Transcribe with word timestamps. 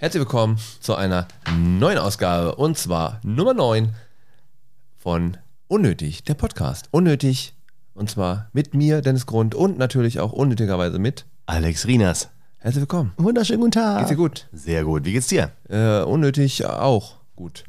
Herzlich 0.00 0.20
willkommen 0.20 0.58
zu 0.78 0.94
einer 0.94 1.26
neuen 1.58 1.98
Ausgabe 1.98 2.54
und 2.54 2.78
zwar 2.78 3.20
Nummer 3.24 3.52
9 3.52 3.96
von 4.96 5.36
Unnötig, 5.66 6.22
der 6.22 6.34
Podcast. 6.34 6.86
Unnötig 6.92 7.52
und 7.94 8.08
zwar 8.08 8.48
mit 8.52 8.74
mir, 8.74 9.00
Dennis 9.02 9.26
Grund 9.26 9.56
und 9.56 9.76
natürlich 9.76 10.20
auch 10.20 10.30
unnötigerweise 10.32 11.00
mit 11.00 11.26
Alex 11.46 11.88
Rinas. 11.88 12.28
Herzlich 12.58 12.82
willkommen. 12.82 13.12
Wunderschönen 13.16 13.58
guten 13.58 13.72
Tag. 13.72 13.98
Geht's 13.98 14.10
dir 14.10 14.16
gut? 14.16 14.46
Sehr 14.52 14.84
gut. 14.84 15.04
Wie 15.04 15.14
geht's 15.14 15.26
dir? 15.26 15.50
Äh, 15.68 16.02
unnötig 16.02 16.64
auch 16.64 17.16
gut. 17.34 17.64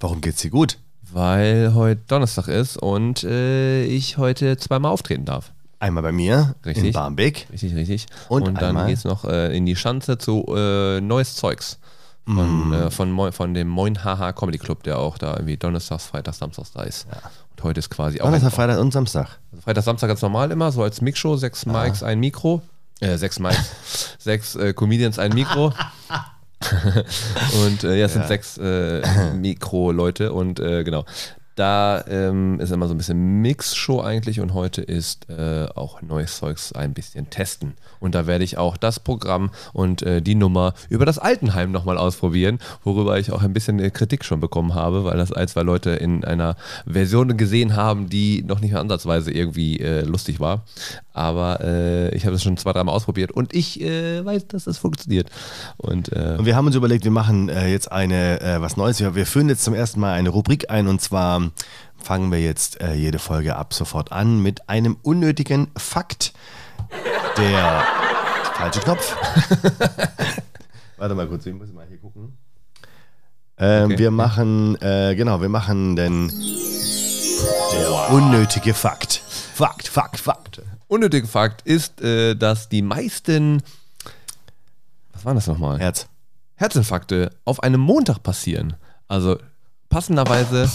Warum 0.00 0.20
geht's 0.20 0.42
dir 0.42 0.50
gut? 0.50 0.78
Weil 1.12 1.74
heute 1.74 2.02
Donnerstag 2.08 2.48
ist 2.48 2.76
und 2.76 3.22
äh, 3.22 3.84
ich 3.84 4.18
heute 4.18 4.56
zweimal 4.56 4.90
auftreten 4.90 5.26
darf. 5.26 5.52
Einmal 5.82 6.04
bei 6.04 6.12
mir 6.12 6.54
Richtig. 6.64 6.84
in 6.84 6.92
Barmbek. 6.92 7.48
Richtig, 7.50 7.74
richtig. 7.74 8.06
Und 8.28 8.46
dann 8.46 8.56
einmal- 8.56 8.86
geht's 8.86 9.02
noch 9.04 9.24
äh, 9.24 9.56
in 9.56 9.66
die 9.66 9.74
Schanze 9.74 10.16
zu 10.16 10.44
äh, 10.56 11.00
Neues 11.00 11.34
Zeugs. 11.34 11.78
Von, 12.24 12.68
Mm. 12.68 12.72
äh, 12.72 12.90
von, 12.92 13.10
Moi- 13.10 13.32
von 13.32 13.52
dem 13.52 13.66
Moin 13.66 14.04
Haha 14.04 14.32
Comedy 14.32 14.58
Club, 14.58 14.84
der 14.84 15.00
auch 15.00 15.18
da 15.18 15.32
irgendwie 15.32 15.56
Donnerstags, 15.56 16.06
Freitags, 16.06 16.38
Samstags 16.38 16.70
da 16.70 16.84
ist. 16.84 17.08
Und 17.56 17.64
heute 17.64 17.80
ist 17.80 17.90
quasi 17.90 18.20
auch. 18.20 18.26
Donnerstag, 18.26 18.52
Freitag 18.52 18.78
und 18.78 18.92
Samstag. 18.92 19.40
Also 19.50 19.62
Freitag, 19.62 19.82
Samstag 19.82 20.06
ganz 20.06 20.22
normal 20.22 20.52
immer, 20.52 20.70
so 20.70 20.84
als 20.84 21.00
Mixshow, 21.00 21.34
sechs 21.36 21.66
Mics, 21.66 22.04
ein 22.04 22.20
Mikro. 22.20 22.62
Äh, 23.00 23.16
sechs 23.18 23.40
Mics, 23.40 23.58
sechs 24.20 24.54
äh, 24.54 24.72
Comedians, 24.72 25.18
ein 25.18 25.32
Mikro. 25.34 25.72
und 27.66 27.82
äh, 27.82 27.96
ja, 27.98 28.06
es 28.06 28.12
sind 28.12 28.22
Ja. 28.22 28.28
sechs 28.28 28.56
äh, 28.56 29.02
Mikro-Leute 29.34 30.32
und 30.32 30.60
äh, 30.60 30.84
genau. 30.84 31.04
Da 31.54 32.04
ähm, 32.08 32.60
ist 32.60 32.72
immer 32.72 32.88
so 32.88 32.94
ein 32.94 32.98
bisschen 32.98 33.42
Mix-Show 33.42 34.00
eigentlich 34.00 34.40
und 34.40 34.54
heute 34.54 34.80
ist 34.80 35.28
äh, 35.28 35.66
auch 35.74 36.00
neues 36.00 36.38
Zeugs 36.38 36.72
ein 36.72 36.94
bisschen 36.94 37.28
testen. 37.28 37.74
Und 38.00 38.14
da 38.14 38.26
werde 38.26 38.44
ich 38.44 38.58
auch 38.58 38.76
das 38.76 39.00
Programm 39.00 39.50
und 39.72 40.02
äh, 40.02 40.22
die 40.22 40.34
Nummer 40.34 40.74
über 40.88 41.04
das 41.04 41.18
Altenheim 41.18 41.70
nochmal 41.70 41.98
ausprobieren, 41.98 42.58
worüber 42.84 43.18
ich 43.18 43.32
auch 43.32 43.42
ein 43.42 43.52
bisschen 43.52 43.78
äh, 43.80 43.90
Kritik 43.90 44.24
schon 44.24 44.40
bekommen 44.40 44.74
habe, 44.74 45.04
weil 45.04 45.18
das 45.18 45.32
ein, 45.32 45.48
zwei 45.48 45.62
Leute 45.62 45.90
in 45.90 46.24
einer 46.24 46.56
Version 46.86 47.36
gesehen 47.36 47.76
haben, 47.76 48.08
die 48.08 48.42
noch 48.42 48.60
nicht 48.60 48.72
mehr 48.72 48.80
ansatzweise 48.80 49.30
irgendwie 49.30 49.78
äh, 49.78 50.02
lustig 50.02 50.40
war. 50.40 50.64
Aber 51.12 51.60
äh, 51.60 52.14
ich 52.14 52.24
habe 52.24 52.36
es 52.36 52.42
schon 52.42 52.56
zwei, 52.56 52.72
dreimal 52.72 52.94
ausprobiert 52.94 53.32
und 53.32 53.54
ich 53.54 53.80
äh, 53.80 54.24
weiß, 54.24 54.48
dass 54.48 54.66
es 54.66 54.78
funktioniert. 54.78 55.28
Und 55.76 56.10
äh, 56.12 56.36
Und 56.38 56.46
wir 56.46 56.56
haben 56.56 56.66
uns 56.66 56.76
überlegt, 56.76 57.04
wir 57.04 57.10
machen 57.10 57.48
äh, 57.48 57.68
jetzt 57.68 57.92
eine 57.92 58.40
äh, 58.40 58.60
was 58.60 58.76
Neues. 58.76 58.98
Wir, 59.00 59.14
wir 59.14 59.26
führen 59.26 59.48
jetzt 59.48 59.64
zum 59.64 59.74
ersten 59.74 60.00
Mal 60.00 60.14
eine 60.14 60.30
Rubrik 60.30 60.70
ein 60.70 60.88
und 60.88 61.00
zwar 61.00 61.50
fangen 62.02 62.32
wir 62.32 62.40
jetzt 62.40 62.80
äh, 62.80 62.94
jede 62.94 63.18
Folge 63.18 63.56
ab 63.56 63.74
sofort 63.74 64.10
an 64.10 64.40
mit 64.42 64.68
einem 64.68 64.96
unnötigen 65.02 65.68
Fakt. 65.76 66.32
Der 67.36 67.82
falsche 68.54 68.80
Knopf. 68.80 69.16
Warte 70.96 71.14
mal 71.14 71.26
kurz, 71.26 71.46
ich 71.46 71.54
muss 71.54 71.72
mal 71.72 71.86
hier 71.88 71.98
gucken. 71.98 72.36
Ähm, 73.58 73.84
Okay. 73.86 73.98
Wir 73.98 74.10
machen, 74.10 74.80
äh, 74.80 75.14
genau, 75.14 75.40
wir 75.40 75.48
machen 75.48 75.94
den 75.96 76.28
der 77.72 78.10
unnötige 78.10 78.74
Fakt. 78.74 79.22
Fakt, 79.54 79.88
Fakt, 79.88 80.20
Fakt. 80.20 80.62
Unnötiger 80.92 81.26
Fakt 81.26 81.62
ist, 81.62 82.00
äh, 82.00 82.34
dass 82.36 82.68
die 82.68 82.82
meisten, 82.82 83.62
was 85.12 85.24
waren 85.24 85.34
das 85.34 85.46
nochmal? 85.46 85.78
Herz. 85.78 86.06
Herzinfarkte 86.56 87.30
auf 87.44 87.62
einem 87.62 87.80
Montag 87.80 88.22
passieren. 88.22 88.74
Also 89.08 89.38
passenderweise 89.88 90.70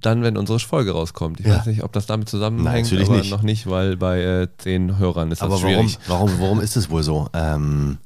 dann, 0.00 0.22
wenn 0.22 0.36
unsere 0.36 0.58
Folge 0.60 0.92
rauskommt. 0.92 1.40
Ich 1.40 1.46
Ja. 1.46 1.56
weiß 1.58 1.66
nicht, 1.66 1.82
ob 1.82 1.92
das 1.92 2.06
damit 2.06 2.28
zusammenhängt, 2.28 2.64
Nein, 2.72 2.82
natürlich 2.84 3.08
aber 3.08 3.18
nicht. 3.18 3.30
noch 3.30 3.42
nicht, 3.42 3.66
weil 3.68 3.96
bei 3.96 4.20
äh, 4.22 4.48
zehn 4.58 4.98
Hörern 4.98 5.32
ist 5.32 5.40
das 5.42 5.46
Aber 5.46 5.62
warum, 5.62 5.88
schwierig. 5.88 5.98
warum, 6.06 6.40
warum 6.40 6.60
ist 6.60 6.76
es 6.76 6.90
wohl 6.90 7.02
so? 7.02 7.28
Ähm, 7.32 7.98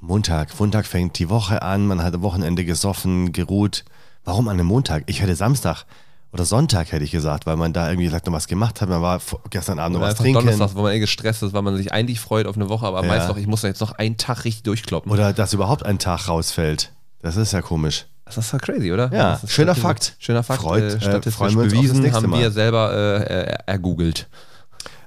Montag, 0.00 0.58
Montag 0.58 0.86
fängt 0.86 1.18
die 1.18 1.28
Woche 1.28 1.62
an, 1.62 1.86
man 1.86 2.02
hat 2.02 2.14
am 2.14 2.22
Wochenende 2.22 2.64
gesoffen, 2.64 3.32
geruht. 3.32 3.84
Warum 4.24 4.48
an 4.48 4.54
einem 4.58 4.66
Montag? 4.66 5.04
Ich 5.06 5.20
hätte 5.20 5.34
Samstag 5.36 5.84
oder 6.32 6.44
Sonntag, 6.44 6.92
hätte 6.92 7.04
ich 7.04 7.10
gesagt, 7.10 7.44
weil 7.46 7.56
man 7.56 7.72
da 7.72 7.88
irgendwie 7.90 8.08
vielleicht 8.08 8.26
noch 8.26 8.32
was 8.32 8.46
gemacht 8.46 8.80
hat. 8.80 8.88
Man 8.88 9.02
war 9.02 9.20
gestern 9.50 9.78
Abend 9.78 9.98
noch 9.98 10.02
was 10.02 10.14
trinken. 10.14 10.40
Donnerstag, 10.46 10.74
wo 10.74 10.82
man 10.82 10.92
eh 10.92 10.98
gestresst 10.98 11.42
ist, 11.42 11.52
weil 11.52 11.62
man 11.62 11.76
sich 11.76 11.92
eigentlich 11.92 12.20
freut 12.20 12.46
auf 12.46 12.56
eine 12.56 12.68
Woche, 12.70 12.86
aber 12.86 13.02
Ja. 13.02 13.08
meist 13.08 13.28
noch, 13.28 13.36
ich 13.36 13.46
muss 13.46 13.60
da 13.60 13.68
jetzt 13.68 13.80
noch 13.80 13.92
einen 13.92 14.16
Tag 14.16 14.44
richtig 14.44 14.62
durchkloppen. 14.62 15.12
Oder 15.12 15.32
dass 15.32 15.52
überhaupt 15.52 15.84
ein 15.84 15.98
Tag 15.98 16.28
rausfällt. 16.28 16.92
Das 17.20 17.36
ist 17.36 17.52
ja 17.52 17.60
komisch. 17.62 18.06
das 18.24 18.38
ist 18.38 18.52
doch 18.54 18.58
crazy, 18.60 18.90
oder? 18.92 19.10
Ja, 19.12 19.34
ist 19.34 19.50
schöner 19.52 19.74
Fakt. 19.74 20.16
Schöner 20.18 20.42
Fakt, 20.42 20.62
Freut- 20.62 20.82
äh, 20.82 20.86
äh, 20.96 21.00
statistisch 21.00 21.38
wir 21.38 21.44
uns 21.46 21.56
auf 21.56 21.62
das 21.64 21.72
bewiesen, 21.72 22.12
haben 22.14 22.30
Mal. 22.30 22.40
wir 22.40 22.50
selber 22.50 22.92
äh, 22.94 23.22
äh, 23.24 23.56
ergoogelt. 23.66 24.28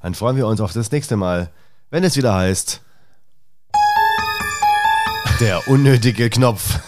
Dann 0.04 0.14
freuen 0.14 0.38
wir 0.38 0.46
uns 0.46 0.62
auf 0.62 0.74
das 0.74 0.92
nächste 0.92 1.16
Mal, 1.16 1.50
wenn 1.90 2.04
es 2.04 2.16
wieder 2.16 2.36
heißt. 2.36 2.82
Der 5.40 5.68
unnötige 5.68 6.30
Knopf. 6.30 6.80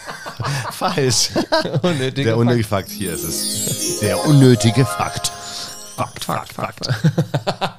Falsch. 0.72 1.30
Unnötiger 1.82 2.30
Der 2.32 2.38
unnötige 2.38 2.68
Fakt, 2.68 2.90
hier 2.90 3.14
ist 3.14 3.24
es. 3.24 4.00
Der 4.00 4.26
unnötige 4.26 4.86
Fakt. 4.86 5.32
Fakt, 5.96 6.26
Fakt, 6.26 6.54
Fakt. 6.54 6.88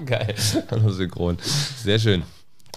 Geil. 0.06 0.34
Hallo 0.70 0.90
Synchron. 0.90 1.38
Sehr 1.84 1.98
schön. 1.98 2.22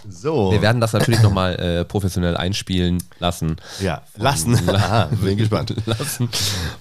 So. 0.09 0.51
Wir 0.51 0.62
werden 0.62 0.81
das 0.81 0.94
natürlich 0.94 1.22
nochmal 1.22 1.56
äh, 1.56 1.85
professionell 1.85 2.35
einspielen 2.35 3.03
lassen. 3.19 3.57
Ja, 3.79 4.01
lassen. 4.16 4.57
Aha, 4.69 5.09
bin 5.22 5.38
gespannt. 5.38 5.73
lassen. 5.85 6.29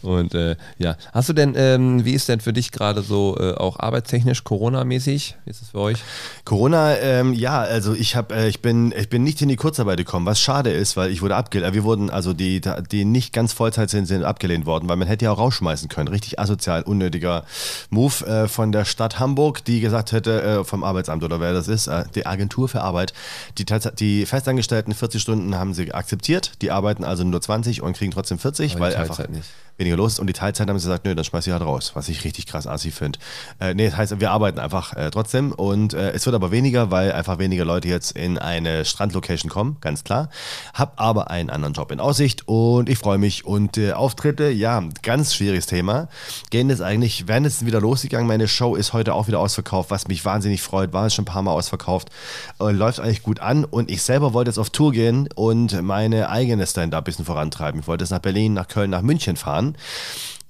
Und 0.03 0.35
äh, 0.35 0.57
ja, 0.79 0.97
hast 1.13 1.29
du 1.29 1.33
denn, 1.33 1.55
ähm, 1.57 2.05
wie 2.05 2.13
ist 2.13 2.29
denn 2.29 2.41
für 2.41 2.53
dich 2.53 2.73
gerade 2.73 3.03
so 3.03 3.37
äh, 3.39 3.55
auch 3.55 3.79
arbeitstechnisch, 3.79 4.45
Corona-mäßig? 4.45 5.37
Wie 5.45 5.51
ist 5.51 5.63
es 5.63 5.71
für 5.71 5.79
euch? 5.79 5.99
Corona, 6.45 6.97
ähm, 6.97 7.33
ja, 7.33 7.61
also 7.61 7.95
ich 7.95 8.17
habe, 8.17 8.35
äh, 8.35 8.49
ich 8.49 8.63
bin, 8.63 8.93
ich 8.97 9.09
bin 9.09 9.23
nicht 9.23 9.43
in 9.43 9.49
die 9.49 9.57
Kurzarbeit 9.57 9.99
gekommen, 9.99 10.27
was 10.27 10.41
schade 10.41 10.71
ist, 10.71 10.97
weil 10.97 11.11
ich 11.11 11.23
wurde 11.23 11.37
abgelehnt. 11.37 11.75
Wir 11.75 11.85
wurden, 11.85 12.11
also 12.11 12.33
die, 12.33 12.61
die 12.91 13.05
nicht 13.05 13.33
ganz 13.33 13.53
Vollzeit 13.53 13.91
sind, 13.91 14.07
sind 14.07 14.25
abgelehnt 14.25 14.67
worden, 14.67 14.89
weil 14.89 14.97
man 14.97 15.09
hätte 15.09 15.27
ja 15.27 15.33
auch 15.33 15.39
rausschmeißen 15.39 15.89
können. 15.89 16.09
Richtig 16.09 16.39
asozial, 16.39 16.83
unnötiger 16.83 17.45
Move 17.91 18.27
äh, 18.27 18.49
von 18.49 18.73
der 18.73 18.85
Stadt 18.85 19.19
Hamburg, 19.19 19.65
die 19.65 19.81
gesagt 19.81 20.13
hätte, 20.13 20.43
äh, 20.43 20.65
vom 20.65 20.85
Arbeitsamt 20.85 21.23
oder 21.25 21.41
wer 21.41 21.53
das 21.53 21.69
ist, 21.69 21.87
äh, 21.87 22.05
die 22.15 22.27
Agentur 22.27 22.69
für 22.69 22.81
Arbeit, 22.83 23.10
die, 23.59 23.65
tats- 23.65 23.95
die 23.95 24.27
Festangestellten 24.27 24.95
40 24.95 25.21
Stunden 25.21 25.55
haben 25.57 25.75
sie 25.75 25.93
akzeptiert, 25.93 26.53
die 26.63 26.71
arbeiten 26.71 27.05
also 27.05 27.25
nur 27.25 27.41
20 27.41 27.83
und 27.83 27.97
kriegen 27.97 28.13
trotzdem 28.13 28.39
40, 28.39 28.73
Aber 28.73 28.81
weil 28.83 28.91
die 28.93 28.97
einfach 28.97 29.17
Teilzeit 29.17 29.35
nicht. 29.37 29.49
weniger 29.77 29.97
los 29.97 30.13
ist. 30.15 30.19
Und 30.21 30.27
die 30.27 30.33
Teilzeit 30.33 30.69
haben 30.69 30.79
sie 30.79 30.87
gesagt, 30.87 31.05
nö, 31.05 31.15
dann 31.15 31.25
schmeiß 31.25 31.47
ich 31.47 31.53
halt 31.53 31.63
raus, 31.63 31.93
was 31.95 32.09
ich 32.09 32.25
richtig 32.25 32.47
krass 32.47 32.67
assi 32.67 32.91
finde. 32.91 33.19
Äh, 33.61 33.75
nee, 33.75 33.87
das 33.89 33.97
heißt, 33.97 34.21
wir 34.21 34.31
arbeiten 34.31 34.59
einfach 34.59 34.95
äh, 34.95 35.11
trotzdem 35.11 35.53
und 35.53 35.95
äh, 35.95 36.11
es 36.13 36.27
wird 36.27 36.35
aber 36.35 36.51
weniger, 36.51 36.91
weil 36.91 37.13
einfach 37.13 37.39
weniger 37.39 37.65
Leute 37.65 37.89
jetzt 37.89 38.13
in 38.13 38.39
eine 38.39 38.85
Strandlocation 38.85 39.51
kommen, 39.51 39.77
ganz 39.81 40.05
klar. 40.05 40.29
Hab 40.75 41.01
aber 41.01 41.31
einen 41.31 41.51
anderen 41.51 41.75
Job 41.75 41.91
in 41.93 42.01
Aussicht 42.01 42.47
und 42.49 42.89
ich 42.89 42.99
freue 42.99 43.19
mich. 43.19 43.45
Und 43.45 43.79
äh, 43.79 43.93
Auftritte, 43.93 44.51
ja, 44.51 44.83
ganz 45.03 45.35
schwieriges 45.35 45.67
Thema. 45.67 46.09
Gehen 46.51 46.69
jetzt 46.71 46.83
eigentlich, 46.83 47.29
werden 47.29 47.45
jetzt 47.45 47.65
wieder 47.65 47.81
losgegangen. 47.81 48.27
Meine 48.27 48.49
Show 48.49 48.75
ist 48.77 48.93
heute 48.93 49.15
auch 49.15 49.29
wieder 49.29 49.39
ausverkauft, 49.41 49.91
was 49.91 50.09
mich 50.09 50.25
wahnsinnig 50.25 50.63
freut. 50.63 50.93
War 50.93 51.09
schon 51.11 51.23
ein 51.23 51.27
paar 51.27 51.43
Mal 51.43 51.53
ausverkauft. 51.53 52.09
Äh, 52.61 52.71
eigentlich 53.01 53.23
gut 53.23 53.41
an 53.41 53.65
und 53.65 53.91
ich 53.91 54.03
selber 54.03 54.33
wollte 54.33 54.51
jetzt 54.51 54.59
auf 54.59 54.71
Tour 54.71 54.93
gehen 54.93 55.29
und 55.35 55.81
meine 55.83 56.29
eigene 56.29 56.67
Stand-up 56.67 57.03
ein 57.03 57.05
bisschen 57.05 57.25
vorantreiben. 57.25 57.81
Ich 57.81 57.87
wollte 57.87 58.05
jetzt 58.05 58.11
nach 58.11 58.21
Berlin, 58.21 58.55
nach 58.55 58.69
Köln, 58.69 58.91
nach 58.91 59.03
München 59.03 59.37
fahren. 59.37 59.77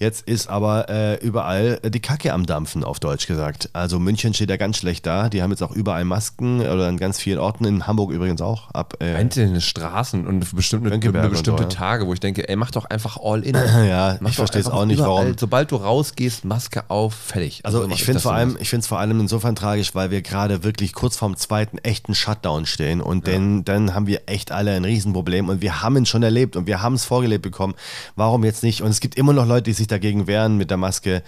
Jetzt 0.00 0.26
ist 0.26 0.48
aber 0.48 0.88
äh, 0.88 1.16
überall 1.16 1.78
die 1.84 2.00
Kacke 2.00 2.32
am 2.32 2.46
Dampfen, 2.46 2.84
auf 2.84 3.00
Deutsch 3.00 3.26
gesagt. 3.26 3.68
Also 3.74 3.98
München 3.98 4.32
steht 4.32 4.48
ja 4.48 4.56
ganz 4.56 4.78
schlecht 4.78 5.04
da. 5.04 5.28
Die 5.28 5.42
haben 5.42 5.50
jetzt 5.50 5.62
auch 5.62 5.72
überall 5.72 6.06
Masken 6.06 6.60
oder 6.62 6.88
an 6.88 6.96
ganz 6.96 7.20
vielen 7.20 7.38
Orten, 7.38 7.66
in 7.66 7.86
Hamburg 7.86 8.10
übrigens 8.10 8.40
auch. 8.40 8.70
Ab, 8.70 8.94
äh, 9.00 9.14
Einzelne 9.14 9.60
Straßen 9.60 10.26
und 10.26 10.56
bestimmte, 10.56 10.88
Mönckeberg 10.88 11.26
und 11.26 11.30
bestimmte 11.32 11.64
so, 11.64 11.68
ja. 11.68 11.74
Tage, 11.74 12.06
wo 12.06 12.14
ich 12.14 12.20
denke, 12.20 12.48
ey, 12.48 12.56
mach 12.56 12.70
doch 12.70 12.86
einfach 12.86 13.18
all 13.22 13.42
in. 13.42 13.54
ja, 13.86 14.16
Mach 14.20 14.30
ich 14.30 14.36
verstehe 14.36 14.62
es 14.62 14.68
auch 14.68 14.86
nicht, 14.86 15.00
überall, 15.00 15.24
warum. 15.26 15.38
Sobald 15.38 15.70
du 15.70 15.76
rausgehst, 15.76 16.46
Maske 16.46 16.88
auf, 16.88 17.12
fertig. 17.12 17.60
Also 17.64 17.82
so 17.82 17.88
mach 17.88 17.96
ich 17.96 18.04
finde 18.04 18.14
das 18.14 18.22
vor 18.22 18.32
allem, 18.32 18.56
ich 18.58 18.72
es 18.72 18.86
vor 18.86 19.00
allem 19.00 19.20
insofern 19.20 19.54
tragisch, 19.54 19.94
weil 19.94 20.10
wir 20.10 20.22
gerade 20.22 20.64
wirklich 20.64 20.94
kurz 20.94 21.18
vorm 21.18 21.36
zweiten 21.36 21.76
echten 21.76 22.14
Shutdown 22.14 22.64
stehen 22.64 23.02
und 23.02 23.28
dann, 23.28 23.66
dann 23.66 23.94
haben 23.94 24.06
wir 24.06 24.22
echt 24.24 24.50
alle 24.50 24.72
ein 24.72 24.86
Riesenproblem 24.86 25.50
und 25.50 25.60
wir 25.60 25.82
haben 25.82 25.96
es 25.96 26.08
schon 26.08 26.22
erlebt 26.22 26.56
und 26.56 26.66
wir 26.66 26.80
haben 26.80 26.94
es 26.94 27.04
vorgelebt 27.04 27.42
bekommen. 27.42 27.74
Warum 28.16 28.44
jetzt 28.44 28.62
nicht? 28.62 28.80
Und 28.80 28.88
es 28.88 29.00
gibt 29.00 29.16
immer 29.16 29.34
noch 29.34 29.46
Leute, 29.46 29.64
die 29.64 29.74
sich 29.74 29.89
dagegen 29.90 30.26
wehren 30.26 30.56
mit 30.56 30.70
der 30.70 30.76
Maske. 30.76 31.22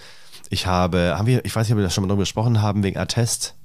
Ich 0.49 0.67
habe, 0.67 1.15
haben 1.17 1.27
wir, 1.27 1.43
ich 1.45 1.55
weiß 1.55 1.67
nicht, 1.67 1.73
ob 1.73 1.79
wir 1.79 1.83
das 1.83 1.93
schon 1.93 2.03
mal 2.03 2.09
drüber 2.09 2.21
gesprochen 2.21 2.61
haben, 2.61 2.83
wegen 2.83 2.97
Attest. 2.97 3.55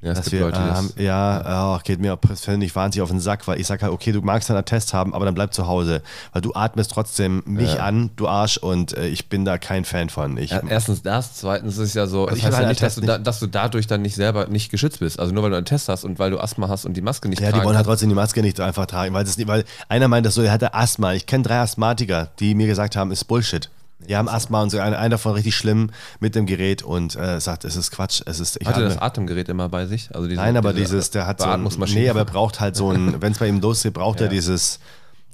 Ja, 0.00 0.12
es 0.12 0.18
Dass 0.18 0.32
wir, 0.32 0.40
Leute, 0.42 0.58
äh, 0.58 0.66
das, 0.66 0.76
haben, 0.76 0.92
ja, 0.96 1.74
oh, 1.74 1.80
geht 1.82 1.98
mir 1.98 2.14
persönlich 2.16 2.74
wahnsinnig 2.76 3.02
auf 3.02 3.10
den 3.10 3.18
Sack, 3.18 3.48
weil 3.48 3.60
ich 3.60 3.66
sage 3.66 3.82
halt, 3.82 3.92
okay, 3.92 4.12
du 4.12 4.20
magst 4.20 4.48
einen 4.48 4.58
Attest 4.58 4.94
haben, 4.94 5.12
aber 5.12 5.24
dann 5.24 5.34
bleib 5.34 5.52
zu 5.52 5.66
Hause, 5.66 6.02
weil 6.32 6.40
du 6.40 6.54
atmest 6.54 6.92
trotzdem 6.92 7.42
mich 7.46 7.80
an, 7.80 8.10
du 8.14 8.28
Arsch, 8.28 8.58
und 8.58 8.96
äh, 8.96 9.08
ich 9.08 9.28
bin 9.28 9.44
da 9.44 9.58
kein 9.58 9.84
Fan 9.84 10.08
von. 10.08 10.36
Ich, 10.38 10.52
Ja, 10.52 10.62
erstens 10.68 11.02
das, 11.02 11.34
zweitens 11.34 11.78
ist 11.78 11.94
ja 11.94 12.06
so, 12.06 12.26
das 12.26 12.38
ich 12.38 12.44
heißt 12.44 12.52
ja 12.52 12.58
einen 12.60 12.68
nicht, 12.68 12.82
dass 12.82 12.94
du, 12.94 13.00
da, 13.00 13.18
dass 13.18 13.40
du 13.40 13.48
dadurch 13.48 13.88
dann 13.88 14.02
nicht 14.02 14.14
selber 14.14 14.46
nicht 14.46 14.70
geschützt 14.70 15.00
bist. 15.00 15.18
Also 15.18 15.34
nur 15.34 15.42
weil 15.42 15.50
du 15.50 15.56
einen 15.56 15.66
Test 15.66 15.88
hast 15.88 16.04
und 16.04 16.20
weil 16.20 16.30
du 16.30 16.38
Asthma 16.38 16.68
hast 16.68 16.84
und 16.84 16.96
die 16.96 17.02
Maske 17.02 17.28
nicht 17.28 17.40
Ja, 17.40 17.50
die 17.50 17.64
wollen 17.64 17.76
halt 17.76 17.86
trotzdem 17.86 18.08
die 18.08 18.14
Maske 18.14 18.40
nicht 18.40 18.60
einfach 18.60 18.86
tragen, 18.86 19.14
weil, 19.14 19.24
das 19.24 19.36
nicht, 19.36 19.48
weil 19.48 19.64
einer 19.88 20.06
meint 20.06 20.24
das 20.24 20.34
so, 20.34 20.42
er 20.42 20.52
hatte 20.52 20.74
Asthma. 20.74 21.14
Ich 21.14 21.26
kenne 21.26 21.42
drei 21.42 21.58
Asthmatiker, 21.58 22.28
die 22.38 22.54
mir 22.54 22.68
gesagt 22.68 22.94
haben, 22.94 23.10
ist 23.10 23.24
Bullshit. 23.24 23.68
Die 24.06 24.16
haben 24.16 24.28
Asthma 24.28 24.62
und 24.62 24.70
so, 24.70 24.78
einer, 24.78 24.96
einer 24.98 25.08
davon 25.10 25.32
richtig 25.34 25.56
schlimm 25.56 25.90
mit 26.20 26.34
dem 26.34 26.46
Gerät 26.46 26.82
und 26.82 27.16
äh, 27.16 27.40
sagt, 27.40 27.64
es 27.64 27.74
ist 27.76 27.90
Quatsch. 27.90 28.22
Es 28.26 28.38
ist, 28.38 28.56
ich 28.60 28.66
Hat 28.66 28.76
er 28.76 28.82
habe- 28.84 28.94
das 28.94 28.98
Atemgerät 29.02 29.48
immer 29.48 29.68
bei 29.68 29.86
sich? 29.86 30.14
Also 30.14 30.28
diese, 30.28 30.40
Nein, 30.40 30.56
aber 30.56 30.72
diese 30.72 30.92
dieses, 30.94 31.10
der 31.10 31.26
hat 31.26 31.40
so 31.40 31.46
ein. 31.46 31.68
Nee, 31.92 32.08
aber 32.08 32.20
er 32.20 32.24
braucht 32.24 32.60
halt 32.60 32.76
so 32.76 32.90
ein, 32.92 33.16
wenn 33.20 33.32
es 33.32 33.38
bei 33.38 33.48
ihm 33.48 33.60
losgeht, 33.60 33.94
braucht 33.94 34.20
er 34.20 34.26
Ja. 34.26 34.30
dieses, 34.32 34.78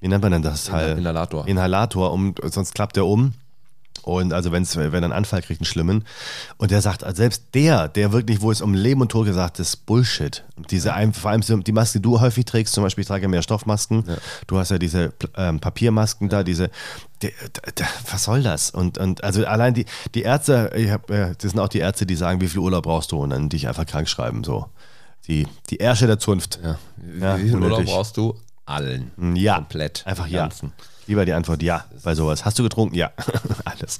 wie 0.00 0.08
nennt 0.08 0.22
man 0.22 0.32
denn 0.32 0.42
das 0.42 0.64
Teil? 0.64 0.96
Inhalator. 0.98 1.46
Inhalator, 1.46 2.12
um, 2.12 2.34
sonst 2.44 2.74
klappt 2.74 2.96
er 2.96 3.06
um. 3.06 3.34
Und 4.04 4.32
also 4.32 4.52
wenn's, 4.52 4.76
wenn 4.76 4.92
er 4.92 5.02
einen 5.02 5.12
Anfall 5.12 5.40
kriegt, 5.40 5.60
einen 5.60 5.66
schlimmen. 5.66 6.04
Und 6.58 6.70
der 6.70 6.82
sagt, 6.82 7.04
also 7.04 7.16
selbst 7.16 7.44
der, 7.54 7.88
der 7.88 8.12
wirklich, 8.12 8.42
wo 8.42 8.50
es 8.50 8.60
um 8.60 8.74
Leben 8.74 9.00
und 9.00 9.10
Tod 9.10 9.26
gesagt 9.26 9.58
ist, 9.58 9.86
Bullshit. 9.86 10.44
Diese, 10.70 10.92
vor 11.12 11.30
allem 11.30 11.64
die 11.64 11.72
Maske, 11.72 11.98
die 11.98 12.02
du 12.02 12.20
häufig 12.20 12.44
trägst, 12.44 12.74
zum 12.74 12.84
Beispiel, 12.84 13.02
ich 13.02 13.08
trage 13.08 13.22
ja 13.22 13.28
mehr 13.28 13.42
Stoffmasken. 13.42 14.04
Du 14.46 14.58
hast 14.58 14.70
ja 14.70 14.78
diese 14.78 15.12
ähm, 15.36 15.58
Papiermasken 15.58 16.28
da, 16.28 16.42
diese, 16.42 16.70
was 18.10 18.24
soll 18.24 18.42
das? 18.42 18.70
Und, 18.70 18.98
und 18.98 19.24
also 19.24 19.44
allein 19.46 19.74
die, 19.74 19.86
die 20.14 20.22
Ärzte, 20.22 20.70
hab, 20.90 21.10
äh, 21.10 21.34
das 21.38 21.52
sind 21.52 21.60
auch 21.60 21.68
die 21.68 21.78
Ärzte, 21.78 22.06
die 22.06 22.16
sagen, 22.16 22.40
wie 22.40 22.48
viel 22.48 22.60
Urlaub 22.60 22.84
brauchst 22.84 23.12
du 23.12 23.22
und 23.22 23.30
dann 23.30 23.48
dich 23.48 23.68
einfach 23.68 23.86
krank 23.86 24.08
schreiben. 24.08 24.44
So. 24.44 24.66
Die, 25.26 25.46
die 25.70 25.78
Ärsche 25.78 26.06
der 26.06 26.18
Zunft. 26.18 26.60
Ja. 26.62 26.78
Wie, 26.96 27.20
Ja, 27.20 27.38
wie 27.38 27.42
viel 27.44 27.54
Urlaub 27.54 27.72
unnötig. 27.78 27.94
brauchst 27.94 28.16
du? 28.16 28.34
Allen. 28.66 29.10
Ja. 29.36 29.56
Komplett. 29.56 30.06
Einfach 30.06 30.26
ja. 30.26 30.48
Lieber 31.06 31.24
die 31.24 31.32
Antwort 31.32 31.62
ja 31.62 31.84
bei 32.02 32.14
sowas. 32.14 32.44
Hast 32.44 32.58
du 32.58 32.62
getrunken? 32.62 32.94
Ja. 32.94 33.12
Alles. 33.64 33.98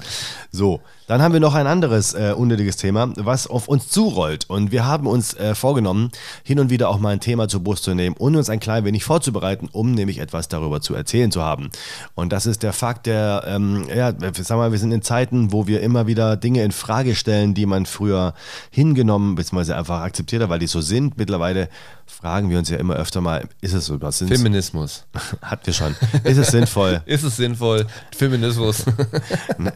So, 0.51 0.81
dann 1.06 1.23
haben 1.23 1.33
wir 1.33 1.41
noch 1.41 1.55
ein 1.55 1.67
anderes 1.67 2.15
äh, 2.15 2.35
unnötiges 2.37 2.77
Thema, 2.77 3.12
was 3.17 3.47
auf 3.47 3.69
uns 3.69 3.89
zurollt. 3.89 4.49
Und 4.49 4.73
wir 4.73 4.87
haben 4.87 5.06
uns 5.06 5.35
äh, 5.35 5.55
vorgenommen, 5.55 6.11
hin 6.43 6.59
und 6.61 6.71
wieder 6.71 6.89
auch 6.89 6.99
mal 6.99 7.11
ein 7.11 7.21
Thema 7.21 7.49
zur 7.49 7.62
Brust 7.62 7.85
zu 7.85 7.95
nehmen 7.95 8.17
und 8.17 8.37
uns 8.37 8.49
ein 8.49 8.61
klein 8.61 8.85
wenig 8.85 9.05
vorzubereiten, 9.05 9.69
um 9.71 9.93
nämlich 9.93 10.19
etwas 10.19 10.49
darüber 10.49 10.81
zu 10.81 10.95
erzählen 10.95 11.31
zu 11.31 11.43
haben. 11.43 11.71
Und 12.15 12.33
das 12.33 12.47
ist 12.47 12.62
der 12.62 12.73
Fakt 12.73 13.06
der, 13.06 13.45
ähm, 13.47 13.85
ja, 13.95 14.12
sag 14.33 14.56
mal, 14.56 14.73
wir 14.73 14.79
sind 14.79 14.93
in 14.93 15.03
Zeiten, 15.03 15.53
wo 15.53 15.67
wir 15.67 15.83
immer 15.83 16.06
wieder 16.06 16.37
Dinge 16.37 16.62
in 16.62 16.73
Frage 16.73 17.15
stellen, 17.15 17.55
die 17.55 17.67
man 17.67 17.87
früher 17.87 18.35
hingenommen 18.71 19.35
bzw. 19.35 19.73
einfach 19.73 20.01
akzeptiert 20.01 20.43
hat, 20.43 20.49
weil 20.49 20.59
die 20.59 20.67
so 20.67 20.81
sind. 20.81 21.19
Mittlerweile 21.19 21.69
fragen 22.06 22.51
wir 22.51 22.59
uns 22.59 22.69
ja 22.71 22.77
immer 22.79 22.95
öfter 22.95 23.21
mal, 23.21 23.49
ist 23.61 23.73
es 23.73 23.87
so? 23.87 24.01
Was 24.01 24.19
sind's? 24.19 24.37
Feminismus. 24.37 25.05
Hatten 25.43 25.67
wir 25.67 25.75
schon. 25.75 25.97
Ist 26.23 26.39
es 26.39 26.49
sinnvoll? 26.49 27.03
Ist 27.06 27.25
es 27.25 27.37
sinnvoll? 27.37 27.87
Feminismus. 28.17 28.85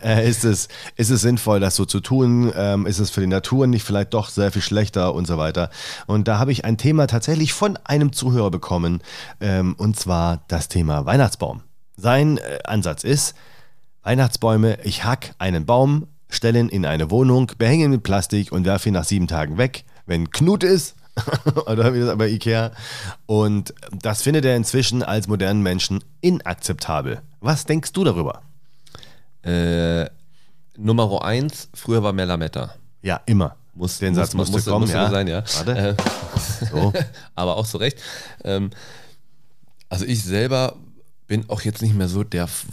Äh, 0.03 0.29
ist, 0.29 0.45
es, 0.45 0.69
ist 0.97 1.11
es 1.11 1.18
sinnvoll, 1.19 1.61
das 1.61 1.77
so 1.77 1.85
zu 1.85 2.01
tun? 2.01 2.53
Ähm, 2.57 2.87
ist 2.87 2.99
es 2.99 3.11
für 3.11 3.21
die 3.21 3.27
Natur 3.27 3.67
nicht 3.67 3.85
vielleicht 3.85 4.15
doch 4.15 4.29
sehr 4.29 4.53
viel 4.53 4.63
schlechter 4.63 5.15
und 5.15 5.27
so 5.27 5.39
weiter? 5.39 5.71
Und 6.07 6.29
da 6.29 6.39
habe 6.39 6.53
ich 6.53 6.65
ein 6.65 6.79
Thema 6.79 7.07
tatsächlich 7.07 7.53
von 7.53 7.77
einem 7.85 8.13
Zuhörer 8.13 8.51
bekommen, 8.51 9.03
ähm, 9.41 9.75
und 9.79 9.99
zwar 9.99 10.45
das 10.49 10.69
Thema 10.69 11.07
Weihnachtsbaum. 11.07 11.63
Sein 11.97 12.39
äh, 12.39 12.59
Ansatz 12.65 13.05
ist, 13.05 13.35
Weihnachtsbäume, 14.03 14.79
ich 14.85 15.05
hack 15.05 15.35
einen 15.39 15.67
Baum, 15.67 16.07
stelle 16.29 16.59
ihn 16.61 16.69
in 16.69 16.87
eine 16.87 17.11
Wohnung, 17.11 17.53
behänge 17.59 17.85
ihn 17.85 17.91
mit 17.91 18.03
Plastik 18.03 18.53
und 18.53 18.65
werfe 18.65 18.89
ihn 18.89 18.95
nach 18.95 19.05
sieben 19.05 19.27
Tagen 19.27 19.59
weg. 19.59 19.85
Wenn 20.07 20.31
Knut 20.31 20.65
ist, 20.65 20.95
oder 21.67 21.93
wie 21.95 22.01
das 22.01 22.17
bei 22.17 22.29
Ikea. 22.29 22.71
Und 23.27 23.75
das 23.91 24.23
findet 24.23 24.45
er 24.45 24.57
inzwischen 24.57 25.03
als 25.03 25.27
modernen 25.27 25.63
Menschen 25.63 26.05
inakzeptabel. 26.21 27.23
Was 27.41 27.65
denkst 27.65 27.93
du 27.93 28.05
darüber? 28.05 28.43
äh, 29.43 30.07
Nummer 30.79 31.25
eins, 31.25 31.69
früher 31.75 32.03
war 32.03 32.13
mehr 32.13 32.27
Lametta. 32.27 32.75
Ja, 33.03 33.21
immer. 33.27 33.57
Muss, 33.75 33.99
Den 33.99 34.15
Satz 34.15 34.35
muss, 34.35 34.51
musste 34.51 34.71
musste, 34.71 34.71
kommen, 34.71 34.81
musste 34.83 34.97
ja. 34.97 35.11
sein, 35.11 35.27
ja. 35.29 35.43
Warte. 35.67 35.97
Äh, 35.97 36.67
So. 36.71 36.93
aber 37.35 37.57
auch 37.57 37.67
zu 37.67 37.77
Recht. 37.79 37.99
Ähm, 38.45 38.71
also 39.89 40.05
ich 40.05 40.23
selber 40.25 40.75
bin 41.27 41.49
auch 41.49 41.61
jetzt 41.63 41.83
nicht 41.83 41.95
mehr 41.95 42.09
so 42.09 42.25
der 42.25 42.45
F- 42.45 42.67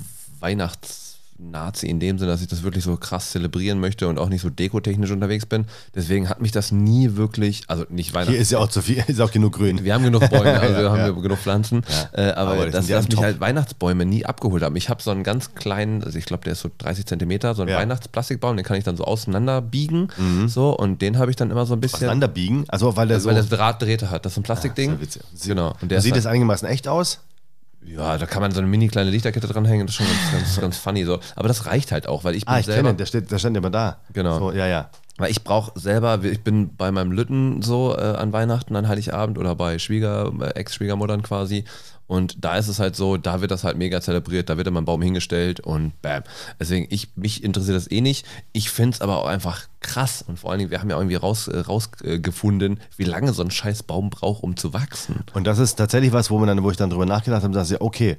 Weihnachts-Nazi 1.37 1.87
in 1.87 1.99
dem 1.99 2.17
Sinne, 2.17 2.31
dass 2.31 2.41
ich 2.41 2.47
das 2.47 2.63
wirklich 2.63 2.83
so 2.83 2.95
krass 2.97 3.31
zelebrieren 3.31 3.79
möchte 3.79 4.07
und 4.07 4.17
auch 4.17 4.29
nicht 4.29 4.41
so 4.41 4.49
dekotechnisch 4.49 5.11
unterwegs 5.11 5.45
bin. 5.45 5.65
Deswegen 5.93 6.29
hat 6.29 6.41
mich 6.41 6.51
das 6.51 6.71
nie 6.71 7.15
wirklich, 7.15 7.63
also 7.67 7.85
nicht 7.89 8.13
Weihnachten. 8.13 8.31
Hier 8.33 8.41
ist 8.41 8.51
ja 8.51 8.59
auch 8.59 8.69
zu 8.69 8.81
viel, 8.81 9.03
ist 9.07 9.19
auch 9.21 9.31
genug 9.31 9.53
Grün. 9.53 9.83
Wir 9.83 9.93
haben 9.93 10.03
genug 10.03 10.29
Bäume, 10.29 10.59
also 10.59 10.75
wir 10.75 10.83
Ja, 10.83 10.89
haben 10.91 10.99
ja. 10.99 11.07
ja. 11.07 11.11
genug 11.11 11.37
Pflanzen. 11.37 11.83
Äh, 12.13 12.31
aber, 12.31 12.51
Aber 12.53 12.69
das, 12.71 12.87
ja 12.87 12.97
dass 12.97 13.07
mich 13.09 13.17
halt 13.17 13.39
Weihnachtsbäume 13.39 14.05
nie 14.05 14.25
abgeholt 14.25 14.63
haben. 14.63 14.75
Ich 14.75 14.89
habe 14.89 15.01
so 15.01 15.11
einen 15.11 15.23
ganz 15.23 15.55
kleinen, 15.55 16.03
also 16.03 16.17
ich 16.17 16.25
glaube, 16.25 16.43
der 16.43 16.53
ist 16.53 16.61
so 16.61 16.69
30 16.77 17.05
Zentimeter, 17.05 17.53
so 17.55 17.61
einen 17.61 17.69
Ja. 17.69 17.77
Mhm. 17.77 17.81
Weihnachtsplastikbaum, 17.83 18.55
den 18.57 18.65
kann 18.65 18.77
ich 18.77 18.83
dann 18.83 18.97
so 18.97 19.03
auseinander 19.03 19.61
biegen. 19.61 20.09
So, 20.47 20.71
und 20.75 21.01
den 21.01 21.17
habe 21.17 21.29
ich 21.31 21.35
dann 21.37 21.51
immer 21.51 21.65
so 21.65 21.73
ein 21.73 21.81
bisschen. 21.81 21.97
Auseinanderbiegen, 21.97 22.65
also 22.69 22.95
weil 22.95 23.07
der 23.07 23.19
so. 23.19 23.29
Weil 23.29 23.35
das 23.35 23.49
Drahtdrähte 23.49 24.09
hat. 24.09 24.25
Das 24.25 24.33
ist 24.33 24.37
ein 24.37 24.43
Plastikding. 24.43 24.91
sehr 24.91 25.01
witzig. 25.01 25.21
genau. 25.45 25.73
Und 25.81 25.91
der 25.91 26.01
sieht 26.01 26.13
ist 26.13 26.19
es 26.19 26.25
einigermaßen 26.25 26.67
echt 26.67 26.87
aus? 26.87 27.19
Ja, 27.85 28.17
da 28.17 28.25
kann 28.25 28.41
man 28.41 28.51
so 28.51 28.59
eine 28.59 28.67
mini 28.67 28.87
kleine 28.87 29.09
Lichterkette 29.09 29.47
dranhängen. 29.47 29.87
Das 29.87 29.95
ist 29.95 29.97
schon 29.97 30.07
ganz, 30.07 30.31
ganz, 30.31 30.61
ganz 30.61 30.77
funny 30.77 31.03
so. 31.05 31.19
Aber 31.35 31.47
das 31.47 31.65
reicht 31.65 31.91
halt 31.91 32.07
auch, 32.07 32.23
weil 32.23 32.35
ich 32.35 32.45
bin 32.45 32.53
Ah, 32.53 32.59
ich 32.59 32.65
selber. 32.65 32.83
kenne 32.89 32.97
der, 32.97 33.05
steht, 33.05 33.31
der 33.31 33.39
stand 33.39 33.55
immer 33.57 33.69
da. 33.69 33.97
Genau. 34.13 34.39
So, 34.39 34.51
ja, 34.51 34.67
ja. 34.67 34.89
Weil 35.17 35.31
ich 35.31 35.43
brauche 35.45 35.79
selber, 35.79 36.19
ich 36.23 36.43
bin 36.43 36.75
bei 36.75 36.91
meinem 36.91 37.11
Lütten 37.11 37.61
so 37.61 37.95
äh, 37.97 38.01
an 38.01 38.33
Weihnachten, 38.33 38.75
an 38.75 38.87
Heiligabend 38.89 39.37
oder 39.37 39.55
bei 39.55 39.79
Schwieger, 39.79 40.31
äh, 40.41 40.49
Ex-Schwiegermuttern 40.59 41.21
quasi. 41.23 41.63
Und 42.07 42.43
da 42.45 42.57
ist 42.57 42.67
es 42.67 42.79
halt 42.79 42.95
so, 42.95 43.17
da 43.17 43.41
wird 43.41 43.51
das 43.51 43.63
halt 43.63 43.77
mega 43.77 43.99
zelebriert, 43.99 44.49
da 44.49 44.57
wird 44.57 44.67
immer 44.67 44.81
ein 44.81 44.85
Baum 44.85 45.01
hingestellt 45.01 45.59
und 45.59 45.99
bam. 46.01 46.23
Deswegen, 46.59 46.85
ich, 46.89 47.09
mich 47.15 47.43
interessiert 47.43 47.75
das 47.75 47.89
eh 47.89 48.01
nicht. 48.01 48.25
Ich 48.51 48.69
finde 48.69 48.95
es 48.95 49.01
aber 49.01 49.17
auch 49.17 49.27
einfach 49.27 49.67
krass. 49.79 50.23
Und 50.25 50.37
vor 50.37 50.51
allen 50.51 50.59
Dingen, 50.59 50.71
wir 50.71 50.81
haben 50.81 50.89
ja 50.89 50.97
irgendwie 50.97 51.15
raus, 51.15 51.47
äh, 51.47 51.59
rausgefunden, 51.59 52.79
wie 52.97 53.05
lange 53.05 53.33
so 53.33 53.41
ein 53.41 53.49
scheiß 53.49 53.83
Baum 53.83 54.11
braucht, 54.11 54.43
um 54.43 54.55
zu 54.55 54.73
wachsen. 54.73 55.23
Und 55.33 55.47
das 55.47 55.57
ist 55.57 55.75
tatsächlich 55.75 56.13
was, 56.13 56.29
wo, 56.29 56.37
man 56.37 56.47
dann, 56.47 56.63
wo 56.63 56.69
ich 56.69 56.77
dann 56.77 56.91
drüber 56.91 57.07
nachgedacht 57.07 57.43
habe, 57.43 57.53
dass 57.53 57.71
ich, 57.71 57.81
okay, 57.81 58.17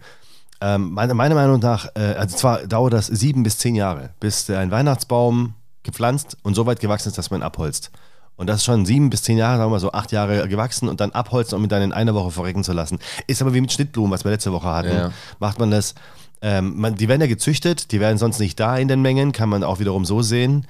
ähm, 0.60 0.92
meine, 0.92 1.14
meiner 1.14 1.34
Meinung 1.34 1.60
nach, 1.60 1.86
äh, 1.94 2.14
also 2.14 2.36
zwar 2.36 2.66
dauert 2.66 2.92
das 2.92 3.06
sieben 3.06 3.42
bis 3.42 3.58
zehn 3.58 3.74
Jahre, 3.74 4.10
bis 4.20 4.48
ein 4.50 4.70
Weihnachtsbaum 4.70 5.54
gepflanzt 5.82 6.36
und 6.42 6.54
so 6.54 6.66
weit 6.66 6.80
gewachsen 6.80 7.08
ist, 7.08 7.18
dass 7.18 7.30
man 7.30 7.40
ihn 7.40 7.44
abholzt. 7.44 7.90
Und 8.36 8.48
das 8.48 8.56
ist 8.56 8.64
schon 8.64 8.84
sieben 8.84 9.10
bis 9.10 9.22
zehn 9.22 9.38
Jahre, 9.38 9.58
sagen 9.58 9.70
wir 9.70 9.74
mal 9.74 9.80
so 9.80 9.92
acht 9.92 10.12
Jahre 10.12 10.46
gewachsen 10.48 10.88
und 10.88 11.00
dann 11.00 11.10
abholzen, 11.12 11.56
um 11.56 11.64
ihn 11.64 11.68
dann 11.68 11.82
in 11.82 11.92
einer 11.92 12.14
Woche 12.14 12.30
verrecken 12.30 12.64
zu 12.64 12.72
lassen. 12.72 12.98
Ist 13.26 13.40
aber 13.40 13.54
wie 13.54 13.60
mit 13.60 13.72
Schnittblumen, 13.72 14.10
was 14.10 14.24
wir 14.24 14.30
letzte 14.30 14.52
Woche 14.52 14.68
hatten. 14.68 14.94
Ja. 14.94 15.12
Macht 15.38 15.58
man 15.58 15.70
das, 15.70 15.94
ähm, 16.42 16.74
man, 16.76 16.94
die 16.94 17.08
werden 17.08 17.22
ja 17.22 17.26
gezüchtet, 17.26 17.92
die 17.92 18.00
werden 18.00 18.18
sonst 18.18 18.38
nicht 18.38 18.60
da 18.60 18.76
in 18.76 18.88
den 18.88 19.00
Mengen, 19.00 19.32
kann 19.32 19.48
man 19.48 19.64
auch 19.64 19.78
wiederum 19.78 20.04
so 20.04 20.22
sehen. 20.22 20.66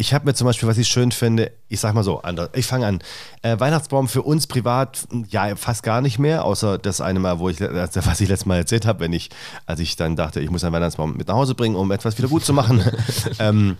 Ich 0.00 0.14
habe 0.14 0.26
mir 0.26 0.34
zum 0.34 0.46
Beispiel, 0.46 0.68
was 0.68 0.78
ich 0.78 0.86
schön 0.86 1.10
finde, 1.10 1.50
ich 1.68 1.80
sag 1.80 1.92
mal 1.92 2.04
so, 2.04 2.22
anders, 2.22 2.50
ich 2.54 2.66
fange 2.66 2.86
an. 2.86 3.00
Äh, 3.42 3.58
Weihnachtsbaum 3.58 4.06
für 4.06 4.22
uns 4.22 4.46
privat, 4.46 5.08
ja, 5.28 5.56
fast 5.56 5.82
gar 5.82 6.00
nicht 6.00 6.20
mehr, 6.20 6.44
außer 6.44 6.78
das 6.78 7.00
eine 7.00 7.18
Mal, 7.18 7.40
wo 7.40 7.48
ich, 7.48 7.60
was 7.60 8.20
ich 8.20 8.28
letztes 8.28 8.46
Mal 8.46 8.58
erzählt 8.58 8.86
habe, 8.86 9.00
wenn 9.00 9.12
ich, 9.12 9.30
als 9.66 9.80
ich 9.80 9.96
dann 9.96 10.14
dachte, 10.14 10.40
ich 10.40 10.50
muss 10.50 10.62
einen 10.62 10.72
Weihnachtsbaum 10.72 11.16
mit 11.16 11.26
nach 11.26 11.34
Hause 11.34 11.56
bringen, 11.56 11.74
um 11.74 11.90
etwas 11.90 12.16
wieder 12.16 12.28
gut 12.28 12.44
zu 12.44 12.52
machen. 12.52 12.80
ähm, 13.40 13.76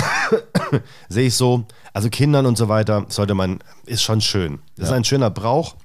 sehe 1.08 1.26
ich 1.26 1.34
so, 1.34 1.66
also 1.92 2.08
Kindern 2.10 2.46
und 2.46 2.56
so 2.58 2.68
weiter, 2.68 3.06
sollte 3.08 3.34
man, 3.34 3.60
ist 3.86 4.02
schon 4.02 4.20
schön. 4.20 4.60
Das 4.76 4.88
ist 4.88 4.94
ein 4.94 5.04
schöner 5.04 5.30
Brauch. 5.30 5.76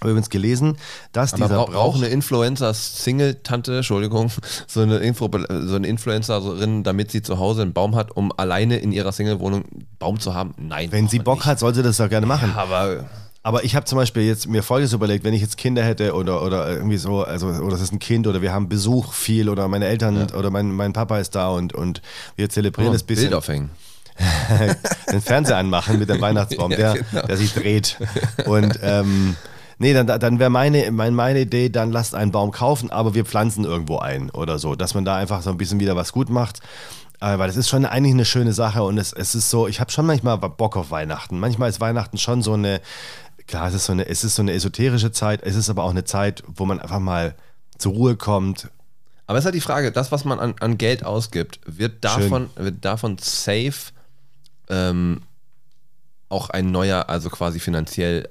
Habe 0.00 0.10
übrigens 0.10 0.30
gelesen, 0.30 0.78
dass 1.12 1.32
Aber 1.32 1.44
dieser 1.44 1.56
braucht 1.56 1.72
Brauch. 1.72 1.94
auch 1.94 1.96
eine 1.96 2.08
Influencer-Single-Tante, 2.08 3.76
Entschuldigung, 3.76 4.32
so 4.66 4.80
eine, 4.80 4.96
Info, 4.98 5.30
so 5.48 5.76
eine 5.76 5.86
Influencerin, 5.86 6.82
damit 6.82 7.12
sie 7.12 7.22
zu 7.22 7.38
Hause 7.38 7.62
einen 7.62 7.72
Baum 7.72 7.94
hat, 7.94 8.10
um 8.10 8.32
alleine 8.36 8.78
in 8.78 8.90
ihrer 8.90 9.12
Single-Wohnung 9.12 9.62
einen 9.62 9.86
Baum 10.00 10.18
zu 10.18 10.34
haben? 10.34 10.54
Nein. 10.58 10.90
wenn 10.90 11.06
sie 11.06 11.20
Bock 11.20 11.46
hat, 11.46 11.60
soll 11.60 11.72
sie 11.72 11.84
das 11.84 11.98
doch 11.98 12.08
gerne 12.08 12.26
machen. 12.26 12.48
nicht. 12.48 12.58
Aber 12.58 13.04
Aber 13.44 13.64
ich 13.64 13.74
habe 13.74 13.84
zum 13.84 13.96
Beispiel 13.96 14.22
jetzt 14.22 14.46
mir 14.46 14.62
Folgendes 14.62 14.92
überlegt, 14.92 15.24
wenn 15.24 15.34
ich 15.34 15.40
jetzt 15.40 15.56
Kinder 15.56 15.82
hätte 15.82 16.14
oder, 16.14 16.42
oder 16.42 16.68
irgendwie 16.70 16.96
so, 16.96 17.24
also 17.24 17.48
oder 17.48 17.74
es 17.74 17.82
ist 17.82 17.92
ein 17.92 17.98
Kind 17.98 18.28
oder 18.28 18.40
wir 18.40 18.52
haben 18.52 18.68
Besuch 18.68 19.12
viel 19.12 19.48
oder 19.48 19.66
meine 19.66 19.86
Eltern 19.86 20.30
oder 20.30 20.50
mein, 20.50 20.70
mein 20.70 20.92
Papa 20.92 21.18
ist 21.18 21.34
da 21.34 21.48
und, 21.48 21.72
und 21.72 22.02
wir 22.36 22.48
zelebrieren 22.48 22.92
das 22.92 23.02
bisschen. 23.02 23.30
Bild 23.30 23.34
aufhängen. 23.34 23.70
den 25.10 25.20
Fernseher 25.20 25.56
anmachen 25.56 25.98
mit 25.98 26.08
dem 26.08 26.20
Weihnachtsbaum, 26.20 26.70
Ja, 26.72 26.92
der, 26.92 27.02
genau. 27.02 27.26
der 27.26 27.36
sich 27.36 27.54
dreht. 27.54 27.96
Und 28.44 28.78
ähm, 28.82 29.36
nee, 29.78 29.92
dann, 29.92 30.06
dann 30.06 30.38
wäre 30.38 30.50
meine, 30.50 30.90
mein, 30.92 31.14
meine 31.14 31.40
Idee, 31.40 31.68
dann 31.68 31.90
lasst 31.90 32.14
einen 32.14 32.30
Baum 32.30 32.52
kaufen, 32.52 32.90
aber 32.90 33.14
wir 33.14 33.24
pflanzen 33.24 33.64
irgendwo 33.64 33.98
ein 33.98 34.30
oder 34.30 34.58
so, 34.58 34.76
dass 34.76 34.94
man 34.94 35.04
da 35.04 35.16
einfach 35.16 35.42
so 35.42 35.50
ein 35.50 35.56
bisschen 35.56 35.80
wieder 35.80 35.96
was 35.96 36.12
gut 36.12 36.30
macht. 36.30 36.60
Äh, 37.22 37.38
Weil 37.38 37.46
das 37.46 37.56
ist 37.56 37.68
schon 37.68 37.86
eigentlich 37.86 38.14
eine 38.14 38.24
schöne 38.24 38.52
Sache 38.52 38.82
und 38.82 38.98
es, 38.98 39.12
es 39.12 39.36
ist 39.36 39.48
so, 39.48 39.68
ich 39.68 39.80
habe 39.80 39.92
schon 39.92 40.06
manchmal 40.06 40.36
Bock 40.38 40.76
auf 40.76 40.90
Weihnachten. 40.90 41.38
Manchmal 41.38 41.70
ist 41.70 41.80
Weihnachten 41.80 42.18
schon 42.18 42.42
so 42.42 42.54
eine, 42.54 42.80
klar, 43.46 43.68
es 43.68 43.74
ist 43.74 43.86
so 43.86 43.92
eine, 43.92 44.06
es 44.06 44.24
ist 44.24 44.36
so 44.36 44.42
eine 44.42 44.52
esoterische 44.52 45.12
Zeit, 45.12 45.42
es 45.42 45.56
ist 45.56 45.70
aber 45.70 45.84
auch 45.84 45.90
eine 45.90 46.04
Zeit, 46.04 46.42
wo 46.46 46.64
man 46.64 46.80
einfach 46.80 47.00
mal 47.00 47.34
zur 47.78 47.92
Ruhe 47.92 48.16
kommt. 48.16 48.70
Aber 49.26 49.38
es 49.38 49.42
ist 49.42 49.46
halt 49.46 49.54
die 49.54 49.60
Frage, 49.60 49.92
das, 49.92 50.12
was 50.12 50.24
man 50.24 50.38
an, 50.40 50.54
an 50.60 50.78
Geld 50.78 51.04
ausgibt, 51.04 51.60
wird 51.64 52.04
davon, 52.04 52.50
wird 52.56 52.84
davon 52.84 53.18
safe 53.18 53.92
ähm, 54.68 55.22
auch 56.28 56.50
ein 56.50 56.70
neuer, 56.70 57.08
also 57.08 57.30
quasi 57.30 57.60
finanziell, 57.60 58.28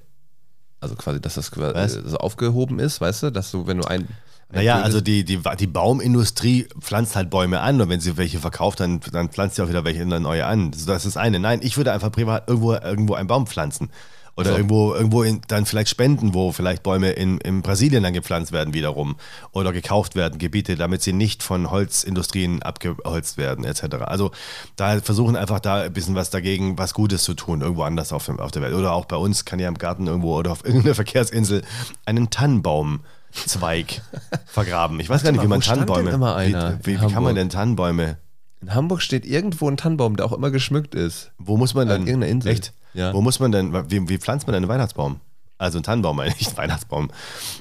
also 0.79 0.95
quasi, 0.95 1.21
dass 1.21 1.35
das 1.35 1.51
so 1.51 2.17
aufgehoben 2.17 2.79
ist, 2.79 2.99
weißt 2.99 3.23
du, 3.23 3.29
dass 3.31 3.51
du, 3.51 3.67
wenn 3.67 3.77
du 3.77 3.87
ein. 3.87 4.01
ein 4.01 4.07
Naja, 4.55 4.81
also 4.81 4.99
die, 4.99 5.23
die, 5.23 5.39
die 5.59 5.67
Baumindustrie 5.67 6.67
pflanzt 6.79 7.15
halt 7.15 7.29
Bäume 7.29 7.61
an 7.61 7.79
und 7.79 7.89
wenn 7.89 7.99
sie 7.99 8.17
welche 8.17 8.39
verkauft, 8.39 8.79
dann, 8.79 8.99
dann 9.11 9.29
pflanzt 9.29 9.55
sie 9.55 9.63
auch 9.63 9.69
wieder 9.69 9.85
welche 9.85 10.05
neue 10.05 10.45
an. 10.45 10.71
Das 10.71 10.81
ist 10.81 11.05
das 11.05 11.17
eine. 11.17 11.39
Nein, 11.39 11.59
ich 11.61 11.77
würde 11.77 11.93
einfach 11.93 12.11
privat 12.11 12.47
irgendwo, 12.47 12.73
irgendwo 12.73 13.13
einen 13.13 13.27
Baum 13.27 13.45
pflanzen. 13.45 13.91
Oder 14.37 14.49
Also- 14.51 14.57
irgendwo, 14.59 14.93
irgendwo 14.93 15.23
in, 15.23 15.41
dann 15.47 15.65
vielleicht 15.65 15.89
spenden, 15.89 16.33
wo 16.33 16.51
vielleicht 16.51 16.83
Bäume 16.83 17.11
in, 17.11 17.37
in 17.39 17.61
Brasilien 17.61 18.03
dann 18.03 18.13
gepflanzt 18.13 18.51
werden 18.51 18.73
wiederum. 18.73 19.15
Oder 19.51 19.73
gekauft 19.73 20.15
werden, 20.15 20.39
Gebiete, 20.39 20.75
damit 20.75 21.01
sie 21.01 21.13
nicht 21.13 21.43
von 21.43 21.69
Holzindustrien 21.69 22.61
abgeholzt 22.63 23.37
werden, 23.37 23.65
etc. 23.65 23.83
Also 24.05 24.31
da 24.77 24.99
versuchen 25.01 25.35
einfach 25.35 25.59
da 25.59 25.81
ein 25.81 25.93
bisschen 25.93 26.15
was 26.15 26.29
dagegen, 26.29 26.77
was 26.77 26.93
Gutes 26.93 27.23
zu 27.23 27.33
tun, 27.33 27.61
irgendwo 27.61 27.83
anders 27.83 28.13
auf, 28.13 28.29
auf 28.29 28.51
der 28.51 28.61
Welt. 28.61 28.73
Oder 28.73 28.93
auch 28.93 29.05
bei 29.05 29.17
uns 29.17 29.43
kann 29.45 29.59
ja 29.59 29.67
im 29.67 29.77
Garten 29.77 30.07
irgendwo 30.07 30.35
oder 30.37 30.51
auf 30.51 30.63
irgendeiner 30.65 30.95
Verkehrsinsel 30.95 31.61
einen 32.05 32.29
Tannenbaumzweig 32.29 34.01
vergraben. 34.45 34.99
Ich 34.99 35.09
weiß 35.09 35.23
gar 35.23 35.31
nicht, 35.31 35.43
wie 35.43 35.47
man 35.47 35.61
Tannenbäume. 35.61 36.11
wie, 36.13 36.93
wie, 36.93 37.01
wie 37.01 37.07
kann 37.13 37.23
man 37.23 37.35
denn 37.35 37.49
Tannenbäume? 37.49 38.17
In 38.61 38.75
Hamburg 38.75 39.01
steht 39.01 39.25
irgendwo 39.25 39.67
ein 39.69 39.77
Tannenbaum, 39.77 40.15
der 40.17 40.25
auch 40.27 40.33
immer 40.33 40.51
geschmückt 40.51 40.93
ist. 40.93 41.31
Wo 41.39 41.57
muss 41.57 41.73
man 41.73 41.89
An 41.89 42.01
denn? 42.01 42.07
irgendeiner 42.07 42.31
Insel. 42.31 42.51
Echt? 42.51 42.73
Ja. 42.93 43.13
Wo 43.13 43.21
muss 43.21 43.39
man 43.39 43.51
denn? 43.51 43.73
Wie, 43.89 44.07
wie 44.09 44.17
pflanzt 44.17 44.47
man 44.47 44.53
denn 44.53 44.63
einen 44.63 44.69
Weihnachtsbaum? 44.69 45.19
Also 45.57 45.77
einen 45.77 45.83
Tannenbaum, 45.83 46.15
meine 46.17 46.33
ich, 46.37 46.47
einen 46.47 46.57
Weihnachtsbaum. 46.57 47.11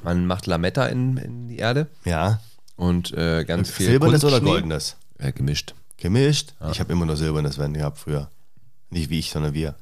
Man 0.02 0.26
macht 0.26 0.46
Lametta 0.46 0.86
in, 0.86 1.16
in 1.18 1.48
die 1.48 1.58
Erde 1.58 1.86
Ja. 2.04 2.40
und 2.76 3.12
äh, 3.12 3.44
ganz 3.44 3.70
viel 3.70 3.86
Silbernes 3.86 4.24
oder 4.24 4.40
goldenes? 4.40 4.96
Äh, 5.18 5.32
gemischt. 5.32 5.74
Gemischt? 5.98 6.54
Ich 6.72 6.80
habe 6.80 6.92
immer 6.92 7.04
nur 7.04 7.16
silbernes 7.16 7.58
Wenn 7.58 7.74
gehabt 7.74 7.98
früher. 7.98 8.30
Nicht 8.88 9.10
wie 9.10 9.18
ich, 9.18 9.30
sondern 9.30 9.52
wir. 9.54 9.74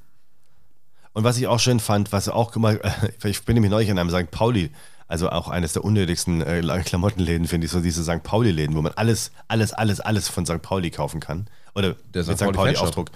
Und 1.12 1.24
was 1.24 1.38
ich 1.38 1.46
auch 1.46 1.60
schön 1.60 1.80
fand, 1.80 2.12
was 2.12 2.28
auch, 2.28 2.54
mal, 2.56 2.80
ich 3.24 3.44
bin 3.44 3.54
nämlich 3.54 3.70
neulich 3.70 3.88
in 3.88 3.98
einem 3.98 4.10
St. 4.10 4.30
Pauli, 4.30 4.70
also 5.06 5.30
auch 5.30 5.48
eines 5.48 5.72
der 5.72 5.84
unnötigsten 5.84 6.42
äh, 6.42 6.60
Klamottenläden, 6.84 7.46
finde 7.46 7.64
ich, 7.66 7.70
so 7.72 7.80
diese 7.80 8.02
St. 8.04 8.22
Pauli-Läden, 8.22 8.76
wo 8.76 8.82
man 8.82 8.92
alles, 8.96 9.30
alles, 9.46 9.72
alles, 9.72 10.00
alles 10.00 10.28
von 10.28 10.44
St. 10.44 10.60
Pauli 10.60 10.90
kaufen 10.90 11.20
kann. 11.20 11.48
Oder 11.74 11.94
Der 12.14 12.24
St. 12.24 12.32
St. 12.32 12.38
Pauli 12.40 12.52
Pauli-Aufdruck. 12.56 13.10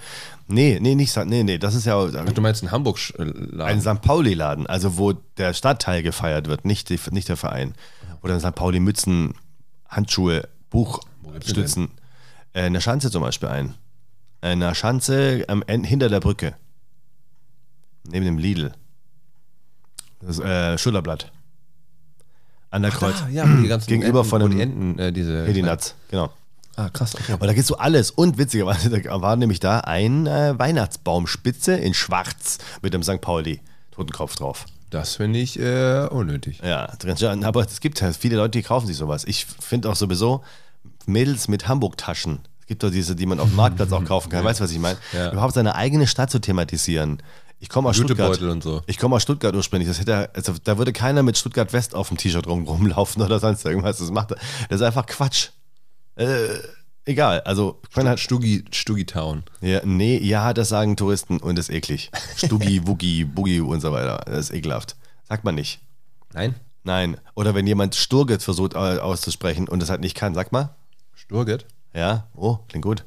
Nee, 0.48 0.78
nee, 0.80 0.94
nicht, 0.94 1.16
St- 1.16 1.24
nee, 1.24 1.42
nee, 1.42 1.58
das 1.58 1.74
ist 1.74 1.86
ja 1.86 1.96
Ach, 1.98 2.32
du 2.32 2.40
meinst 2.40 2.62
in 2.62 2.70
Hamburg 2.70 2.98
Laden? 3.16 3.60
ein 3.60 3.80
St. 3.80 4.02
Pauli-Laden, 4.02 4.66
also 4.66 4.96
wo 4.98 5.12
der 5.38 5.54
Stadtteil 5.54 6.02
gefeiert 6.02 6.48
wird, 6.48 6.64
nicht, 6.64 6.88
die, 6.90 6.98
nicht 7.10 7.28
der 7.28 7.36
Verein. 7.36 7.74
Wo 8.20 8.28
dann 8.28 8.40
St. 8.40 8.54
Pauli 8.54 8.78
Mützen, 8.80 9.34
Handschuhe, 9.88 10.48
Buch, 10.70 11.00
Stützen. 11.44 11.88
Äh, 12.54 12.66
in 12.66 12.74
der 12.74 12.80
Schanze 12.80 13.10
zum 13.10 13.22
Beispiel 13.22 13.48
ein. 13.48 13.74
In 14.42 14.60
der 14.60 14.74
Schanze 14.74 15.44
am 15.48 15.62
Ende, 15.66 15.88
hinter 15.88 16.08
der 16.08 16.20
Brücke. 16.20 16.54
Neben 18.04 18.24
dem 18.24 18.38
Lidl. 18.38 18.72
Das 20.20 20.38
äh, 20.38 20.76
Schulterblatt. 20.78 21.32
An 22.70 22.82
der 22.82 22.90
Kreuz. 22.90 23.16
Ah, 23.24 23.28
ja, 23.28 23.44
die 23.46 23.68
ganzen 23.68 23.88
Gegenüber 23.88 24.20
Enten, 24.20 24.30
von 24.30 24.50
die 24.50 24.60
Enten, 24.60 24.98
äh, 24.98 25.12
diese 25.12 25.32
Nuts, 25.62 25.94
genau. 26.10 26.30
Ah, 26.76 26.88
krass, 26.88 27.14
okay. 27.14 27.34
Und 27.34 27.42
da 27.46 27.52
gibt's 27.52 27.68
so 27.68 27.76
alles. 27.76 28.10
Und 28.10 28.38
witzigerweise, 28.38 28.88
da 28.88 29.20
war 29.20 29.36
nämlich 29.36 29.60
da 29.60 29.80
ein 29.80 30.26
äh, 30.26 30.58
Weihnachtsbaumspitze 30.58 31.74
in 31.74 31.94
Schwarz 31.94 32.58
mit 32.80 32.94
dem 32.94 33.02
St. 33.02 33.20
Pauli 33.20 33.60
Totenkopf 33.90 34.36
drauf. 34.36 34.64
Das 34.90 35.16
finde 35.16 35.38
ich 35.38 35.58
äh, 35.58 36.06
unnötig. 36.10 36.60
Ja, 36.62 36.92
aber 37.42 37.64
es 37.64 37.80
gibt 37.80 38.00
ja 38.00 38.12
viele 38.12 38.36
Leute, 38.36 38.58
die 38.58 38.62
kaufen 38.62 38.86
sich 38.86 38.96
sowas. 38.96 39.24
Ich 39.24 39.46
finde 39.46 39.88
auch 39.90 39.96
sowieso 39.96 40.42
Mädels 41.06 41.48
mit 41.48 41.68
Hamburg-Taschen. 41.68 42.40
Es 42.60 42.66
gibt 42.66 42.82
doch 42.82 42.90
diese, 42.90 43.16
die 43.16 43.26
man 43.26 43.40
auf 43.40 43.48
dem 43.48 43.56
Marktplatz 43.56 43.92
auch 43.92 44.04
kaufen 44.04 44.30
kann. 44.30 44.44
Weißt 44.44 44.60
du, 44.60 44.64
was 44.64 44.70
ich 44.70 44.78
meine? 44.78 44.98
Ja. 45.12 45.32
Überhaupt 45.32 45.54
seine 45.54 45.74
eigene 45.76 46.06
Stadt 46.06 46.30
zu 46.30 46.40
thematisieren. 46.40 47.22
Ich 47.58 47.68
komme 47.68 47.88
aus 47.88 47.96
Stuttgart. 47.96 48.40
Und 48.42 48.62
so. 48.62 48.82
Ich 48.86 48.98
komme 48.98 49.16
aus 49.16 49.22
Stuttgart 49.22 49.54
ursprünglich. 49.54 49.88
Das 49.88 50.00
hätte, 50.00 50.30
also, 50.34 50.54
da 50.62 50.78
würde 50.78 50.92
keiner 50.92 51.22
mit 51.22 51.38
Stuttgart 51.38 51.72
West 51.72 51.94
auf 51.94 52.08
dem 52.08 52.16
T-Shirt 52.16 52.46
rum, 52.46 52.66
rumlaufen 52.66 53.22
oder 53.22 53.38
sonst 53.38 53.64
irgendwas. 53.64 53.98
Das 53.98 54.10
macht, 54.10 54.32
das 54.32 54.80
ist 54.80 54.82
einfach 54.82 55.06
Quatsch. 55.06 55.50
Äh, 56.16 56.48
egal. 57.04 57.40
Also, 57.40 57.80
man 57.94 58.08
hat 58.08 58.20
Stuggi, 58.20 58.64
Stuggi 58.70 59.06
Town. 59.06 59.44
ja, 59.60 59.80
nee, 59.84 60.18
ja, 60.18 60.52
das 60.52 60.68
sagen 60.68 60.96
Touristen 60.96 61.38
und 61.38 61.56
das 61.56 61.68
ist 61.68 61.74
eklig. 61.74 62.10
Stuggi, 62.36 62.82
Wuggi, 62.86 63.24
Boogie 63.24 63.60
und 63.60 63.80
so 63.80 63.92
weiter. 63.92 64.22
Das 64.26 64.50
ist 64.50 64.54
ekelhaft. 64.54 64.96
Sagt 65.28 65.44
man 65.44 65.54
nicht. 65.54 65.80
Nein? 66.32 66.54
Nein. 66.84 67.18
Oder 67.34 67.54
wenn 67.54 67.66
jemand 67.66 67.94
Sturget 67.94 68.42
versucht 68.42 68.74
auszusprechen 68.74 69.68
und 69.68 69.80
das 69.80 69.90
halt 69.90 70.00
nicht 70.00 70.16
kann, 70.16 70.34
sag 70.34 70.52
mal. 70.52 70.74
Sturget? 71.14 71.66
Ja, 71.94 72.26
oh, 72.34 72.58
klingt 72.68 72.84
gut. 72.84 73.04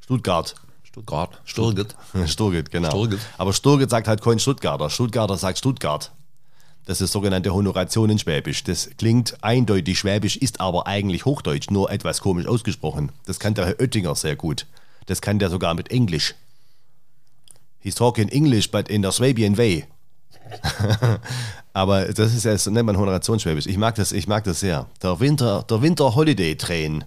Stuttgart. 0.00 0.54
Stuttgart. 0.82 1.40
Sturget. 1.44 1.96
Sturget, 2.26 2.70
genau. 2.70 2.90
Sturget. 2.90 3.20
Aber 3.36 3.52
Sturget 3.52 3.90
sagt 3.90 4.06
halt 4.06 4.22
kein 4.22 4.38
Stuttgarter. 4.38 4.90
Stuttgarter 4.90 5.36
sagt 5.36 5.58
Stuttgart. 5.58 6.12
Das 6.86 7.00
ist 7.00 7.12
sogenannte 7.12 7.54
Honoration 7.54 8.10
in 8.10 8.18
Schwäbisch. 8.18 8.62
Das 8.64 8.90
klingt 8.98 9.42
eindeutig 9.42 9.98
Schwäbisch, 9.98 10.36
ist 10.36 10.60
aber 10.60 10.86
eigentlich 10.86 11.24
Hochdeutsch, 11.24 11.70
nur 11.70 11.90
etwas 11.90 12.20
komisch 12.20 12.46
ausgesprochen. 12.46 13.10
Das 13.26 13.38
kann 13.38 13.54
der 13.54 13.66
Herr 13.66 13.80
Oettinger 13.80 14.14
sehr 14.14 14.36
gut. 14.36 14.66
Das 15.06 15.22
kann 15.22 15.38
der 15.38 15.50
sogar 15.50 15.74
mit 15.74 15.90
Englisch. 15.90 16.34
He's 17.80 17.94
talking 17.94 18.28
English, 18.28 18.70
but 18.70 18.88
in 18.88 19.02
the 19.02 19.10
Swabian 19.10 19.56
way. 19.56 19.86
aber 21.72 22.06
das 22.12 22.34
ist 22.34 22.44
ja, 22.44 22.56
so 22.56 22.70
nennt 22.70 22.86
man 22.86 22.98
Honoration 22.98 23.40
Schwäbisch. 23.40 23.66
Ich 23.66 23.78
mag 23.78 23.94
das, 23.94 24.12
ich 24.12 24.26
mag 24.26 24.44
das 24.44 24.60
sehr. 24.60 24.86
Der 25.02 25.20
Winter, 25.20 25.64
der 25.68 25.80
Winter 25.80 26.14
Holiday 26.14 26.56
Train 26.56 27.04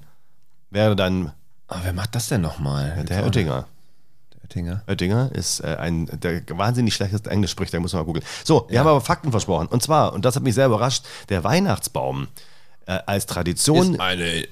wäre 0.71 0.95
dann 0.95 1.33
Ah, 1.67 1.79
wer 1.83 1.93
macht 1.93 2.15
das 2.15 2.29
denn 2.29 2.41
nochmal? 2.41 3.03
der 3.07 3.17
Herr 3.17 3.25
Oettinger. 3.25 3.67
Oettinger. 4.47 4.81
Oettinger 4.87 5.31
ist 5.33 5.59
äh, 5.59 5.75
ein, 5.79 6.07
der 6.21 6.41
wahnsinnig 6.57 6.93
schlechteste 6.95 7.29
Englisch 7.29 7.51
spricht, 7.51 7.73
da 7.73 7.79
muss 7.79 7.93
man 7.93 8.01
mal 8.01 8.05
googeln. 8.05 8.25
So, 8.43 8.65
wir 8.69 8.79
haben 8.79 8.87
aber 8.87 9.01
Fakten 9.01 9.31
versprochen. 9.31 9.67
Und 9.67 9.83
zwar, 9.83 10.13
und 10.13 10.23
das 10.25 10.35
hat 10.35 10.43
mich 10.43 10.55
sehr 10.55 10.67
überrascht, 10.67 11.05
der 11.29 11.43
Weihnachtsbaum 11.43 12.27
äh, 12.85 12.99
als 13.05 13.25
Tradition 13.25 13.93
Ist 13.95 13.99
eine. 13.99 14.47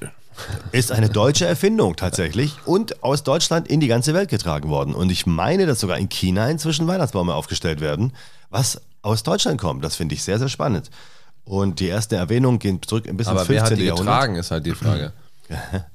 ist 0.74 0.92
eine 0.92 1.10
deutsche 1.10 1.46
Erfindung 1.46 1.96
tatsächlich 1.96 2.56
und 2.66 3.04
aus 3.04 3.24
Deutschland 3.24 3.68
in 3.70 3.80
die 3.80 3.88
ganze 3.88 4.14
Welt 4.14 4.30
getragen 4.30 4.70
worden. 4.70 4.94
Und 4.94 5.12
ich 5.12 5.26
meine, 5.26 5.66
dass 5.66 5.80
sogar 5.80 5.98
in 5.98 6.10
China 6.10 6.50
inzwischen 6.50 6.88
Weihnachtsbäume 6.88 7.34
aufgestellt 7.34 7.80
werden, 7.80 8.14
was 8.50 8.82
aus 9.02 9.24
Deutschland 9.24 9.60
kommt. 9.62 9.84
Das 9.86 9.96
finde 9.96 10.16
ich 10.16 10.24
sehr, 10.24 10.40
sehr 10.40 10.50
spannend. 10.50 10.90
Und 11.46 11.80
die 11.80 11.88
erste 11.88 12.16
Erwähnung 12.16 12.60
geht 12.60 12.86
zurück 12.86 13.08
ein 13.08 13.18
bisschen 13.18 13.32
Aber 13.32 13.42
ins 13.42 13.50
wer 13.50 13.60
15. 13.60 13.72
hat 13.78 13.80
die 13.82 13.86
Jahrhundert. 13.88 14.14
getragen, 14.16 14.36
ist 14.36 14.52
halt 14.52 14.66
die 14.66 14.72
Frage. 14.72 15.14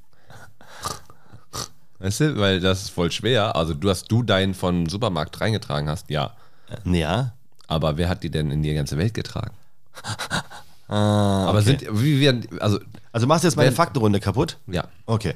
weißt 2.00 2.20
du, 2.20 2.36
weil 2.38 2.60
das 2.60 2.82
ist 2.82 2.90
voll 2.90 3.10
schwer. 3.12 3.54
Also, 3.56 3.72
du 3.74 3.88
hast 3.88 4.10
du 4.10 4.22
deinen 4.22 4.54
von 4.54 4.86
Supermarkt 4.88 5.40
reingetragen 5.40 5.88
hast, 5.88 6.10
ja. 6.10 6.32
Ja. 6.84 7.32
Aber 7.68 7.96
wer 7.96 8.08
hat 8.08 8.22
die 8.24 8.30
denn 8.30 8.50
in 8.50 8.62
die 8.62 8.74
ganze 8.74 8.98
Welt 8.98 9.14
getragen? 9.14 9.52
Ah, 10.88 11.46
Aber 11.48 11.62
sind, 11.62 11.84
wie 11.90 12.20
werden, 12.20 12.46
also, 12.60 12.78
Also 13.12 13.26
machst 13.26 13.44
du 13.44 13.48
jetzt 13.48 13.56
meine 13.56 13.68
Wenn- 13.68 13.76
Faktenrunde 13.76 14.20
kaputt? 14.20 14.58
ja. 14.66 14.84
Okay. 15.06 15.34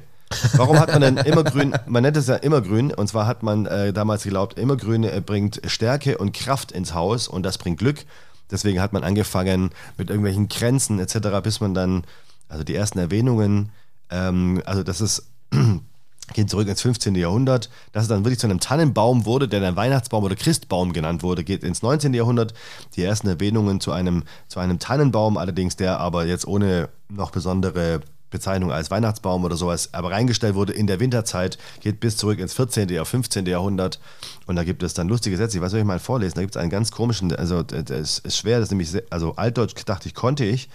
Warum 0.55 0.79
hat 0.79 0.89
man 0.91 1.01
denn 1.01 1.17
immergrün? 1.17 1.75
Man 1.85 2.01
nennt 2.01 2.17
es 2.17 2.25
ja 2.27 2.35
immergrün 2.35 2.91
und 2.91 3.07
zwar 3.07 3.27
hat 3.27 3.43
man 3.43 3.67
äh, 3.67 3.93
damals 3.93 4.23
geglaubt, 4.23 4.57
immergrün 4.57 5.03
äh, 5.03 5.21
bringt 5.23 5.61
Stärke 5.67 6.17
und 6.17 6.33
Kraft 6.33 6.71
ins 6.71 6.93
Haus 6.95 7.27
und 7.27 7.43
das 7.43 7.57
bringt 7.59 7.77
Glück. 7.77 8.03
Deswegen 8.49 8.81
hat 8.81 8.91
man 8.91 9.03
angefangen 9.03 9.69
mit 9.97 10.09
irgendwelchen 10.09 10.49
Grenzen 10.49 10.99
etc., 10.99 11.19
bis 11.43 11.59
man 11.61 11.73
dann, 11.75 12.03
also 12.49 12.63
die 12.63 12.75
ersten 12.75 12.97
Erwähnungen, 12.99 13.69
ähm, 14.09 14.61
also 14.65 14.81
das 14.83 14.99
ist, 14.99 15.27
geht 16.35 16.49
zurück 16.49 16.67
ins 16.67 16.81
15. 16.81 17.15
Jahrhundert, 17.15 17.69
dass 17.93 18.03
es 18.03 18.09
dann 18.09 18.25
wirklich 18.25 18.39
zu 18.39 18.47
einem 18.47 18.59
Tannenbaum 18.59 19.25
wurde, 19.25 19.47
der 19.47 19.61
dann 19.61 19.75
Weihnachtsbaum 19.75 20.23
oder 20.23 20.35
Christbaum 20.35 20.91
genannt 20.91 21.23
wurde, 21.23 21.43
geht 21.43 21.63
ins 21.63 21.81
19. 21.81 22.13
Jahrhundert. 22.13 22.53
Die 22.95 23.03
ersten 23.03 23.27
Erwähnungen 23.27 23.79
zu 23.79 23.93
einem, 23.93 24.23
zu 24.47 24.59
einem 24.59 24.77
Tannenbaum, 24.77 25.37
allerdings 25.37 25.77
der 25.77 25.99
aber 25.99 26.25
jetzt 26.25 26.45
ohne 26.45 26.89
noch 27.09 27.31
besondere 27.31 28.01
Bezeichnung 28.31 28.71
als 28.71 28.91
Weihnachtsbaum 28.91 29.45
oder 29.45 29.55
sowas, 29.55 29.93
aber 29.93 30.11
reingestellt 30.11 30.55
wurde 30.55 30.73
in 30.73 30.87
der 30.87 30.99
Winterzeit, 30.99 31.57
geht 31.79 32.01
bis 32.01 32.17
zurück 32.17 32.39
ins 32.39 32.53
14. 32.53 32.89
Jahr, 32.89 33.05
15. 33.05 33.45
Jahrhundert. 33.45 34.01
Und 34.45 34.57
da 34.57 34.65
gibt 34.65 34.83
es 34.83 34.93
dann 34.93 35.07
lustige 35.07 35.37
Sätze. 35.37 35.57
Ich 35.57 35.63
weiß, 35.63 35.71
soll 35.71 35.79
ich 35.79 35.85
mal 35.85 35.99
vorlesen? 35.99 36.35
Da 36.35 36.41
gibt 36.41 36.55
es 36.55 36.61
einen 36.61 36.69
ganz 36.69 36.91
komischen, 36.91 37.33
also 37.33 37.63
das 37.63 38.19
ist 38.19 38.37
schwer, 38.37 38.59
das 38.59 38.67
ist 38.67 38.71
nämlich, 38.71 38.91
sehr, 38.91 39.03
also 39.09 39.35
Altdeutsch 39.35 39.75
dachte 39.85 40.09
ich, 40.09 40.15
konnte 40.15 40.43
ich, 40.43 40.67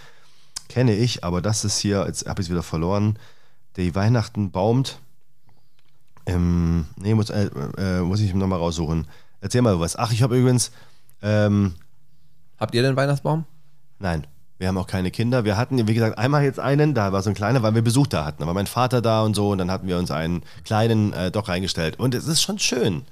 kenne 0.70 0.94
ich, 0.96 1.22
aber 1.22 1.42
das 1.42 1.66
ist 1.66 1.78
hier, 1.78 2.06
jetzt 2.06 2.26
habe 2.26 2.40
ich 2.40 2.46
es 2.46 2.50
wieder 2.50 2.62
verloren. 2.62 3.18
Die 3.76 3.94
Weihnachten 3.94 4.50
baumt. 4.52 4.98
Ähm, 6.30 6.86
nee, 6.96 7.14
muss, 7.14 7.30
äh, 7.30 7.50
äh, 7.78 8.00
muss 8.00 8.20
ich 8.20 8.34
nochmal 8.34 8.58
raussuchen. 8.58 9.06
Erzähl 9.40 9.62
mal 9.62 9.80
was. 9.80 9.96
Ach, 9.96 10.12
ich 10.12 10.22
habe 10.22 10.38
übrigens, 10.38 10.70
ähm, 11.22 11.74
Habt 12.60 12.74
ihr 12.74 12.82
den 12.82 12.94
Weihnachtsbaum? 12.94 13.46
Nein, 13.98 14.26
wir 14.58 14.68
haben 14.68 14.76
auch 14.76 14.86
keine 14.86 15.10
Kinder. 15.10 15.44
Wir 15.46 15.56
hatten, 15.56 15.88
wie 15.88 15.94
gesagt, 15.94 16.18
einmal 16.18 16.44
jetzt 16.44 16.60
einen, 16.60 16.94
da 16.94 17.10
war 17.10 17.22
so 17.22 17.30
ein 17.30 17.34
kleiner, 17.34 17.62
weil 17.62 17.74
wir 17.74 17.82
Besuch 17.82 18.06
da 18.06 18.26
hatten. 18.26 18.42
Da 18.42 18.46
war 18.46 18.54
mein 18.54 18.66
Vater 18.66 19.00
da 19.00 19.22
und 19.22 19.34
so 19.34 19.50
und 19.50 19.58
dann 19.58 19.70
hatten 19.70 19.88
wir 19.88 19.96
uns 19.96 20.10
einen 20.10 20.42
kleinen 20.64 21.14
äh, 21.14 21.30
doch 21.30 21.48
reingestellt. 21.48 21.98
Und 21.98 22.14
es 22.14 22.26
ist 22.26 22.42
schon 22.42 22.58
schön. 22.58 23.02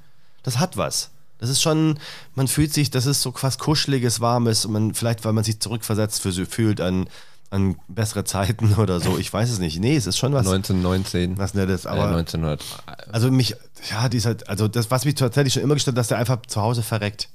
Das 0.42 0.58
hat 0.58 0.76
was. 0.76 1.10
Das 1.38 1.48
ist 1.48 1.62
schon, 1.62 1.98
man 2.34 2.48
fühlt 2.48 2.75
sich, 2.75 2.90
das 2.90 3.06
ist 3.06 3.22
so 3.22 3.32
was 3.40 3.58
Kuscheliges, 3.58 4.20
Warmes. 4.20 4.66
Und 4.66 4.72
man, 4.72 4.94
vielleicht, 4.94 5.25
weil 5.25 5.32
man 5.32 5.44
sich 5.44 5.60
zurückversetzt 5.60 6.20
für, 6.20 6.32
fühlt 6.32 6.82
an, 6.82 7.08
an 7.50 7.76
bessere 7.88 8.24
Zeiten 8.24 8.74
oder 8.74 9.00
so. 9.00 9.18
Ich 9.18 9.32
weiß 9.32 9.50
es 9.50 9.58
nicht. 9.58 9.80
Nee, 9.80 9.96
es 9.96 10.06
ist 10.06 10.18
schon 10.18 10.32
was, 10.32 10.46
1919. 10.46 11.38
was 11.38 11.54
Nettes. 11.54 11.84
äh, 11.84 11.88
Aber 11.88 12.08
1900. 12.16 12.62
also 13.10 13.30
mich, 13.30 13.54
ja, 13.90 14.08
die 14.08 14.18
ist 14.18 14.26
halt, 14.26 14.48
also 14.48 14.68
das, 14.68 14.90
was 14.90 15.04
mich 15.04 15.14
tatsächlich 15.14 15.54
schon 15.54 15.62
immer 15.62 15.74
gestört 15.74 15.94
hat, 15.94 15.98
dass 16.00 16.08
der 16.08 16.18
einfach 16.18 16.42
zu 16.46 16.60
Hause 16.60 16.82
verreckt. 16.82 17.28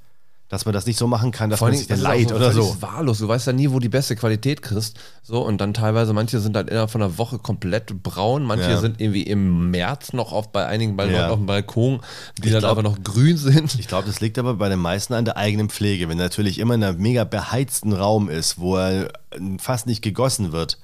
Dass 0.54 0.66
man 0.66 0.74
das 0.74 0.86
nicht 0.86 1.00
so 1.00 1.08
machen 1.08 1.32
kann, 1.32 1.50
dass 1.50 1.58
Vor 1.58 1.70
man 1.70 1.76
sich 1.78 1.88
das 1.88 2.00
dann 2.00 2.12
leid 2.12 2.30
so 2.30 2.36
oder 2.36 2.52
so. 2.52 2.78
wahllos. 2.80 3.18
Du 3.18 3.28
weißt 3.28 3.48
ja 3.48 3.54
nie, 3.54 3.72
wo 3.72 3.80
die 3.80 3.90
beste 3.90 4.16
Qualität 4.16 4.62
kriegst. 4.62 4.96
So, 5.24 5.42
und 5.44 5.58
dann 5.60 5.74
teilweise, 5.74 6.14
manche 6.14 6.40
sind 6.40 6.56
halt 6.56 6.70
innerhalb 6.70 6.92
von 6.92 7.02
einer 7.02 7.18
Woche 7.18 7.40
komplett 7.40 8.04
braun, 8.04 8.44
manche 8.44 8.70
Ja. 8.70 8.78
sind 8.80 9.02
irgendwie 9.02 9.24
im 9.24 9.72
März 9.72 10.14
noch 10.14 10.32
auf 10.32 10.52
bei 10.52 10.68
einigen 10.68 10.96
bei 10.96 11.08
Ja. 11.12 11.30
Auf 11.30 11.38
dem 11.38 11.48
Balkon, 11.48 12.02
die 12.38 12.52
dann 12.52 12.60
glaub- 12.60 12.78
einfach 12.78 12.84
noch 12.84 13.02
grün 13.04 13.36
sind. 13.36 13.74
Ich 13.80 13.88
glaube, 13.88 14.06
das 14.06 14.22
liegt 14.22 14.38
aber 14.38 14.54
bei 14.54 14.70
den 14.70 14.78
meisten 14.78 15.16
an 15.16 15.26
der 15.26 15.38
eigenen 15.38 15.70
Pflege. 15.70 16.08
Wenn 16.08 16.20
er 16.20 16.26
natürlich 16.26 16.60
immer 16.60 16.76
in 16.76 16.84
einem 16.84 17.02
mega 17.02 17.24
beheizten 17.24 17.92
Raum 17.92 18.30
ist, 18.30 18.60
wo 18.60 18.78
er 18.78 19.12
fast 19.58 19.88
nicht 19.88 20.04
gegossen 20.04 20.52
wird, 20.52 20.78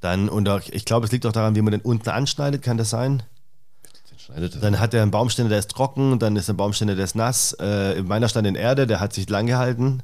dann, 0.00 0.28
und 0.28 0.48
auch, 0.48 0.60
ich 0.70 0.84
glaube, 0.84 1.06
es 1.06 1.10
liegt 1.10 1.26
auch 1.26 1.32
daran, 1.32 1.56
wie 1.56 1.62
man 1.62 1.72
den 1.72 1.80
unten 1.80 2.10
anschneidet, 2.10 2.62
kann 2.62 2.76
das 2.78 2.90
sein? 2.90 3.24
Schneidet 4.30 4.54
das. 4.54 4.60
Dann 4.60 4.78
hat 4.80 4.94
er 4.94 5.02
einen 5.02 5.10
Baumständer, 5.10 5.50
der 5.50 5.58
ist 5.58 5.70
trocken, 5.70 6.18
dann 6.18 6.36
ist 6.36 6.48
ein 6.48 6.56
Baumständer, 6.56 6.94
der 6.94 7.04
ist 7.04 7.16
nass. 7.16 7.52
Äh, 7.60 8.02
meiner 8.02 8.28
stand 8.28 8.46
in 8.46 8.54
Erde, 8.54 8.86
der 8.86 9.00
hat 9.00 9.12
sich 9.12 9.28
lang 9.28 9.46
gehalten, 9.46 10.02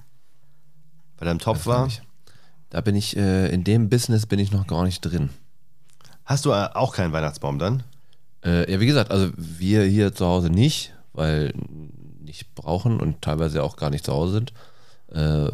weil 1.18 1.28
er 1.28 1.32
im 1.32 1.38
Topf 1.38 1.66
war. 1.66 1.86
Ich- 1.86 2.02
Da 2.70 2.80
bin 2.80 2.96
ich, 2.96 3.16
äh, 3.16 3.48
in 3.52 3.62
dem 3.62 3.88
Business 3.88 4.26
bin 4.26 4.38
ich 4.40 4.50
noch 4.50 4.66
gar 4.66 4.82
nicht 4.84 5.00
drin. 5.00 5.30
Hast 6.24 6.44
du 6.44 6.50
äh, 6.50 6.68
auch 6.74 6.92
keinen 6.94 7.12
Weihnachtsbaum 7.12 7.58
dann? 7.60 7.84
Äh, 8.44 8.70
ja, 8.70 8.80
wie 8.80 8.86
gesagt, 8.86 9.10
also 9.12 9.30
wir 9.36 9.84
hier 9.84 10.12
zu 10.12 10.26
Hause 10.26 10.50
nicht, 10.50 10.92
weil 11.12 11.54
nicht 12.20 12.54
brauchen 12.56 12.98
und 13.00 13.22
teilweise 13.22 13.62
auch 13.62 13.76
gar 13.76 13.90
nicht 13.90 14.04
zu 14.04 14.12
Hause 14.12 14.32
sind. 14.32 14.52
Äh, 15.12 15.50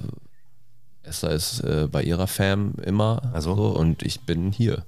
Esther 1.02 1.31
ist 1.33 1.61
äh, 1.61 1.87
bei 1.91 2.02
ihrer 2.02 2.26
Fam 2.26 2.75
immer 2.83 3.21
Also? 3.35 3.55
so 3.57 3.67
und 3.79 4.02
ich 4.02 4.21
bin 4.23 4.50
hier. 4.52 4.85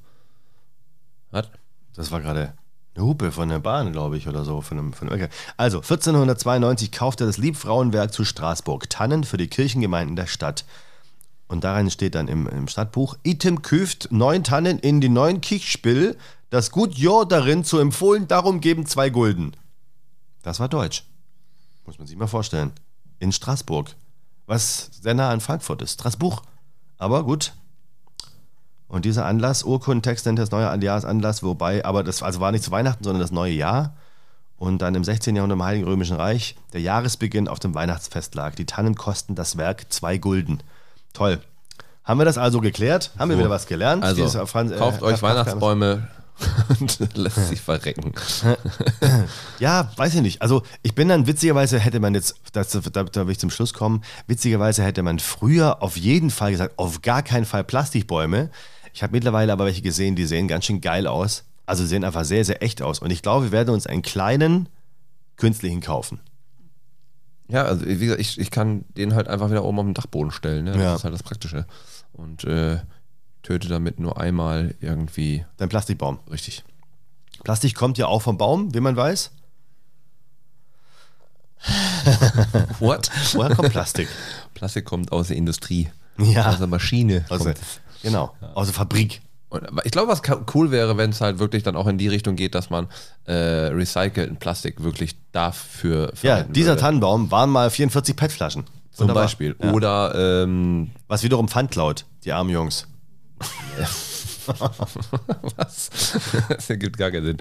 Was? 1.31 1.49
Das 1.95 2.11
war 2.11 2.23
gerade 2.23 2.55
eine 2.95 3.05
Hupe 3.05 3.33
von 3.33 3.49
der 3.49 3.59
Bahn, 3.59 3.93
glaube 3.93 4.17
ich, 4.17 4.29
oder 4.29 4.45
so. 4.45 4.61
Von 4.61 4.79
einem, 4.79 4.93
von 4.93 5.09
einem 5.09 5.23
okay. 5.23 5.33
Also, 5.57 5.79
1492 5.79 6.93
kaufte 6.93 7.27
das 7.27 7.39
Liebfrauenwerk 7.39 8.13
zu 8.13 8.25
Straßburg 8.25 8.89
Tannen 8.89 9.25
für 9.25 9.37
die 9.37 9.49
Kirchengemeinden 9.49 10.17
der 10.17 10.27
Stadt. 10.27 10.65
Und 11.49 11.65
darin 11.65 11.91
steht 11.91 12.15
dann 12.15 12.29
im, 12.29 12.47
im 12.47 12.69
Stadtbuch, 12.69 13.17
Item 13.23 13.63
küft 13.63 14.09
neun 14.11 14.45
Tannen 14.45 14.79
in 14.79 15.01
die 15.01 15.09
neuen 15.09 15.41
Kichspiel, 15.41 16.17
das 16.51 16.71
gut 16.71 16.95
Jahr 16.95 17.27
darin 17.27 17.65
zu 17.65 17.79
empfohlen, 17.79 18.29
darum 18.29 18.61
geben 18.61 18.87
zwei 18.87 19.11
Gulden. 19.11 19.57
Das 20.43 20.61
war 20.61 20.69
Deutsch. 20.69 21.05
Muss 21.85 21.99
man 21.99 22.07
sich 22.07 22.17
mal 22.17 22.29
vorstellen. 22.29 22.73
In 23.19 23.33
Straßburg. 23.33 23.95
Was 24.47 24.91
sehr 25.01 25.15
nah 25.15 25.31
an 25.31 25.41
Frankfurt 25.41 25.83
ist. 25.83 25.95
Straßburg. 25.95 26.43
Aber 26.97 27.25
gut, 27.25 27.55
und 28.95 29.05
dieser 29.05 29.27
Anlass, 29.27 29.65
Urkundentext 29.65 30.25
nennt 30.27 30.39
das 30.39 30.53
neue 30.53 30.81
Jahresanlass, 30.81 31.43
wobei, 31.43 31.85
aber 31.85 32.05
das 32.05 32.23
also 32.23 32.39
war 32.41 32.53
nicht 32.53 32.63
zu 32.63 32.71
Weihnachten, 32.71 33.03
sondern 33.03 33.21
das 33.21 33.33
neue 33.33 33.53
Jahr. 33.53 33.97
Und 34.57 34.79
dann 34.83 34.95
im 34.95 35.03
16. 35.03 35.35
Jahrhundert 35.35 35.57
im 35.57 35.65
Heiligen 35.65 35.85
Römischen 35.85 36.17
Reich 36.17 36.55
der 36.73 36.81
Jahresbeginn 36.81 37.49
auf 37.49 37.59
dem 37.59 37.75
Weihnachtsfest 37.75 38.37
lag. 38.37 38.55
Die 38.55 38.67
Tannen 38.67 38.95
kosten 38.95 39.35
das 39.35 39.57
Werk 39.57 39.93
zwei 39.93 40.17
Gulden. 40.17 40.63
Toll. 41.13 41.41
Haben 42.05 42.21
wir 42.21 42.25
das 42.25 42.39
also 42.39 42.61
geklärt? 42.61 43.11
Haben 43.19 43.31
wir 43.31 43.37
So. 43.37 43.41
wieder 43.41 43.51
was 43.51 43.67
gelernt? 43.67 44.05
Also, 44.05 44.23
Dieses, 44.23 44.49
Franz- 44.49 44.71
äh, 44.71 44.77
kauft 44.77 45.03
euch 45.03 45.21
Weihnachtsbäume 45.23 46.07
und 46.81 47.17
lässt 47.17 47.49
sich 47.49 47.61
verrecken. 47.61 48.13
Ja, 49.59 49.91
weiß 49.97 50.15
ich 50.15 50.21
nicht. 50.23 50.43
Also 50.43 50.63
ich 50.83 50.95
bin 50.95 51.09
dann, 51.09 51.27
witzigerweise 51.27 51.79
hätte 51.79 51.99
man 52.01 52.15
jetzt, 52.15 52.37
das, 52.53 52.71
da, 52.71 53.03
da 53.05 53.27
will 53.27 53.33
ich 53.33 53.39
zum 53.39 53.51
Schluss 53.51 53.73
kommen, 53.75 54.03
witzigerweise 54.27 54.83
hätte 54.83 55.03
man 55.03 55.19
früher 55.19 55.83
auf 55.83 55.97
jeden 55.97 56.31
Fall 56.31 56.51
gesagt, 56.53 56.79
auf 56.79 57.03
gar 57.03 57.23
keinen 57.23 57.45
Fall 57.45 57.65
Plastikbäume. 57.65 58.51
Ich 58.95 59.03
habe 59.03 59.13
mittlerweile 59.13 59.53
aber 59.53 59.67
welche 59.67 59.83
gesehen, 59.83 60.15
die 60.17 60.25
sehen 60.25 60.49
ganz 60.49 60.65
schön 60.65 60.81
geil 60.81 61.07
aus. 61.07 61.45
Also 61.67 61.85
sehen 61.85 62.05
einfach 62.05 62.25
sehr, 62.25 62.45
sehr 62.45 62.63
echt 62.63 62.81
aus. 62.81 63.01
Und 63.01 63.11
ich 63.11 63.21
glaube, 63.23 63.47
wir 63.47 63.53
werden 63.53 63.75
uns 63.75 63.87
einen 63.87 64.03
kleinen 64.03 64.69
künstlichen 65.37 65.81
kaufen. 65.81 66.21
Ja, 67.49 67.65
also 67.65 67.85
wie 67.87 67.99
gesagt, 67.99 68.21
ich, 68.21 68.39
ich 68.39 68.51
kann 68.51 68.85
den 68.97 69.15
halt 69.15 69.29
einfach 69.29 69.51
wieder 69.51 69.65
oben 69.65 69.79
auf 69.81 69.85
den 69.85 69.95
Dachboden 69.95 70.31
stellen. 70.31 70.65
Ne? 70.65 70.73
Das 70.73 70.81
Ja. 70.81 70.95
ist 70.95 71.05
halt 71.05 71.13
das 71.13 71.23
Praktische. 71.23 71.67
Und 72.13 72.45
äh, 72.45 72.79
töte 73.43 73.69
damit 73.69 73.99
nur 73.99 74.19
einmal 74.21 74.75
irgendwie 74.81 75.45
Dein 75.57 75.69
Plastikbaum. 75.69 76.21
richtig. 76.31 76.63
Plastik 77.43 77.75
kommt 77.75 77.99
ja 77.99 78.07
auch 78.07 78.23
vom 78.23 78.39
Baum, 78.39 78.73
wie 78.75 78.81
man 78.81 78.97
weiß. 78.97 79.33
What? 82.79 83.11
Woher 83.33 83.55
kommt 83.55 83.71
Plastik? 83.71 84.09
Plastik 84.55 84.85
kommt 84.85 85.13
aus 85.13 85.29
der 85.29 85.37
Industrie. 85.37 85.91
Ja. 86.19 86.51
Aus 86.51 86.59
der 86.59 86.67
Maschine. 86.67 87.25
Also, 87.29 87.45
kommt. 87.47 87.59
Genau, 88.05 88.35
aus 88.55 88.67
der 88.67 88.75
Fabrik. 88.75 89.21
Und, 89.49 89.69
ich 89.85 89.93
glaube, 89.93 90.11
was 90.11 90.23
cool 90.55 90.71
wäre, 90.71 90.97
wenn 90.97 91.11
es 91.11 91.21
halt 91.21 91.39
wirklich 91.39 91.63
dann 91.63 91.77
auch 91.77 91.87
in 91.87 91.99
die 91.99 92.09
Richtung 92.09 92.35
geht, 92.35 92.55
dass 92.55 92.71
man 92.71 92.89
äh, 93.25 93.33
recycelten 93.35 94.37
Plastik 94.37 94.83
wirklich 94.83 95.17
dafür 95.33 96.13
Ja, 96.23 96.43
dieser 96.43 96.73
würde. 96.73 96.81
Tannenbaum 96.81 97.31
waren 97.31 97.51
mal 97.51 97.71
44 97.71 98.17
PET-Flaschen. 98.17 98.65
Zum. 98.91 99.09
Beispiel. 99.09 99.57
Ja. 99.61 99.73
Oder 99.73 100.43
ähm, 100.45 100.91
Was 101.09 101.25
wiederum 101.25 101.49
Pfand 101.49 101.73
klaut, 101.73 102.05
die 102.25 102.33
armen 102.33 102.51
Jungs. 102.51 102.87
was? 105.57 105.91
das 106.49 106.71
ergibt 106.71 106.99
gar 106.99 107.11
keinen 107.11 107.25
Sinn. 107.27 107.37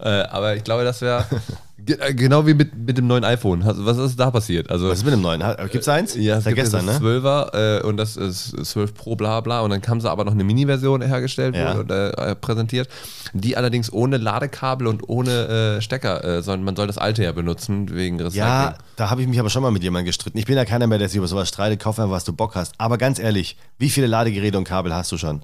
Äh, 0.00 0.08
aber 0.08 0.56
ich 0.56 0.64
glaube, 0.64 0.84
das 0.84 1.00
wäre 1.00 1.24
äh, 1.86 2.14
genau 2.14 2.46
wie 2.46 2.54
mit, 2.54 2.74
mit 2.76 2.98
dem 2.98 3.06
neuen 3.06 3.24
iPhone. 3.24 3.62
Was 3.64 3.98
ist 3.98 4.18
da 4.18 4.30
passiert? 4.30 4.70
Also 4.70 4.88
Was 4.88 4.98
ist 4.98 5.04
mit 5.04 5.12
dem 5.14 5.20
neuen? 5.22 5.42
Gibt 5.70 5.82
es 5.82 5.88
eins? 5.88 6.14
Ja, 6.14 6.38
es 6.38 6.44
Seit 6.44 6.54
gibt 6.54 6.64
gestern, 6.64 6.86
das 6.86 7.00
ne? 7.00 7.06
12er 7.20 7.80
äh, 7.80 7.82
und 7.82 7.96
das 7.96 8.16
ist 8.16 8.50
12 8.66 8.94
Pro 8.94 9.16
bla 9.16 9.40
bla 9.40 9.60
und 9.60 9.70
dann 9.70 9.80
kam 9.82 10.00
sie 10.00 10.10
aber 10.10 10.24
noch 10.24 10.32
eine 10.32 10.44
Mini-Version 10.44 11.02
hergestellt 11.02 11.54
Ja. 11.56 11.74
wurde, 11.76 11.80
oder 11.80 12.18
äh, 12.28 12.34
präsentiert, 12.34 12.88
die 13.32 13.56
allerdings 13.56 13.92
ohne 13.92 14.16
Ladekabel 14.16 14.86
und 14.86 15.08
ohne 15.08 15.76
äh, 15.76 15.80
Stecker, 15.82 16.24
äh, 16.24 16.42
sondern 16.42 16.64
man 16.64 16.76
soll 16.76 16.86
das 16.86 16.98
alte 16.98 17.22
ja 17.22 17.32
benutzen 17.32 17.94
wegen 17.94 18.20
Recycling. 18.20 18.46
Ja, 18.46 18.78
da 18.96 19.10
habe 19.10 19.22
ich 19.22 19.28
mich 19.28 19.38
aber 19.40 19.50
schon 19.50 19.62
mal 19.62 19.70
mit 19.70 19.82
jemandem 19.82 20.06
gestritten. 20.06 20.38
Ich 20.38 20.46
bin 20.46 20.56
ja 20.56 20.64
keiner 20.64 20.86
mehr, 20.86 20.98
der 20.98 21.08
sich 21.08 21.18
über 21.18 21.28
sowas 21.28 21.48
streitet. 21.48 21.80
Kauf 21.80 21.98
einfach, 21.98 22.10
was 22.12 22.24
du 22.24 22.32
Bock 22.32 22.54
hast. 22.54 22.74
Aber 22.78 22.98
ganz 22.98 23.18
ehrlich, 23.18 23.56
wie 23.78 23.90
viele 23.90 24.06
Ladegeräte 24.06 24.56
und 24.58 24.64
Kabel 24.64 24.94
hast 24.94 25.12
du 25.12 25.18
schon? 25.18 25.42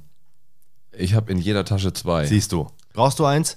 Ich 0.97 1.15
habe 1.15 1.33
in 1.33 1.39
jeder 1.39 1.65
Tasche 1.65 1.93
zwei. 1.93 2.27
Siehst 2.27 2.53
du. 2.53 2.69
Brauchst 2.93 3.19
du 3.19 3.25
eins? 3.25 3.57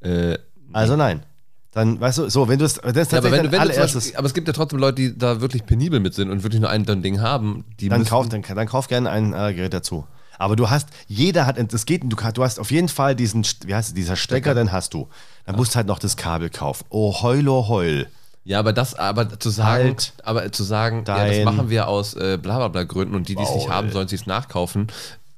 Äh, 0.00 0.38
Also 0.72 0.96
nein. 0.96 1.24
Dann, 1.72 1.98
weißt 2.00 2.18
du, 2.18 2.28
so, 2.28 2.48
wenn 2.48 2.58
du 2.58 2.66
es, 2.66 2.74
das 2.74 2.94
ist 2.94 3.12
ja, 3.12 3.18
aber, 3.18 3.30
wenn, 3.32 3.50
wenn 3.50 3.60
allererstes, 3.60 4.04
Beispiel, 4.04 4.16
aber 4.18 4.26
es 4.26 4.34
gibt 4.34 4.46
ja 4.46 4.52
trotzdem 4.52 4.78
Leute, 4.78 4.96
die 4.96 5.16
da 5.16 5.40
wirklich 5.40 5.64
penibel 5.64 6.00
mit 6.00 6.12
sind 6.12 6.30
und 6.30 6.42
wirklich 6.42 6.60
nur 6.60 6.68
ein 6.68 6.84
Ding 6.84 7.20
haben. 7.20 7.64
Die 7.80 7.88
dann 7.88 8.04
kauf, 8.04 8.28
dann, 8.28 8.42
dann 8.42 8.66
kauf 8.66 8.88
gerne 8.88 9.08
ein 9.08 9.32
äh, 9.32 9.54
Gerät 9.54 9.72
dazu. 9.72 10.06
Aber 10.38 10.54
du 10.56 10.68
hast, 10.68 10.88
jeder 11.06 11.46
hat, 11.46 11.56
das 11.72 11.86
geht, 11.86 12.02
du, 12.02 12.08
du 12.16 12.42
hast 12.42 12.58
auf 12.58 12.70
jeden 12.70 12.88
Fall 12.88 13.16
diesen, 13.16 13.46
wie 13.64 13.74
heißt 13.74 13.90
es, 13.90 13.94
dieser 13.94 14.16
Stecker, 14.16 14.54
den 14.54 14.70
hast 14.72 14.92
du. 14.92 15.08
Dann 15.46 15.56
musst 15.56 15.72
du 15.72 15.76
halt 15.76 15.86
noch 15.86 15.98
das 15.98 16.16
Kabel 16.16 16.50
kaufen. 16.50 16.84
Oh, 16.90 17.22
heul, 17.22 17.48
oh, 17.48 17.68
heul. 17.68 18.06
Ja, 18.44 18.58
aber 18.58 18.72
das, 18.72 18.94
aber 18.94 19.38
zu 19.38 19.50
sagen, 19.50 19.84
Halt 19.84 20.12
aber 20.24 20.50
zu 20.50 20.64
sagen, 20.64 21.04
ja, 21.06 21.26
das 21.26 21.44
machen 21.44 21.70
wir 21.70 21.86
aus 21.86 22.14
äh, 22.14 22.38
blablabla 22.42 22.82
Gründen 22.82 23.14
und 23.14 23.28
die, 23.28 23.36
die 23.36 23.42
es 23.42 23.54
nicht 23.54 23.68
haben, 23.68 23.90
sollen 23.92 24.08
es 24.10 24.26
nachkaufen. 24.26 24.88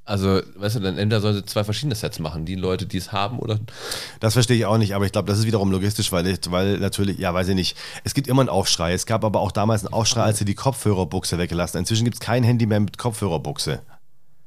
Also, 0.06 0.42
weißt 0.56 0.76
du, 0.76 0.80
dann 0.80 0.98
entweder 0.98 1.22
sollen 1.22 1.34
sie 1.34 1.44
zwei 1.46 1.64
verschiedene 1.64 1.94
Sets 1.94 2.18
machen, 2.18 2.44
die 2.44 2.56
Leute, 2.56 2.84
die 2.84 2.98
es 2.98 3.12
haben 3.12 3.38
oder 3.38 3.58
Das 4.20 4.34
verstehe 4.34 4.56
ich 4.56 4.66
auch 4.66 4.76
nicht, 4.76 4.94
aber 4.94 5.06
ich 5.06 5.12
glaube, 5.12 5.28
das 5.28 5.38
ist 5.38 5.46
wiederum 5.46 5.70
logistisch, 5.70 6.12
weil, 6.12 6.26
weil 6.50 6.78
natürlich, 6.78 7.18
ja, 7.18 7.32
weiß 7.32 7.48
ich 7.48 7.54
nicht. 7.54 7.76
Es 8.04 8.12
gibt 8.12 8.28
immer 8.28 8.42
einen 8.42 8.50
Aufschrei. 8.50 8.92
Es 8.92 9.06
gab 9.06 9.24
aber 9.24 9.40
auch 9.40 9.50
damals 9.50 9.82
einen 9.82 9.94
Aufschrei, 9.94 10.22
als 10.22 10.38
sie 10.38 10.44
die 10.44 10.54
Kopfhörerbuchse 10.54 11.38
weggelassen. 11.38 11.78
Inzwischen 11.78 12.04
gibt 12.04 12.16
es 12.16 12.20
kein 12.20 12.44
Handy 12.44 12.66
mehr 12.66 12.80
mit 12.80 12.98
Kopfhörerbuchse. 12.98 13.80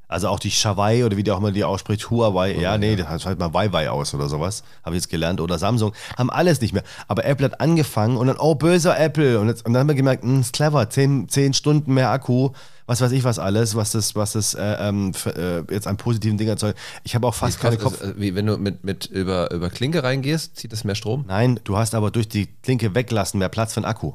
Also 0.07 0.29
auch 0.29 0.39
die 0.39 0.49
Huawei 0.49 1.05
oder 1.05 1.17
wie 1.17 1.23
die 1.23 1.31
auch 1.31 1.39
immer 1.39 1.51
die 1.51 1.63
ausspricht, 1.63 2.09
Huawei, 2.09 2.55
ja, 2.55 2.77
nee, 2.77 2.95
das 2.95 3.09
heißt 3.09 3.25
halt 3.25 3.39
mal 3.39 3.51
Huawei 3.51 3.89
aus 3.89 4.13
oder 4.13 4.29
sowas, 4.29 4.63
habe 4.83 4.95
ich 4.95 5.01
jetzt 5.01 5.09
gelernt, 5.09 5.41
oder 5.41 5.57
Samsung, 5.57 5.93
haben 6.17 6.29
alles 6.29 6.61
nicht 6.61 6.73
mehr. 6.73 6.83
Aber 7.07 7.25
Apple 7.25 7.45
hat 7.45 7.59
angefangen 7.59 8.17
und 8.17 8.27
dann, 8.27 8.37
oh, 8.37 8.55
böser 8.55 8.97
Apple. 8.97 9.39
Und, 9.39 9.49
jetzt, 9.49 9.65
und 9.65 9.73
dann 9.73 9.81
haben 9.81 9.87
wir 9.87 9.95
gemerkt, 9.95 10.23
hm, 10.23 10.39
ist 10.39 10.53
clever, 10.53 10.89
zehn, 10.89 11.27
zehn 11.27 11.53
Stunden 11.53 11.93
mehr 11.93 12.09
Akku, 12.09 12.51
was 12.85 13.01
weiß 13.01 13.11
ich 13.11 13.25
was 13.25 13.37
alles, 13.37 13.75
was 13.75 13.91
das, 13.91 14.15
was 14.15 14.31
das 14.31 14.53
äh, 14.53 14.77
ähm, 14.79 15.11
äh, 15.25 15.59
jetzt 15.73 15.87
an 15.87 15.97
positiven 15.97 16.37
Dingen 16.37 16.51
erzeugt. 16.51 16.79
Ich 17.03 17.13
habe 17.15 17.27
auch 17.27 17.35
fast 17.35 17.59
keine 17.59 17.77
Kopf... 17.77 18.01
Ist, 18.01 18.11
äh, 18.11 18.13
wie 18.17 18.33
wenn 18.33 18.45
du 18.45 18.57
mit, 18.57 18.85
mit 18.85 19.07
über, 19.07 19.51
über 19.51 19.69
Klinke 19.69 20.03
reingehst, 20.03 20.55
zieht 20.55 20.71
das 20.71 20.85
mehr 20.85 20.95
Strom? 20.95 21.25
Nein, 21.27 21.59
du 21.65 21.77
hast 21.77 21.93
aber 21.95 22.11
durch 22.11 22.29
die 22.29 22.47
Klinke 22.63 22.95
weglassen 22.95 23.39
mehr 23.39 23.49
Platz 23.49 23.73
für 23.73 23.81
den 23.81 23.85
Akku. 23.85 24.13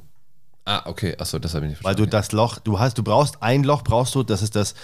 Ah, 0.64 0.82
okay, 0.84 1.16
achso, 1.18 1.40
das 1.40 1.54
habe 1.54 1.66
ich 1.66 1.70
nicht 1.72 1.84
Weil 1.84 1.96
du 1.96 2.04
verstanden. 2.04 2.10
das 2.28 2.32
Loch, 2.32 2.58
du 2.60 2.78
hast, 2.78 2.96
du 2.96 3.02
brauchst 3.02 3.42
ein 3.42 3.64
Loch, 3.64 3.82
brauchst 3.82 4.14
du, 4.14 4.22
das 4.22 4.42
ist 4.42 4.54
das 4.54 4.74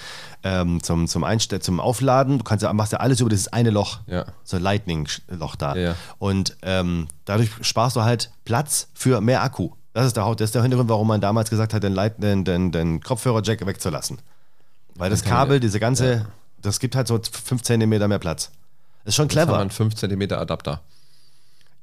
ähm, 0.42 0.82
zum, 0.82 1.06
zum 1.06 1.22
Einstellen, 1.22 1.62
zum 1.62 1.78
Aufladen. 1.78 2.38
Du 2.38 2.44
kannst 2.44 2.64
ja, 2.64 2.72
machst 2.72 2.92
ja 2.92 2.98
alles 2.98 3.20
über 3.20 3.30
dieses 3.30 3.48
eine 3.48 3.70
Loch. 3.70 4.00
Ja. 4.08 4.26
So 4.42 4.56
ein 4.56 4.62
Lightning-Loch 4.62 5.54
da. 5.54 5.76
Ja, 5.76 5.80
ja. 5.80 5.94
Und 6.18 6.56
ähm, 6.62 7.06
dadurch 7.26 7.50
sparst 7.60 7.94
du 7.94 8.02
halt 8.02 8.32
Platz 8.44 8.88
für 8.92 9.20
mehr 9.20 9.42
Akku. 9.42 9.70
Das 9.94 10.04
ist 10.06 10.16
der, 10.16 10.24
das 10.34 10.46
ist 10.46 10.54
der 10.56 10.62
Hintergrund, 10.62 10.90
warum 10.90 11.06
man 11.06 11.20
damals 11.20 11.48
gesagt 11.48 11.72
hat, 11.72 11.82
den, 11.84 11.94
Light, 11.94 12.20
den, 12.22 12.44
den, 12.44 12.72
den 12.72 13.00
Kopfhörer-Jack 13.00 13.64
wegzulassen. 13.64 14.18
Weil 14.96 15.10
das 15.10 15.22
Kabel, 15.22 15.60
diese 15.60 15.78
ganze, 15.78 16.26
das 16.60 16.80
gibt 16.80 16.96
halt 16.96 17.06
so 17.06 17.20
5 17.20 17.62
cm 17.62 17.88
mehr 17.88 18.18
Platz. 18.18 18.50
Ist 19.04 19.14
schon 19.14 19.28
Jetzt 19.28 19.36
haben 19.38 19.48
wir 19.48 19.52
clever. 19.52 19.60
einen 19.60 19.70
5 19.70 19.94
cm 19.94 20.22
Adapter. 20.32 20.80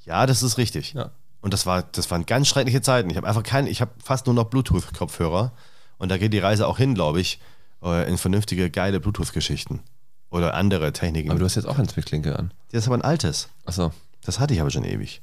Ja, 0.05 0.25
das 0.25 0.43
ist 0.43 0.57
richtig. 0.57 0.93
Ja. 0.93 1.11
Und 1.45 1.53
das, 1.53 1.67
war, 1.67 1.83
das 1.83 2.09
waren 2.09 2.25
ganz 2.25 2.47
schreckliche 2.47 2.81
Zeiten. 2.81 3.07
Ich 3.11 3.17
habe 3.17 3.27
einfach 3.27 3.43
keinen, 3.43 3.67
ich 3.67 3.79
habe 3.79 3.91
fast 4.03 4.25
nur 4.25 4.33
noch 4.33 4.45
Bluetooth-Kopfhörer. 4.45 5.51
Und 5.99 6.09
da 6.09 6.17
geht 6.17 6.33
die 6.33 6.39
Reise 6.39 6.65
auch 6.65 6.79
hin, 6.79 6.95
glaube 6.95 7.21
ich, 7.21 7.39
äh, 7.83 8.09
in 8.09 8.17
vernünftige, 8.17 8.71
geile 8.71 8.99
Bluetooth-Geschichten. 8.99 9.81
Oder 10.31 10.55
andere 10.55 10.91
Techniken. 10.91 11.29
Aber 11.29 11.37
du 11.37 11.45
hast 11.45 11.53
jetzt 11.53 11.67
auch 11.67 11.77
eins 11.77 11.95
mit 11.95 12.07
Klinke 12.07 12.39
an. 12.39 12.51
das 12.71 12.81
ist 12.81 12.87
aber 12.87 12.97
ein 12.97 13.03
altes. 13.03 13.49
Achso. 13.63 13.91
Das 14.23 14.39
hatte 14.39 14.55
ich 14.55 14.61
aber 14.61 14.71
schon 14.71 14.85
ewig. 14.85 15.21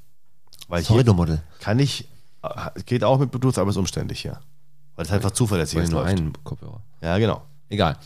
Weil 0.68 0.85
hier 0.85 1.12
Model. 1.12 1.42
kann 1.58 1.80
ich, 1.80 2.06
äh, 2.44 2.70
geht 2.87 3.02
auch 3.02 3.18
mit 3.18 3.32
Bluetooth, 3.32 3.58
aber 3.58 3.70
ist 3.70 3.76
umständlich 3.76 4.22
hier. 4.22 4.38
Weil 4.94 5.06
es 5.06 5.11
einfach 5.11 5.32
zuverlässig 5.32 5.80
ist. 5.80 5.90
nur 5.90 6.02
läuft. 6.02 6.18
einen 6.20 6.44
Kopfhörer. 6.44 6.85
Ja, 7.00 7.18
genau. 7.18 7.42
Egal. 7.68 7.96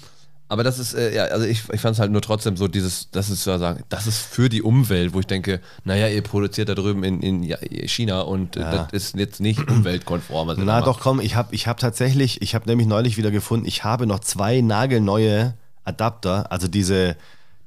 Aber 0.48 0.62
das 0.62 0.78
ist, 0.78 0.94
äh, 0.94 1.14
ja, 1.14 1.24
also 1.24 1.44
ich, 1.44 1.68
ich 1.72 1.80
fand 1.80 1.94
es 1.94 2.00
halt 2.00 2.12
nur 2.12 2.22
trotzdem 2.22 2.56
so 2.56 2.68
dieses, 2.68 3.10
das 3.10 3.30
ist 3.30 3.42
zu 3.42 3.58
sagen, 3.58 3.82
das 3.88 4.06
ist 4.06 4.18
für 4.18 4.48
die 4.48 4.62
Umwelt, 4.62 5.12
wo 5.12 5.20
ich 5.20 5.26
denke, 5.26 5.60
naja, 5.84 6.06
ihr 6.06 6.22
produziert 6.22 6.68
da 6.68 6.74
drüben 6.74 7.02
in, 7.02 7.20
in 7.20 7.42
ja, 7.42 7.56
China 7.86 8.20
und 8.20 8.56
äh, 8.56 8.60
das 8.60 8.92
ist 8.92 9.16
jetzt 9.16 9.40
nicht 9.40 9.68
umweltkonform. 9.68 10.46
was 10.48 10.58
ihr 10.58 10.64
Na 10.64 10.80
da 10.80 10.86
doch, 10.86 10.94
macht. 10.94 11.02
komm, 11.02 11.20
ich 11.20 11.34
habe 11.34 11.52
ich 11.54 11.66
hab 11.66 11.78
tatsächlich, 11.78 12.42
ich 12.42 12.54
habe 12.54 12.68
nämlich 12.68 12.86
neulich 12.86 13.16
wieder 13.16 13.32
gefunden, 13.32 13.66
ich 13.66 13.82
habe 13.82 14.06
noch 14.06 14.20
zwei 14.20 14.60
nagelneue 14.60 15.54
Adapter, 15.84 16.50
also 16.52 16.68
diese, 16.68 17.16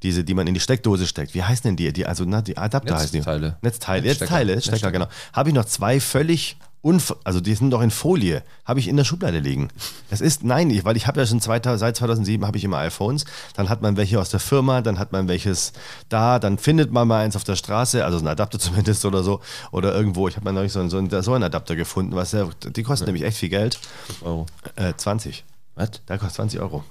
diese, 0.01 0.23
die 0.23 0.33
man 0.33 0.47
in 0.47 0.53
die 0.53 0.59
Steckdose 0.61 1.05
steckt. 1.05 1.33
Wie 1.33 1.43
heißen 1.43 1.63
denn 1.63 1.75
die? 1.75 1.91
die 1.91 2.05
also, 2.05 2.23
na, 2.25 2.41
die 2.41 2.57
Adapter 2.57 2.95
heißen 2.95 3.11
die. 3.11 3.17
Netzteile. 3.17 3.57
Netzteile, 3.61 4.07
Netzstecker. 4.07 4.45
Netzteile, 4.45 4.61
Stecker, 4.61 4.91
genau. 4.91 5.07
Habe 5.33 5.49
ich 5.49 5.55
noch 5.55 5.65
zwei 5.65 5.99
völlig 5.99 6.57
unv 6.81 7.13
also 7.25 7.41
die 7.41 7.53
sind 7.55 7.71
doch 7.71 7.81
in 7.81 7.91
Folie, 7.91 8.43
habe 8.65 8.79
ich 8.79 8.87
in 8.87 8.95
der 8.97 9.03
Schublade 9.03 9.39
liegen. 9.39 9.67
Das 10.09 10.21
ist, 10.21 10.43
nein, 10.43 10.69
ich, 10.69 10.85
weil 10.85 10.95
ich 10.95 11.07
habe 11.07 11.19
ja 11.19 11.25
schon 11.27 11.41
2000, 11.41 11.79
seit 11.79 11.97
2007 11.97 12.45
habe 12.45 12.57
ich 12.57 12.63
immer 12.63 12.77
iPhones, 12.77 13.25
dann 13.55 13.67
hat 13.69 13.81
man 13.81 13.97
welche 13.97 14.19
aus 14.19 14.29
der 14.29 14.39
Firma, 14.39 14.81
dann 14.81 14.97
hat 14.99 15.11
man 15.11 15.27
welches 15.27 15.73
da, 16.07 16.39
dann 16.39 16.57
findet 16.57 16.91
man 16.91 17.07
mal 17.07 17.21
eins 17.23 17.35
auf 17.35 17.43
der 17.43 17.55
Straße, 17.57 18.05
also 18.05 18.19
ein 18.19 18.27
Adapter 18.27 18.59
zumindest 18.59 19.03
oder 19.05 19.23
so, 19.23 19.41
oder 19.71 19.93
irgendwo, 19.93 20.27
ich 20.27 20.35
habe 20.35 20.45
mal 20.45 20.53
neulich 20.53 20.71
so, 20.71 20.79
einen- 20.79 20.89
so, 20.89 20.97
einen- 20.97 21.21
so 21.23 21.33
Adapter 21.33 21.75
gefunden, 21.75 22.15
was 22.15 22.31
ja, 22.31 22.47
die 22.75 22.83
kosten 22.83 23.05
nämlich 23.05 23.23
echt 23.23 23.37
viel 23.37 23.49
Geld, 23.49 23.79
Euro. 24.21 24.45
äh, 24.75 24.93
20, 24.95 25.43
Was? 25.75 25.91
da 26.05 26.17
kostet 26.17 26.35
20 26.35 26.59
Euro. 26.61 26.83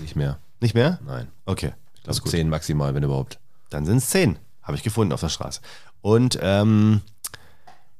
Nicht 0.00 0.16
mehr. 0.16 0.38
Nicht 0.60 0.74
mehr? 0.74 0.98
Nein. 1.06 1.28
Okay, 1.46 1.72
das 2.04 2.16
ist 2.16 2.22
gut. 2.22 2.30
10 2.32 2.48
maximal, 2.48 2.94
wenn 2.94 3.02
überhaupt. 3.02 3.38
Dann 3.70 3.86
sind 3.86 3.98
es 3.98 4.08
zehn. 4.10 4.38
Habe 4.62 4.76
ich 4.76 4.82
gefunden 4.82 5.12
auf 5.12 5.20
der 5.20 5.28
Straße. 5.28 5.60
Und, 6.00 6.38
ähm, 6.42 7.00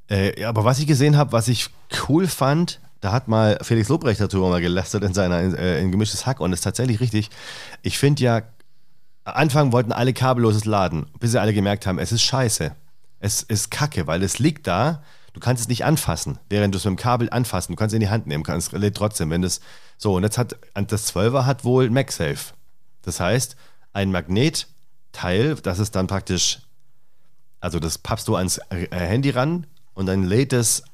äh, 0.08 0.44
aber 0.44 0.64
was 0.64 0.78
ich 0.78 0.86
gesehen 0.86 1.16
habe, 1.16 1.32
was 1.32 1.48
ich 1.48 1.70
cool 2.08 2.26
fand, 2.26 2.80
da 3.00 3.12
hat 3.12 3.28
mal 3.28 3.58
Felix 3.62 3.88
Lobrecht 3.88 4.20
darüber 4.20 4.48
mal 4.48 4.60
gelästert 4.60 5.02
in 5.04 5.14
seiner 5.14 5.58
äh, 5.58 5.80
in 5.80 5.90
gemischtes 5.90 6.26
Hack 6.26 6.40
und 6.40 6.50
das 6.50 6.60
ist 6.60 6.64
tatsächlich 6.64 7.00
richtig. 7.00 7.30
Ich 7.82 7.98
finde 7.98 8.22
ja, 8.22 8.42
Anfang 9.24 9.72
wollten 9.72 9.92
alle 9.92 10.12
kabelloses 10.12 10.64
laden, 10.64 11.06
bis 11.18 11.32
sie 11.32 11.40
alle 11.40 11.54
gemerkt 11.54 11.86
haben, 11.86 11.98
es 11.98 12.12
ist 12.12 12.22
scheiße. 12.22 12.74
Es 13.20 13.42
ist 13.42 13.70
kacke, 13.70 14.06
weil 14.06 14.22
es 14.22 14.38
liegt 14.38 14.66
da, 14.66 15.02
du 15.32 15.40
kannst 15.40 15.62
es 15.62 15.68
nicht 15.68 15.84
anfassen, 15.84 16.38
während 16.50 16.74
du 16.74 16.78
es 16.78 16.84
mit 16.84 16.92
dem 16.92 16.96
Kabel 16.96 17.30
anfassen, 17.30 17.72
du 17.72 17.76
kannst 17.76 17.94
es 17.94 17.96
in 17.96 18.00
die 18.00 18.10
Hand 18.10 18.26
nehmen, 18.26 18.44
kannst 18.44 18.72
es 18.72 18.78
lädt 18.78 18.96
trotzdem, 18.96 19.30
wenn 19.30 19.40
das 19.40 19.60
so 19.96 20.14
und 20.14 20.22
jetzt 20.22 20.36
hat 20.36 20.56
das 20.74 21.14
12er 21.14 21.46
hat 21.46 21.64
wohl 21.64 21.88
MagSafe. 21.88 22.52
Das 23.02 23.20
heißt, 23.20 23.56
ein 23.94 24.12
Magnetteil, 24.12 25.54
das 25.62 25.78
ist 25.78 25.94
dann 25.94 26.06
praktisch 26.06 26.60
also 27.64 27.80
das 27.80 27.96
pappst 27.96 28.28
du 28.28 28.36
ans 28.36 28.58
äh, 28.68 28.88
Handy 28.90 29.30
ran 29.30 29.66
und 29.94 30.06
dann 30.06 30.24
lädt 30.24 30.52
es, 30.52 30.84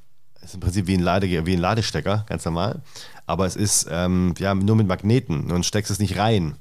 ist 0.43 0.55
im 0.55 0.61
Prinzip 0.61 0.87
wie 0.87 0.95
ein, 0.95 1.01
Lade, 1.01 1.29
wie 1.29 1.53
ein 1.53 1.59
Ladestecker, 1.61 2.25
ganz 2.29 2.45
normal, 2.45 2.81
aber 3.27 3.47
es 3.47 3.57
ist 3.57 3.87
ähm, 3.91 4.35
ja, 4.39 4.55
nur 4.55 4.77
mit 4.77 4.87
Magneten 4.87 5.51
und 5.51 5.67
steckst 5.67 5.91
es 5.91 5.99
nicht 5.99 6.19
rein. 6.19 6.57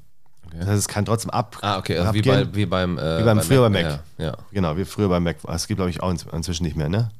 Das 0.52 0.66
heißt, 0.66 0.78
es 0.78 0.88
kann 0.88 1.04
trotzdem 1.04 1.30
ab. 1.30 1.58
Ah, 1.62 1.78
okay, 1.78 1.96
also 1.98 2.12
wie, 2.12 2.22
bei, 2.22 2.54
wie 2.54 2.66
beim, 2.66 2.98
äh, 2.98 3.20
Wie 3.20 3.24
beim 3.24 3.40
früher 3.40 3.60
beim 3.60 3.72
Mac. 3.72 4.00
Ja, 4.18 4.24
ja. 4.24 4.36
Genau, 4.50 4.76
wie 4.76 4.84
früher 4.84 5.08
beim 5.08 5.22
Mac. 5.22 5.36
Es 5.46 5.68
gibt, 5.68 5.78
glaube 5.78 5.90
ich, 5.90 6.02
auch 6.02 6.10
inzwischen 6.10 6.64
nicht 6.64 6.76
mehr, 6.76 6.88
ne? 6.88 7.10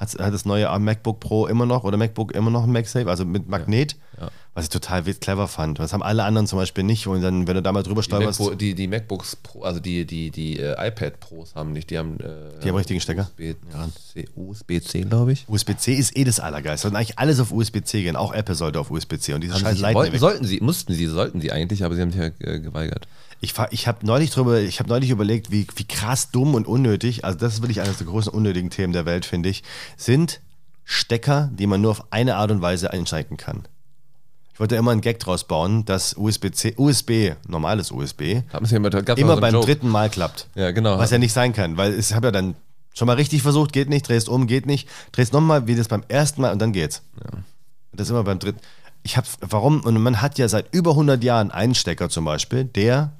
Hat, 0.00 0.18
hat 0.18 0.32
das 0.32 0.46
neue 0.46 0.66
MacBook 0.78 1.20
Pro 1.20 1.46
immer 1.46 1.66
noch 1.66 1.84
oder 1.84 1.98
MacBook 1.98 2.32
immer 2.32 2.50
noch 2.50 2.64
ein 2.64 2.72
MagSafe, 2.72 3.08
also 3.10 3.26
mit 3.26 3.48
Magnet, 3.50 3.96
Ja. 4.18 4.30
was 4.54 4.64
ich 4.64 4.70
total 4.70 5.02
clever 5.02 5.46
fand. 5.46 5.78
Das 5.78 5.92
haben 5.92 6.02
alle 6.02 6.24
anderen 6.24 6.46
zum 6.46 6.58
Beispiel 6.58 6.84
nicht 6.84 7.06
und 7.06 7.20
dann, 7.20 7.46
wenn 7.46 7.54
du 7.54 7.60
da 7.60 7.70
mal 7.70 7.82
drüber 7.82 8.00
Die, 8.00 8.06
stolperst, 8.06 8.40
MacBook, 8.40 8.58
die, 8.58 8.74
die 8.74 8.88
MacBooks 8.88 9.36
Pro, 9.36 9.60
also 9.62 9.78
die, 9.78 10.06
die, 10.06 10.30
die 10.30 10.58
äh, 10.58 10.72
iPad 10.88 11.20
Pros 11.20 11.54
haben 11.54 11.72
nicht, 11.72 11.90
die 11.90 11.98
haben. 11.98 12.18
Äh, 12.18 12.60
Die 12.62 12.68
haben 12.70 12.76
richtigen 12.76 13.00
Stecker? 13.00 13.28
USB-C, 13.38 14.26
USB-C 14.36 15.00
glaube 15.02 15.32
ich. 15.32 15.44
USB-C 15.48 15.92
ist 15.92 16.16
eh 16.16 16.24
das 16.24 16.40
Allergeilste. 16.40 16.82
Sollten 16.84 16.96
eigentlich 16.96 17.18
alles 17.18 17.38
auf 17.38 17.52
USB-C 17.52 18.02
gehen. 18.02 18.16
Auch 18.16 18.32
Apple 18.32 18.54
sollte 18.54 18.80
auf 18.80 18.90
USB-C 18.90 19.34
und 19.34 19.42
diese 19.42 19.52
Haben 19.54 19.60
scheiß 19.60 19.76
sie, 19.76 19.82
Lightning 19.82 19.96
wollten, 20.00 20.12
weg. 20.14 20.20
sollten 20.20 20.44
sie, 20.46 20.60
mussten 20.60 20.94
sie, 20.94 21.06
sollten 21.06 21.40
sie 21.42 21.52
eigentlich, 21.52 21.84
aber 21.84 21.94
sie 21.94 22.00
haben 22.00 22.10
sich 22.12 22.20
ja 22.20 22.30
äh, 22.48 22.58
geweigert. 22.60 23.06
Ich, 23.40 23.54
ich 23.70 23.88
habe 23.88 24.06
neulich 24.06 24.30
drüber, 24.30 24.60
ich 24.60 24.80
habe 24.80 24.88
neulich 24.88 25.10
überlegt, 25.10 25.50
wie, 25.50 25.66
wie 25.76 25.84
krass 25.84 26.30
dumm 26.30 26.54
und 26.54 26.66
unnötig, 26.66 27.24
also 27.24 27.38
das 27.38 27.54
ist 27.54 27.62
wirklich 27.62 27.80
eines 27.80 27.98
der 27.98 28.06
großen 28.06 28.32
unnötigen 28.32 28.68
Themen 28.70 28.92
der 28.92 29.06
Welt, 29.06 29.24
finde 29.24 29.48
ich, 29.48 29.62
sind 29.96 30.40
Stecker, 30.84 31.50
die 31.52 31.66
man 31.66 31.80
nur 31.80 31.92
auf 31.92 32.12
eine 32.12 32.36
Art 32.36 32.50
und 32.50 32.60
Weise 32.60 32.92
einschalten 32.92 33.36
kann. 33.36 33.66
Ich 34.52 34.60
wollte 34.60 34.76
immer 34.76 34.90
einen 34.90 35.00
Gag 35.00 35.18
draus 35.20 35.44
bauen, 35.44 35.86
dass 35.86 36.14
USB-C, 36.18 36.74
USB, 36.76 37.32
normales 37.48 37.90
USB, 37.90 38.42
immer, 38.82 38.90
immer 39.16 39.34
so 39.36 39.40
beim 39.40 39.54
Joke. 39.54 39.66
dritten 39.66 39.88
Mal 39.88 40.10
klappt. 40.10 40.48
Ja, 40.54 40.70
genau. 40.72 40.98
Was 40.98 41.10
ja 41.10 41.16
nicht 41.16 41.32
sein 41.32 41.54
kann, 41.54 41.78
weil 41.78 41.98
ich 41.98 42.12
habe 42.12 42.26
ja 42.26 42.30
dann 42.32 42.56
schon 42.92 43.06
mal 43.06 43.16
richtig 43.16 43.40
versucht, 43.40 43.72
geht 43.72 43.88
nicht, 43.88 44.06
drehst 44.06 44.28
um, 44.28 44.46
geht 44.46 44.66
nicht, 44.66 44.86
drehst 45.12 45.32
nochmal, 45.32 45.66
wie 45.66 45.76
das 45.76 45.88
beim 45.88 46.04
ersten 46.08 46.42
Mal 46.42 46.52
und 46.52 46.58
dann 46.58 46.72
geht's. 46.72 47.02
Und 47.24 47.44
Das 47.92 48.08
ist 48.08 48.10
immer 48.10 48.24
beim 48.24 48.38
dritten. 48.38 48.60
Ich 49.02 49.16
habe, 49.16 49.26
warum? 49.40 49.80
Und 49.80 49.98
man 50.02 50.20
hat 50.20 50.38
ja 50.38 50.46
seit 50.46 50.74
über 50.74 50.90
100 50.90 51.24
Jahren 51.24 51.50
einen 51.50 51.74
Stecker 51.74 52.10
zum 52.10 52.26
Beispiel, 52.26 52.64
der, 52.64 53.12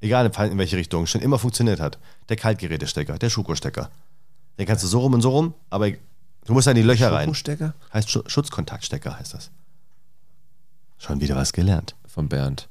egal 0.00 0.26
in 0.26 0.58
welche 0.58 0.76
Richtung, 0.76 1.06
schon 1.06 1.20
immer 1.20 1.38
funktioniert 1.38 1.80
hat. 1.80 1.98
Der 2.28 2.36
Kaltgerätestecker, 2.36 3.18
der 3.18 3.30
Schuko-Stecker. 3.30 3.90
Den 4.58 4.66
kannst 4.66 4.84
du 4.84 4.88
so 4.88 5.00
rum 5.00 5.14
und 5.14 5.22
so 5.22 5.30
rum, 5.30 5.54
aber 5.70 5.90
du 5.90 6.52
musst 6.52 6.66
da 6.66 6.72
in 6.72 6.76
die 6.76 6.82
Löcher 6.82 7.12
rein. 7.12 7.26
Schokostecker? 7.26 7.74
Heißt 7.92 8.10
Schu 8.10 8.22
Schutzkontaktstecker 8.26 9.18
heißt 9.18 9.34
das. 9.34 9.50
Schon 10.98 11.20
wieder 11.20 11.36
was 11.36 11.52
gelernt. 11.52 11.94
Von 12.06 12.28
Bernd. 12.28 12.68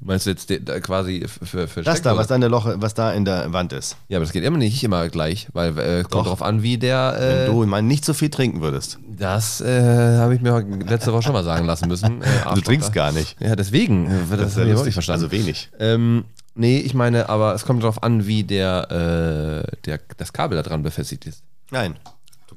Meinst 0.00 0.26
du 0.26 0.30
jetzt 0.30 0.50
da 0.62 0.80
quasi 0.80 1.26
für, 1.26 1.66
für 1.68 1.82
Das 1.82 2.02
da, 2.02 2.16
was 2.16 2.28
da 2.28 2.34
in 2.34 2.40
der 2.40 2.50
Loch, 2.50 2.66
was 2.76 2.94
da 2.94 3.12
in 3.12 3.24
der 3.24 3.52
Wand 3.52 3.72
ist. 3.72 3.96
Ja, 4.08 4.18
aber 4.18 4.24
das 4.24 4.32
geht 4.32 4.44
immer 4.44 4.56
nicht 4.58 4.82
immer 4.84 5.08
gleich, 5.08 5.48
weil 5.52 5.76
äh, 5.78 6.02
kommt 6.02 6.14
Doch. 6.14 6.26
drauf 6.28 6.42
an, 6.42 6.62
wie 6.62 6.78
der. 6.78 7.16
Wenn 7.18 7.36
Äh, 7.38 7.46
du 7.46 7.66
mal 7.66 7.82
nicht 7.82 8.04
so 8.04 8.14
viel 8.14 8.30
trinken 8.30 8.60
würdest. 8.60 8.98
das 9.08 9.60
äh, 9.60 10.16
habe 10.18 10.34
ich 10.34 10.40
mir 10.40 10.60
letzte 10.86 11.12
Woche 11.12 11.22
schon 11.22 11.32
mal 11.32 11.44
sagen 11.44 11.66
lassen 11.66 11.88
müssen. 11.88 12.22
Äh, 12.22 12.26
Du 12.54 12.60
trinkst 12.60 12.92
gar 12.92 13.12
nicht. 13.12 13.36
Ja, 13.40 13.56
deswegen. 13.56 14.06
äh, 14.06 14.10
Das, 14.30 14.38
Das 14.40 14.56
habe 14.56 14.66
ja 14.68 14.74
ich 14.74 14.80
auch 14.80 14.84
nicht 14.84 14.94
verstanden. 14.94 15.24
Also 15.24 15.32
wenig. 15.32 15.70
Ähm, 15.78 16.24
nee, 16.54 16.78
ich 16.78 16.94
meine, 16.94 17.28
aber 17.28 17.54
es 17.54 17.64
kommt 17.64 17.82
darauf 17.82 18.02
an, 18.02 18.26
wie 18.26 18.44
der, 18.44 19.64
äh, 19.72 19.76
der, 19.84 20.00
das 20.16 20.32
Kabel 20.32 20.56
da 20.56 20.62
dran 20.62 20.82
befestigt 20.82 21.26
ist. 21.26 21.42
Nein. 21.70 21.96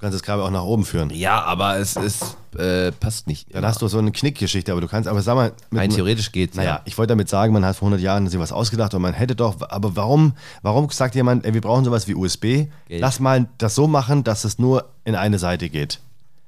Du 0.02 0.06
kannst 0.08 0.16
das 0.16 0.24
Kabel 0.24 0.44
auch 0.44 0.50
nach 0.50 0.64
oben 0.64 0.84
führen. 0.84 1.12
Ja, 1.12 1.44
aber 1.44 1.78
es 1.78 1.96
ist, 1.96 2.36
äh, 2.58 2.92
passt 2.92 3.28
nicht. 3.28 3.54
Dann 3.54 3.64
hast 3.64 3.84
du 3.84 3.88
so 3.88 4.00
eine 4.00 4.12
Knickgeschichte, 4.12 4.72
aber 4.72 4.82
du 4.82 4.88
kannst, 4.88 5.08
aber 5.08 5.22
sag 5.22 5.36
mal, 5.36 5.54
Rein 5.72 5.92
theoretisch 5.92 6.32
geht's. 6.32 6.58
naja, 6.58 6.70
ja. 6.78 6.82
ich 6.86 6.98
wollte 6.98 7.10
damit 7.12 7.30
sagen, 7.30 7.54
man 7.54 7.64
hat 7.64 7.76
vor 7.76 7.86
100 7.86 8.02
Jahren 8.04 8.28
sich 8.28 8.40
was 8.40 8.52
ausgedacht 8.52 8.96
und 8.96 9.04
man 9.04 9.14
hätte 9.14 9.36
doch, 9.36 9.58
aber 9.70 9.96
warum, 9.96 10.34
warum 10.64 10.90
sagt 10.90 11.14
jemand, 11.14 11.46
ey, 11.46 11.54
wir 11.54 11.62
brauchen 11.62 11.86
sowas 11.86 12.08
wie 12.08 12.16
USB? 12.16 12.42
Geld. 12.42 12.72
Lass 12.90 13.20
mal 13.20 13.48
das 13.60 13.76
so 13.76 13.86
machen, 13.86 14.24
dass 14.24 14.44
es 14.44 14.58
nur 14.58 14.86
in 15.06 15.14
eine 15.14 15.38
Seite 15.38 15.70
geht. 15.70 16.00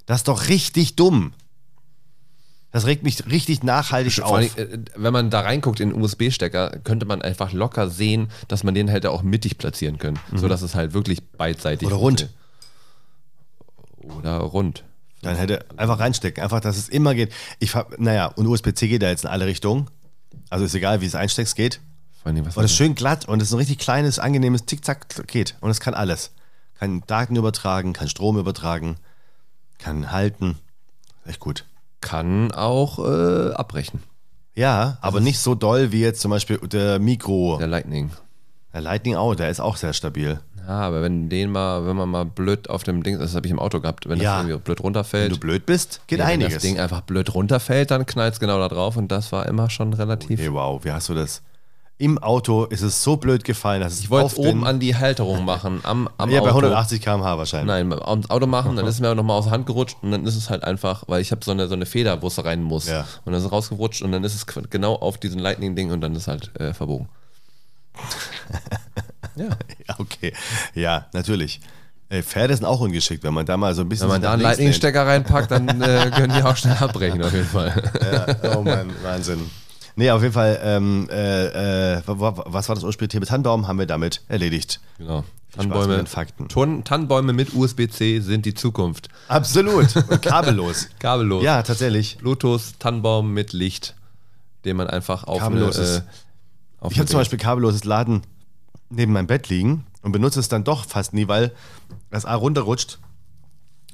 Das 0.07 0.21
ist 0.21 0.27
doch 0.29 0.47
richtig 0.49 0.95
dumm. 0.95 1.33
Das 2.71 2.87
regt 2.87 3.03
mich 3.03 3.23
richtig 3.27 3.61
nachhaltig 3.61 4.13
Vor 4.13 4.25
auf. 4.25 4.33
allem, 4.33 4.49
äh, 4.55 4.79
wenn 4.95 5.13
man 5.13 5.29
da 5.29 5.41
reinguckt 5.41 5.79
in 5.79 5.91
den 5.91 6.01
USB-Stecker, 6.01 6.79
könnte 6.83 7.05
man 7.05 7.21
einfach 7.21 7.53
locker 7.53 7.87
sehen, 7.91 8.29
dass 8.47 8.63
man 8.63 8.73
den 8.73 8.87
hätte 8.87 9.11
auch 9.11 9.21
mittig 9.21 9.59
platzieren 9.59 9.99
können, 9.99 10.17
sodass 10.33 10.63
es 10.63 10.73
halt 10.73 10.93
wirklich 10.95 11.21
beidseitig 11.37 11.87
Mhm. 11.87 11.93
Oder 11.93 12.01
rund. 12.01 12.19
funktioniert. 12.21 12.42
Oder 14.17 14.37
rund. 14.37 14.83
Dann 15.21 15.37
hätte 15.37 15.65
einfach 15.77 15.99
reinstecken, 15.99 16.43
einfach, 16.43 16.59
dass 16.59 16.77
es 16.77 16.89
immer 16.89 17.15
geht. 17.15 17.31
Ich 17.59 17.75
hab, 17.75 17.97
naja, 17.97 18.27
und 18.27 18.45
USB-C 18.45 18.87
geht 18.89 19.01
ja 19.01 19.09
jetzt 19.09 19.23
in 19.23 19.29
alle 19.29 19.45
Richtungen. 19.45 19.87
Also 20.49 20.65
ist 20.65 20.75
egal, 20.75 21.01
wie 21.01 21.05
es 21.05 21.15
einsteckst, 21.15 21.55
geht. 21.55 21.79
Vor 22.21 22.31
allem, 22.31 22.45
was 22.45 22.57
Und 22.57 22.65
es 22.65 22.71
ist 22.71 22.77
schön 22.77 22.95
glatt 22.95 23.27
und 23.27 23.41
es 23.41 23.47
ist 23.49 23.53
ein 23.53 23.57
richtig 23.57 23.79
kleines, 23.79 24.19
angenehmes 24.19 24.65
Tick-Zack-Geht. 24.65 25.55
Und 25.61 25.71
es 25.71 25.79
kann 25.79 25.93
alles. 25.93 26.31
Kann 26.77 27.03
Daten 27.07 27.35
übertragen, 27.37 27.93
kann 27.93 28.09
Strom 28.09 28.37
übertragen, 28.37 28.97
kann 29.77 30.11
halten. 30.11 30.57
Echt 31.25 31.39
gut. 31.39 31.65
kann 32.01 32.51
auch 32.51 32.99
äh, 32.99 33.53
abbrechen. 33.53 34.03
Ja, 34.55 34.97
aber 35.01 35.21
nicht 35.21 35.39
so 35.39 35.55
doll 35.55 35.91
wie 35.93 36.01
jetzt 36.01 36.19
zum 36.21 36.31
Beispiel 36.31 36.57
der 36.57 36.99
Mikro. 36.99 37.57
Der 37.57 37.67
Lightning. 37.67 38.11
Der 38.73 38.81
Lightning 38.81 39.15
auch, 39.15 39.35
der 39.35 39.49
ist 39.49 39.61
auch 39.61 39.77
sehr 39.77 39.93
stabil. 39.93 40.39
Ja, 40.67 40.79
aber 40.79 41.01
wenn 41.01 41.29
den 41.29 41.51
mal, 41.51 41.85
wenn 41.85 41.95
man 41.97 42.09
mal 42.09 42.25
blöd 42.25 42.69
auf 42.69 42.83
dem 42.83 43.03
Ding, 43.03 43.19
das 43.19 43.35
habe 43.35 43.45
ich 43.45 43.51
im 43.51 43.59
Auto 43.59 43.79
gehabt, 43.81 44.07
wenn 44.07 44.19
Ja. 44.19 44.37
das 44.37 44.45
irgendwie 44.45 44.63
blöd 44.63 44.79
Wenn 44.79 44.83
runterfällt, 44.85 45.31
du 45.33 45.37
blöd 45.39 45.65
bist, 45.65 46.01
geht 46.07 46.19
ja, 46.19 46.25
wenn 46.25 46.33
einiges. 46.35 46.53
das 46.55 46.63
Ding 46.63 46.79
einfach 46.79 47.01
blöd 47.01 47.33
runterfällt, 47.33 47.91
dann 47.91 48.05
knallt 48.05 48.33
es 48.35 48.39
genau 48.39 48.57
da 48.59 48.69
drauf 48.69 48.95
und 48.95 49.11
das 49.11 49.31
war 49.31 49.45
immer 49.47 49.69
schon 49.69 49.93
relativ. 49.93 50.39
Hey, 50.39 50.53
wow, 50.53 50.83
wie 50.85 50.91
hast 50.91 51.09
du 51.09 51.13
das? 51.15 51.41
Im 51.99 52.17
Auto 52.17 52.65
ist 52.65 52.81
es 52.81 53.03
so 53.03 53.17
blöd 53.17 53.43
gefallen, 53.43 53.79
dass 53.81 53.93
es 53.93 53.99
Ich 53.99 54.09
wollte 54.09 54.25
auf 54.25 54.31
es 54.33 54.37
oben 54.39 54.65
an 54.65 54.79
die 54.79 54.95
Halterung 54.95 55.45
machen, 55.53 55.81
am, 55.83 56.09
am 56.17 56.29
Ja, 56.31 56.39
bei 56.41 56.47
Auto. 56.49 56.57
180 56.65 57.01
km/h 57.01 57.37
wahrscheinlich. 57.37 57.67
Nein, 57.67 57.93
am 57.93 58.25
Auto 58.29 58.47
machen, 58.47 58.75
dann 58.75 58.85
ist 58.87 58.95
es 58.95 58.99
mir 59.01 59.13
nochmal 59.15 59.37
aus 59.37 59.45
der 59.45 59.53
Hand 59.53 59.65
gerutscht 59.67 59.97
und 60.01 60.11
dann 60.11 60.25
ist 60.25 60.35
es 60.35 60.49
halt 60.49 60.63
einfach, 60.63 61.03
weil 61.07 61.21
ich 61.21 61.31
habe 61.31 61.43
so 61.45 61.51
eine, 61.51 61.67
so 61.67 61.75
eine 61.75 61.85
Feder, 61.85 62.21
wo 62.21 62.27
es 62.27 62.43
rein 62.43 62.63
muss. 62.63 62.87
Ja. 62.87 63.01
Und 63.25 63.33
dann 63.33 63.35
ist 63.35 63.43
es 63.45 63.51
rausgerutscht 63.51 64.01
und 64.01 64.11
dann 64.11 64.23
ist 64.23 64.33
es 64.33 64.45
genau 64.69 64.95
auf 64.95 65.17
diesen 65.17 65.39
Lightning-Ding 65.39 65.91
und 65.91 66.01
dann 66.01 66.15
ist 66.15 66.27
halt 66.27 66.51
äh, 66.59 66.73
verbogen. 66.73 67.07
ja. 69.35 69.49
Ja, 69.87 69.95
okay. 69.99 70.33
Ja, 70.73 71.07
natürlich. 71.13 71.59
Ey, 72.09 72.21
Pferde 72.21 72.55
sind 72.55 72.65
auch 72.65 72.79
ungeschickt, 72.79 73.23
wenn 73.23 73.33
man 73.33 73.45
da 73.45 73.57
mal 73.57 73.73
so 73.73 73.81
ein 73.81 73.89
bisschen. 73.89 74.03
Wenn 74.07 74.15
man 74.15 74.21
da 74.21 74.33
einen. 74.33 74.41
Lightning-Stecker 74.43 75.05
reinpackt, 75.07 75.49
dann 75.51 75.81
äh, 75.81 76.11
können 76.15 76.33
die 76.35 76.43
auch 76.43 76.55
schnell 76.55 76.75
abbrechen, 76.77 77.23
auf 77.23 77.33
jeden 77.33 77.47
Fall. 77.47 77.91
Ja, 78.43 78.55
oh 78.57 78.61
Mann, 78.61 78.91
Wahnsinn. 79.01 79.49
Nee, 79.95 80.09
auf 80.11 80.21
jeden 80.21 80.33
Fall, 80.33 80.59
ähm, 80.63 81.07
äh, 81.11 81.93
äh, 81.95 82.01
wa- 82.05 82.19
wa- 82.37 82.43
was 82.47 82.67
war 82.67 82.75
das 82.75 82.83
Ursprungsthema? 82.83 83.25
Tannenbaum 83.25 83.67
haben 83.67 83.77
wir 83.79 83.85
damit 83.85 84.21
erledigt. 84.27 84.79
genau. 84.97 85.17
Mit 85.55 85.69
Tannenbäume, 85.69 85.97
den 85.97 86.07
Fakten. 86.07 86.47
Ton, 86.47 86.83
Tannenbäume 86.83 87.31
mit 87.31 87.53
USB-C 87.53 88.21
sind 88.21 88.47
die 88.47 88.55
Zukunft. 88.55 89.09
Absolut. 89.27 89.95
Und 90.09 90.21
kabellos. 90.23 90.87
Kabellos. 90.97 91.43
ja, 91.43 91.61
tatsächlich. 91.61 92.17
Bluetooth, 92.17 92.61
Tannenbaum 92.79 93.31
mit 93.33 93.53
Licht, 93.53 93.93
den 94.65 94.77
man 94.77 94.87
einfach 94.87 95.25
auf 95.25 95.37
Kabellos 95.39 95.77
eine, 95.77 95.87
äh, 95.97 96.01
auf 96.79 96.91
Ich 96.91 96.97
habe 96.97 97.07
zum 97.07 97.19
Beispiel 97.19 97.37
kabelloses 97.37 97.83
Laden 97.83 98.23
neben 98.95 99.13
meinem 99.13 99.27
Bett 99.27 99.49
liegen 99.49 99.85
und 100.01 100.11
benutze 100.11 100.39
es 100.39 100.49
dann 100.49 100.63
doch 100.63 100.85
fast 100.85 101.13
nie, 101.13 101.27
weil 101.27 101.51
das 102.11 102.25
A 102.25 102.35
runterrutscht, 102.35 102.99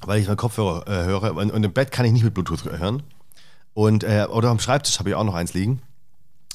weil 0.05 0.19
ich 0.19 0.27
meinen 0.27 0.38
Kopfhörer 0.38 0.88
äh, 0.88 1.05
höre. 1.05 1.35
Und, 1.35 1.51
und 1.51 1.63
im 1.63 1.73
Bett 1.73 1.91
kann 1.91 2.05
ich 2.05 2.12
nicht 2.12 2.23
mit 2.23 2.33
Bluetooth 2.33 2.65
hören. 2.65 3.03
Und, 3.73 4.03
äh, 4.03 4.27
oder 4.29 4.49
am 4.49 4.59
Schreibtisch 4.59 4.99
habe 4.99 5.09
ich 5.09 5.15
auch 5.15 5.23
noch 5.23 5.35
eins 5.35 5.53
liegen. 5.53 5.81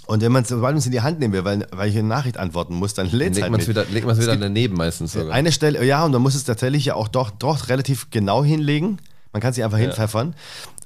Und 0.07 0.21
wenn 0.21 0.33
man 0.33 0.43
es 0.43 0.51
sobald 0.51 0.75
man 0.75 0.79
es 0.79 0.87
in 0.87 0.93
die 0.93 1.01
Hand 1.01 1.19
nehmen 1.19 1.33
will, 1.33 1.45
weil, 1.45 1.67
weil 1.73 1.89
ich 1.89 1.97
eine 1.97 2.07
Nachricht 2.07 2.37
antworten 2.37 2.75
muss, 2.75 2.93
dann 2.93 3.07
lädt 3.11 3.31
es 3.33 3.37
legt 3.37 3.43
halt 3.43 3.53
man 3.53 3.61
es 3.61 3.67
mit. 3.67 3.77
wieder, 3.77 3.87
legt 3.91 4.07
man's 4.07 4.21
wieder 4.21 4.37
daneben 4.37 4.77
meistens 4.77 5.13
sogar. 5.13 5.33
Eine 5.33 5.51
Stelle, 5.51 5.83
ja, 5.85 6.05
und 6.05 6.13
man 6.13 6.21
muss 6.21 6.35
es 6.35 6.45
tatsächlich 6.45 6.85
ja 6.85 6.95
auch 6.95 7.09
doch, 7.09 7.31
doch 7.31 7.69
relativ 7.69 8.11
genau 8.11 8.45
hinlegen. 8.45 8.99
Man 9.33 9.41
kann 9.41 9.55
sich 9.55 9.65
einfach 9.65 9.79
hinpfeffern. 9.79 10.35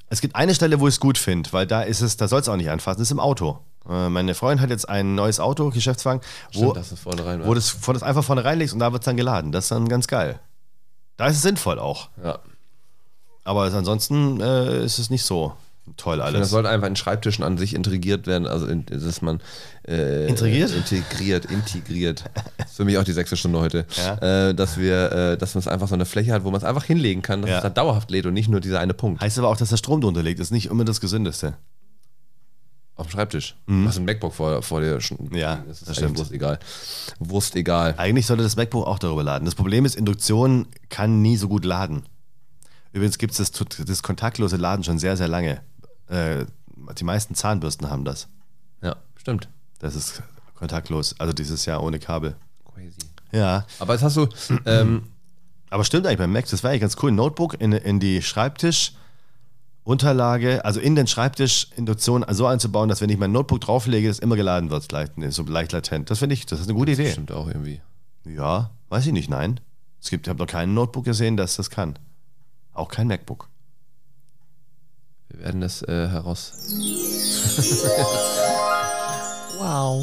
Es 0.09 0.21
gibt 0.21 0.37
eine 0.37 0.55
Stelle, 0.55 0.79
wo 0.81 0.87
ich 0.89 0.95
es 0.95 1.01
gut 1.01 1.19
finde, 1.19 1.53
weil 1.53 1.67
da 1.67 1.83
ist 1.83 2.01
es, 2.01 2.17
da 2.17 2.29
soll 2.29 2.41
es 2.41 2.49
auch 2.49 2.57
nicht 2.57 2.71
anfassen, 2.71 3.01
das 3.01 3.09
ist 3.09 3.13
im 3.13 3.21
Auto. 3.21 3.59
Äh, 3.89 4.09
Meine 4.09 4.35
Freundin 4.35 4.61
hat 4.63 4.71
jetzt 4.71 4.89
ein 4.89 5.15
neues 5.15 5.41
Auto, 5.41 5.71
Geschäftswagen, 5.71 6.21
wo, 6.53 6.59
Stimmt, 6.59 6.77
dass 6.77 6.93
es 6.93 7.01
vorne 7.01 7.25
rein 7.27 7.45
wo 7.45 7.53
das, 7.55 7.77
wo 7.87 7.93
das 7.93 8.03
einfach 8.03 8.25
vorne 8.25 8.45
reinlegst 8.45 8.73
und 8.73 8.81
da 8.81 8.93
wird 8.93 9.03
es 9.03 9.05
dann 9.07 9.17
geladen. 9.17 9.53
Das 9.53 9.65
ist 9.67 9.71
dann 9.71 9.89
ganz 9.89 10.07
geil. 10.07 10.41
Da 11.17 11.27
ist 11.27 11.37
es 11.37 11.43
sinnvoll 11.43 11.79
auch. 11.79 12.09
ja. 12.23 12.39
Aber 13.45 13.63
ansonsten 13.63 14.41
äh, 14.43 14.85
ist 14.85 14.99
es 14.99 15.09
nicht 15.09 15.25
so 15.25 15.55
toll 15.97 16.19
Das 16.19 16.27
alles. 16.35 16.51
sollte 16.51 16.69
einfach 16.69 16.87
in 16.87 16.97
Schreibtischen 16.97 17.43
an 17.43 17.57
sich 17.57 17.75
integriert 17.75 18.27
werden, 18.27 18.47
also 18.47 18.67
in, 18.67 18.85
dass 18.85 19.23
man 19.23 19.41
äh, 19.89 20.27
Integriert? 20.29 20.71
Integriert, 20.71 21.47
integriert. 21.47 22.25
Das 22.59 22.67
ist 22.73 22.77
für 22.77 22.85
mich 22.85 22.99
auch 22.99 23.05
die 23.05 23.13
sechste 23.15 23.39
Stunde 23.39 23.59
heute. 23.59 23.87
Ja. 23.97 24.49
Äh, 24.49 24.55
dass 24.55 24.77
wir, 24.77 25.13
äh, 25.13 25.39
dass 25.39 25.55
man 25.55 25.61
es 25.61 25.67
einfach 25.69 25.89
so 25.89 25.95
eine 25.95 26.05
Fläche 26.05 26.35
hat, 26.35 26.45
wo 26.45 26.51
man 26.51 26.59
es 26.59 26.65
einfach 26.65 26.85
hinlegen 26.85 27.23
kann, 27.23 27.41
dass 27.41 27.51
Ja. 27.51 27.57
es 27.57 27.63
dann 27.63 27.73
dauerhaft 27.73 28.11
lädt 28.11 28.27
und 28.27 28.35
nicht 28.35 28.51
nur 28.51 28.61
dieser 28.61 28.81
eine 28.81 28.93
Punkt 28.93 29.23
Heißt 29.23 29.39
aber 29.39 29.49
auch, 29.49 29.57
dass 29.57 29.71
der 29.71 29.79
Strom 29.79 30.03
drunter 30.03 30.23
liegt. 30.23 30.41
Ist 30.41 30.51
nicht 30.51 30.67
immer 30.67 30.85
das 30.85 31.01
Gesündeste. 31.01 31.55
Auf 32.99 33.07
dem 33.07 33.13
Schreibtisch. 33.13 33.57
Du 33.67 33.87
hast 33.87 33.97
ein 33.97 34.05
MacBook 34.05 34.35
vor, 34.35 34.63
vor 34.63 34.81
dir. 34.81 34.99
Mhm. 35.19 35.35
Ja, 35.35 35.63
das 35.67 35.81
ist 35.81 35.89
das 35.89 35.97
stimmt. 35.97 36.19
Wurst 36.19 36.33
egal. 36.33 36.59
Wurst 37.19 37.57
egal. 37.57 37.95
Eigentlich 37.97 38.27
sollte 38.27 38.43
das 38.43 38.57
MacBook 38.57 38.87
auch 38.87 38.99
darüber 38.99 39.23
laden. 39.23 39.45
Das 39.45 39.55
Problem 39.55 39.85
ist, 39.85 39.95
Induktion 39.95 40.67
kann 40.91 41.23
nie 41.23 41.37
so 41.37 41.49
gut 41.49 41.65
laden. 41.65 42.03
Übrigens 42.93 43.19
gibt 43.19 43.39
es 43.39 43.51
das, 43.51 43.67
das 43.87 44.03
kontaktlose 44.03 44.57
Laden 44.57 44.83
schon 44.83 44.99
sehr, 44.99 45.17
sehr 45.17 45.29
lange. 45.29 45.61
Äh, 46.09 46.47
die 46.99 47.05
meisten 47.05 47.35
Zahnbürsten 47.35 47.89
haben 47.89 48.05
das. 48.05 48.29
Ja, 48.83 48.97
stimmt. 49.17 49.49
Das 49.79 49.95
ist 49.95 50.23
kontaktlos. 50.55 51.15
Also 51.19 51.33
dieses 51.33 51.67
Jahr 51.67 51.83
ohne 51.83 51.99
Kabel. 52.01 52.35
Crazy. 52.75 52.99
Ja. 53.31 53.65
Aber 53.79 53.93
jetzt 53.95 54.03
hast 54.03 54.17
du, 54.17 54.27
ähm, 54.67 55.05
Aber 55.71 55.85
stimmt 55.85 56.07
eigentlich 56.07 56.19
beim 56.19 56.33
Mac, 56.33 56.49
das 56.49 56.63
wäre 56.63 56.73
eigentlich 56.73 56.81
ganz 56.81 56.97
cool. 57.03 57.11
Ein 57.11 57.17
Notebook 57.17 57.61
in, 57.61 57.73
in 57.73 58.01
die 58.01 58.23
Schreibtischunterlage, 59.89 60.65
also 60.65 60.81
in 60.81 60.95
den 60.95 61.07
Schreibtisch 61.07 61.69
Induktion 61.77 62.25
so 62.31 62.47
einzubauen, 62.47 62.89
dass 62.91 63.01
wenn 63.01 63.09
ich 63.09 63.17
mein 63.17 63.33
Notebook 63.33 63.63
drauflege, 63.63 64.09
das 64.09 64.19
immer 64.19 64.37
geladen 64.37 64.69
wird, 64.71 64.93
leicht, 64.93 65.13
so 65.31 65.43
leicht 65.45 65.73
latent. 65.73 66.11
Das 66.11 66.19
finde 66.19 66.35
ich, 66.35 66.45
das 66.45 66.61
ist 66.61 66.69
eine 66.69 66.77
gute 66.77 66.93
Idee. 66.93 67.11
stimmt 67.11 67.33
auch 67.33 67.47
irgendwie. 67.47 67.81
Ja, 68.27 68.71
weiß 68.91 69.07
ich 69.07 69.13
nicht, 69.13 69.31
nein. 69.31 69.61
Es 70.01 70.11
gibt, 70.11 70.27
ich 70.27 70.29
habe 70.29 70.39
noch 70.41 70.47
kein 70.47 70.75
Notebook 70.75 71.05
gesehen, 71.05 71.39
das 71.39 71.57
das 71.57 71.71
kann. 71.71 71.99
Auch 72.75 72.89
kein 72.89 73.09
MacBook. 73.09 73.49
Wir 75.29 75.41
werden 75.41 75.63
das 75.63 75.83
äh, 75.83 76.09
heraus. 76.09 76.53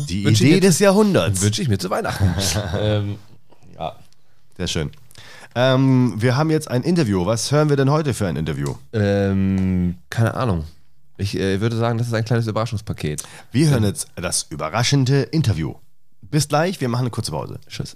Die 0.10 0.26
Wünsche 0.26 0.44
ich 0.44 0.52
Idee 0.52 0.60
des 0.60 0.80
Jahrhunderts. 0.80 1.42
Wünsche 1.42 1.62
ich 1.62 1.70
mir 1.70 1.78
zu 1.78 1.90
Weihnachten. 1.90 2.36
ähm, 2.78 3.16
ja. 3.78 3.96
Sehr 4.58 4.68
schön. 4.68 4.92
Ähm, 5.56 6.14
wir 6.18 6.36
haben 6.36 6.50
jetzt 6.50 6.70
ein 6.70 6.84
Interview. 6.84 7.26
Was 7.26 7.52
hören 7.52 7.70
wir 7.70 7.78
denn 7.78 7.90
heute 7.90 8.14
für 8.14 8.28
ein 8.28 8.36
Interview? 8.36 8.76
Ähm, 8.92 9.96
keine 10.10 10.34
Ahnung. 10.36 10.66
Ich 11.18 11.40
äh, 11.40 11.62
würde 11.62 11.78
sagen, 11.78 11.98
das 11.98 12.08
ist 12.08 12.14
ein 12.14 12.26
kleines 12.26 12.48
Überraschungspaket. 12.48 13.24
Wir 13.52 13.70
hören 13.70 13.86
jetzt 13.86 14.10
das 14.16 14.48
überraschende 14.50 15.24
Interview. 15.24 15.76
Bis 16.22 16.50
gleich, 16.50 16.82
wir 16.82 16.90
machen 16.90 17.04
eine 17.04 17.10
kurze 17.10 17.32
Pause. 17.32 17.60
Tschüss. 17.68 17.96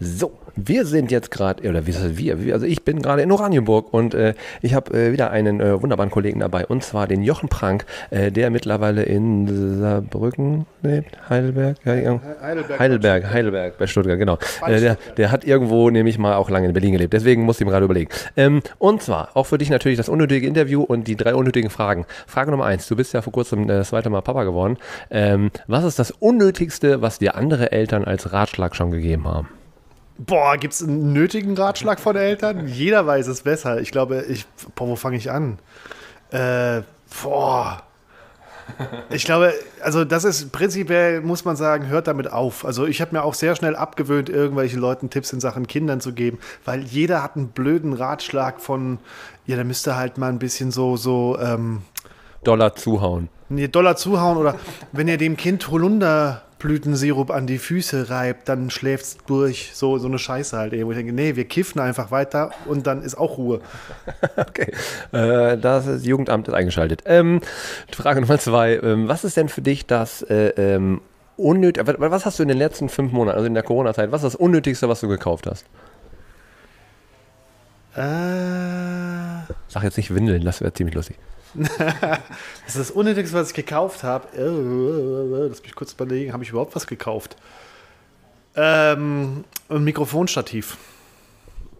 So, 0.00 0.32
wir 0.56 0.84
sind 0.86 1.10
jetzt 1.12 1.30
gerade, 1.30 1.68
oder 1.68 1.86
wie 1.86 1.90
ist 1.90 2.02
das 2.02 2.16
wir? 2.18 2.42
Wir- 2.44 2.54
Also 2.54 2.66
ich 2.66 2.82
bin 2.84 3.00
gerade 3.00 3.22
in 3.22 3.30
Oranienburg 3.30 3.92
und 3.94 4.12
äh, 4.12 4.34
ich 4.60 4.74
habe 4.74 4.92
äh, 4.92 5.12
wieder 5.12 5.30
einen 5.30 5.60
äh, 5.60 5.80
wunderbaren 5.80 6.10
Kollegen 6.10 6.40
dabei 6.40 6.66
und 6.66 6.82
zwar 6.82 7.06
den 7.06 7.22
Jochen 7.22 7.48
Prank, 7.48 7.86
äh, 8.10 8.32
der 8.32 8.50
mittlerweile 8.50 9.04
in 9.04 9.78
Saarbrücken 9.80 10.66
lebt, 10.82 11.16
Heidelberg, 11.30 11.76
ja. 11.84 12.20
Heidelberg. 12.42 12.78
Heidelberg, 12.80 13.30
Heidelberg 13.32 13.78
bei 13.78 13.86
Stuttgart, 13.86 14.18
genau. 14.18 14.36
Äh, 14.66 14.80
der, 14.80 14.96
der 15.16 15.30
hat 15.30 15.44
irgendwo 15.44 15.88
nämlich 15.90 16.18
mal 16.18 16.34
auch 16.34 16.50
lange 16.50 16.66
in 16.66 16.72
Berlin 16.72 16.92
gelebt, 16.92 17.12
deswegen 17.12 17.42
muss 17.44 17.56
ich 17.56 17.62
ihm 17.62 17.68
gerade 17.68 17.84
überlegen. 17.84 18.10
Ähm, 18.36 18.62
und 18.78 19.00
zwar 19.00 19.30
auch 19.34 19.44
für 19.46 19.58
dich 19.58 19.70
natürlich 19.70 19.96
das 19.96 20.08
unnötige 20.08 20.46
Interview 20.46 20.82
und 20.82 21.06
die 21.06 21.16
drei 21.16 21.34
unnötigen 21.36 21.70
Fragen. 21.70 22.04
Frage 22.26 22.50
Nummer 22.50 22.64
eins, 22.66 22.88
du 22.88 22.96
bist 22.96 23.14
ja 23.14 23.22
vor 23.22 23.32
kurzem 23.32 23.64
äh, 23.64 23.66
das 23.68 23.88
zweite 23.90 24.10
Mal 24.10 24.22
Papa 24.22 24.42
geworden. 24.44 24.76
Ähm, 25.10 25.50
was 25.68 25.84
ist 25.84 25.98
das 26.00 26.10
Unnötigste, 26.10 27.00
was 27.00 27.18
dir 27.20 27.36
andere 27.36 27.70
Eltern 27.72 28.04
als 28.04 28.32
Ratschlag 28.32 28.74
schon 28.74 28.90
gegeben 28.90 29.26
haben? 29.28 29.48
Boah, 30.18 30.56
gibt 30.56 30.74
es 30.74 30.82
einen 30.82 31.12
nötigen 31.12 31.56
Ratschlag 31.56 31.98
von 31.98 32.16
Eltern? 32.16 32.68
Jeder 32.68 33.06
weiß 33.06 33.26
es 33.26 33.42
besser. 33.42 33.80
Ich 33.80 33.90
glaube, 33.90 34.24
ich. 34.28 34.46
Boah, 34.74 34.88
wo 34.88 34.96
fange 34.96 35.16
ich 35.16 35.30
an? 35.30 35.58
Äh, 36.30 36.82
boah. 37.22 37.82
Ich 39.10 39.24
glaube, 39.24 39.52
also 39.82 40.04
das 40.04 40.24
ist 40.24 40.50
prinzipiell, 40.50 41.20
muss 41.20 41.44
man 41.44 41.54
sagen, 41.54 41.88
hört 41.88 42.06
damit 42.06 42.32
auf. 42.32 42.64
Also 42.64 42.86
ich 42.86 43.00
habe 43.00 43.14
mir 43.14 43.22
auch 43.22 43.34
sehr 43.34 43.54
schnell 43.56 43.76
abgewöhnt, 43.76 44.28
irgendwelchen 44.30 44.80
Leuten 44.80 45.10
Tipps 45.10 45.32
in 45.32 45.40
Sachen 45.40 45.66
Kindern 45.66 46.00
zu 46.00 46.12
geben, 46.12 46.38
weil 46.64 46.82
jeder 46.82 47.22
hat 47.22 47.36
einen 47.36 47.48
blöden 47.48 47.92
Ratschlag 47.92 48.60
von, 48.60 48.98
ja, 49.46 49.56
da 49.56 49.64
müsste 49.64 49.96
halt 49.96 50.16
mal 50.16 50.30
ein 50.30 50.38
bisschen 50.38 50.70
so, 50.70 50.96
so, 50.96 51.38
ähm, 51.38 51.82
Dollar 52.42 52.74
zuhauen. 52.74 53.28
Nee, 53.48 53.68
Dollar 53.68 53.96
zuhauen 53.96 54.36
oder 54.36 54.56
wenn 54.92 55.08
ihr 55.08 55.18
dem 55.18 55.36
Kind 55.36 55.70
Holunderblütensirup 56.64 57.30
an 57.30 57.46
die 57.46 57.58
Füße 57.58 58.10
reibt, 58.10 58.48
dann 58.48 58.70
schläft's 58.70 59.18
durch. 59.26 59.70
So, 59.74 59.98
so 59.98 60.08
eine 60.08 60.18
Scheiße 60.18 60.56
halt. 60.56 60.72
Ey, 60.72 60.84
wo 60.86 60.90
ich 60.90 60.96
denke, 60.96 61.12
nee, 61.12 61.36
wir 61.36 61.44
kiffen 61.44 61.80
einfach 61.80 62.10
weiter 62.10 62.50
und 62.64 62.86
dann 62.86 63.02
ist 63.02 63.16
auch 63.16 63.38
Ruhe. 63.38 63.60
Okay, 64.36 64.72
äh, 65.12 65.56
das 65.58 65.86
ist, 65.86 66.06
Jugendamt 66.06 66.48
ist 66.48 66.54
eingeschaltet. 66.54 67.02
Ähm, 67.06 67.40
Frage 67.92 68.20
Nummer 68.20 68.38
zwei. 68.38 68.76
Ähm, 68.82 69.08
was 69.08 69.24
ist 69.24 69.36
denn 69.36 69.48
für 69.48 69.62
dich 69.62 69.86
das 69.86 70.22
äh, 70.22 70.48
ähm, 70.56 71.00
unnötig, 71.36 71.86
was, 71.86 71.96
was 71.98 72.26
hast 72.26 72.38
du 72.38 72.42
in 72.42 72.48
den 72.48 72.58
letzten 72.58 72.88
fünf 72.88 73.12
Monaten, 73.12 73.36
also 73.36 73.46
in 73.46 73.54
der 73.54 73.62
Corona-Zeit, 73.62 74.10
was 74.12 74.22
ist 74.22 74.34
das 74.34 74.36
Unnötigste, 74.36 74.88
was 74.88 75.00
du 75.00 75.08
gekauft 75.08 75.46
hast? 75.46 75.66
Äh, 77.94 79.52
Sag 79.68 79.82
jetzt 79.82 79.96
nicht 79.96 80.14
Windeln, 80.14 80.44
das 80.44 80.60
wäre 80.60 80.72
ziemlich 80.72 80.94
lustig. 80.94 81.16
das 81.78 82.18
ist 82.66 82.78
das 82.78 82.90
Unnötigste, 82.90 83.36
was 83.36 83.48
ich 83.48 83.54
gekauft 83.54 84.02
habe. 84.02 84.28
Lass 85.48 85.62
mich 85.62 85.74
kurz 85.74 85.92
überlegen, 85.92 86.32
habe 86.32 86.42
ich 86.42 86.50
überhaupt 86.50 86.74
was 86.74 86.86
gekauft? 86.86 87.36
Ähm, 88.56 89.44
ein 89.68 89.84
Mikrofonstativ. 89.84 90.76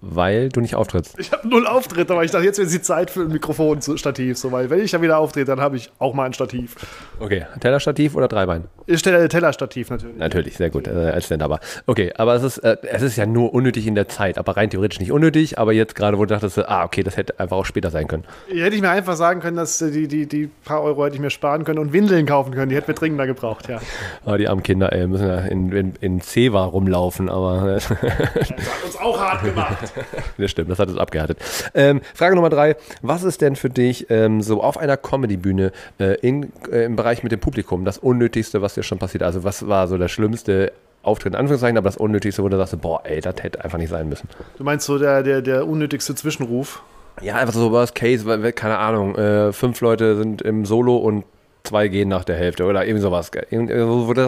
Weil 0.06 0.50
du 0.50 0.60
nicht 0.60 0.74
auftrittst. 0.74 1.18
Ich 1.18 1.32
habe 1.32 1.48
null 1.48 1.66
Auftritt, 1.66 2.10
aber 2.10 2.24
ich 2.24 2.30
dachte, 2.30 2.44
jetzt 2.44 2.58
ist 2.58 2.74
die 2.74 2.82
Zeit 2.82 3.10
für 3.10 3.22
ein 3.22 3.28
Mikrofonstativ. 3.28 4.36
So, 4.36 4.52
weil 4.52 4.68
wenn 4.68 4.80
ich 4.80 4.90
dann 4.90 5.00
wieder 5.00 5.18
auftrete, 5.18 5.46
dann 5.46 5.60
habe 5.60 5.76
ich 5.76 5.90
auch 5.98 6.12
mal 6.12 6.24
ein 6.24 6.34
Stativ. 6.34 6.76
Okay, 7.20 7.46
Tellerstativ 7.60 8.14
oder 8.14 8.28
Dreibein? 8.28 8.64
Ich 8.86 9.00
stelle 9.00 9.26
Tellerstativ 9.28 9.88
natürlich. 9.88 10.16
Natürlich, 10.18 10.56
sehr 10.58 10.68
gut, 10.68 10.86
äh, 10.86 10.90
als 10.90 11.24
Stand-Upper. 11.24 11.58
Okay, 11.86 12.12
aber 12.16 12.34
es 12.34 12.42
ist, 12.42 12.58
äh, 12.58 12.76
es 12.82 13.00
ist 13.00 13.16
ja 13.16 13.24
nur 13.24 13.54
unnötig 13.54 13.86
in 13.86 13.94
der 13.94 14.08
Zeit, 14.08 14.36
aber 14.36 14.58
rein 14.58 14.68
theoretisch 14.68 15.00
nicht 15.00 15.10
unnötig, 15.10 15.58
aber 15.58 15.72
jetzt 15.72 15.94
gerade, 15.94 16.18
wo 16.18 16.26
du 16.26 16.34
dachtest, 16.34 16.58
äh, 16.58 16.64
ah, 16.66 16.84
okay, 16.84 17.02
das 17.02 17.16
hätte 17.16 17.40
einfach 17.40 17.56
auch 17.56 17.64
später 17.64 17.90
sein 17.90 18.06
können. 18.06 18.24
Hätte 18.48 18.76
ich 18.76 18.82
mir 18.82 18.90
einfach 18.90 19.16
sagen 19.16 19.40
können, 19.40 19.56
dass 19.56 19.80
äh, 19.80 19.90
die, 19.90 20.06
die, 20.06 20.26
die 20.26 20.50
paar 20.64 20.82
Euro 20.82 21.06
hätte 21.06 21.14
ich 21.14 21.20
mir 21.22 21.30
sparen 21.30 21.64
können 21.64 21.78
und 21.78 21.94
Windeln 21.94 22.26
kaufen 22.26 22.52
können. 22.52 22.68
Die 22.68 22.76
hätten 22.76 22.88
wir 22.88 22.94
dringender 22.94 23.26
gebraucht, 23.26 23.68
ja. 23.68 23.80
Ah, 24.26 24.36
die 24.36 24.48
armen 24.48 24.62
Kinder, 24.62 24.92
ey, 24.92 25.06
müssen 25.06 25.26
ja 25.26 25.38
in, 25.40 25.72
in, 25.72 25.94
in 26.00 26.20
Ceva 26.20 26.64
rumlaufen, 26.64 27.28
aber 27.28 27.74
Das 27.74 27.90
hat 27.90 28.84
uns 28.84 28.96
auch 28.96 29.18
hart 29.18 29.44
gemacht. 29.44 29.78
Das 30.38 30.50
stimmt, 30.50 30.70
das 30.70 30.78
hat 30.78 30.88
es 30.88 30.96
abgehärtet. 30.96 31.38
Ähm, 31.74 32.00
Frage 32.14 32.34
Nummer 32.34 32.50
drei. 32.50 32.76
Was 33.02 33.22
ist 33.22 33.40
denn 33.40 33.56
für 33.56 33.70
dich 33.70 34.06
ähm, 34.10 34.40
so 34.42 34.62
auf 34.62 34.78
einer 34.78 34.96
Comedy-Bühne 34.96 35.72
äh, 35.98 36.14
äh, 36.14 36.84
im 36.84 36.96
Bereich 36.96 37.22
mit 37.22 37.32
dem 37.32 37.40
Publikum 37.40 37.84
das 37.84 37.98
Unnötigste, 37.98 38.62
was 38.62 38.74
dir 38.74 38.82
schon 38.82 38.98
passiert? 38.98 39.22
Also 39.22 39.44
was 39.44 39.66
war 39.68 39.88
so 39.88 39.98
der 39.98 40.08
schlimmste 40.08 40.72
Auftritt 41.02 41.34
in 41.34 41.38
Anführungszeichen, 41.38 41.76
aber 41.76 41.88
das 41.88 41.96
Unnötigste, 41.96 42.42
wo 42.42 42.48
du 42.48 42.56
sagst, 42.56 42.80
boah, 42.80 43.02
ey, 43.04 43.20
das 43.20 43.34
hätte 43.40 43.62
einfach 43.62 43.78
nicht 43.78 43.90
sein 43.90 44.08
müssen. 44.08 44.28
Du 44.56 44.64
meinst 44.64 44.86
so 44.86 44.98
der, 44.98 45.22
der, 45.22 45.42
der 45.42 45.66
unnötigste 45.66 46.14
Zwischenruf? 46.14 46.82
Ja, 47.20 47.36
einfach 47.36 47.54
so 47.54 47.70
Worst 47.70 47.94
Case, 47.94 48.26
weil, 48.26 48.52
keine 48.52 48.78
Ahnung, 48.78 49.14
äh, 49.14 49.52
fünf 49.52 49.80
Leute 49.80 50.16
sind 50.16 50.42
im 50.42 50.64
Solo 50.64 50.96
und 50.96 51.24
zwei 51.64 51.88
gehen 51.88 52.08
nach 52.08 52.24
der 52.24 52.36
Hälfte 52.36 52.64
oder 52.64 52.84
irgendwie 52.84 53.02
sowas. 53.02 53.30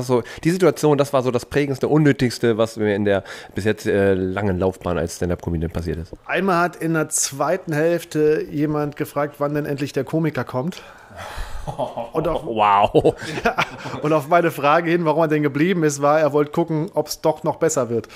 So, 0.07 0.23
die 0.43 0.51
Situation, 0.51 0.97
das 0.97 1.13
war 1.13 1.23
so 1.23 1.31
das 1.31 1.45
prägendste, 1.45 1.87
unnötigste, 1.87 2.57
was 2.57 2.77
mir 2.77 2.95
in 2.97 3.05
der 3.05 3.25
bis 3.55 3.65
jetzt 3.65 3.87
äh, 3.87 4.15
langen 4.15 4.59
Laufbahn 4.59 4.99
als 4.99 5.17
Stand-Up-Comedian 5.17 5.71
passiert 5.71 5.99
ist. 5.99 6.13
Einmal 6.25 6.57
hat 6.63 6.77
in 6.77 6.95
der 6.95 7.11
zweiten 7.11 7.73
Hälfte 7.73 8.47
jemand 8.51 8.97
gefragt, 8.97 9.37
wann 9.39 9.55
denn 9.55 9.67
endlich 9.67 9.93
der 9.93 10.05
Komiker 10.05 10.45
kommt. 10.45 10.83
Und 12.13 12.29
auf, 12.29 12.45
Wow. 12.45 13.17
und 14.03 14.13
auf 14.13 14.29
meine 14.29 14.53
Frage 14.53 14.89
hin, 14.89 15.05
warum 15.05 15.23
er 15.23 15.29
denn 15.29 15.43
geblieben 15.43 15.83
ist, 15.83 16.01
war, 16.01 16.21
er 16.21 16.33
wollte 16.33 16.53
gucken, 16.53 16.91
ob 16.95 17.09
es 17.09 17.21
doch 17.21 17.43
noch 17.43 17.57
besser 17.57 17.91
wird. 17.91 18.07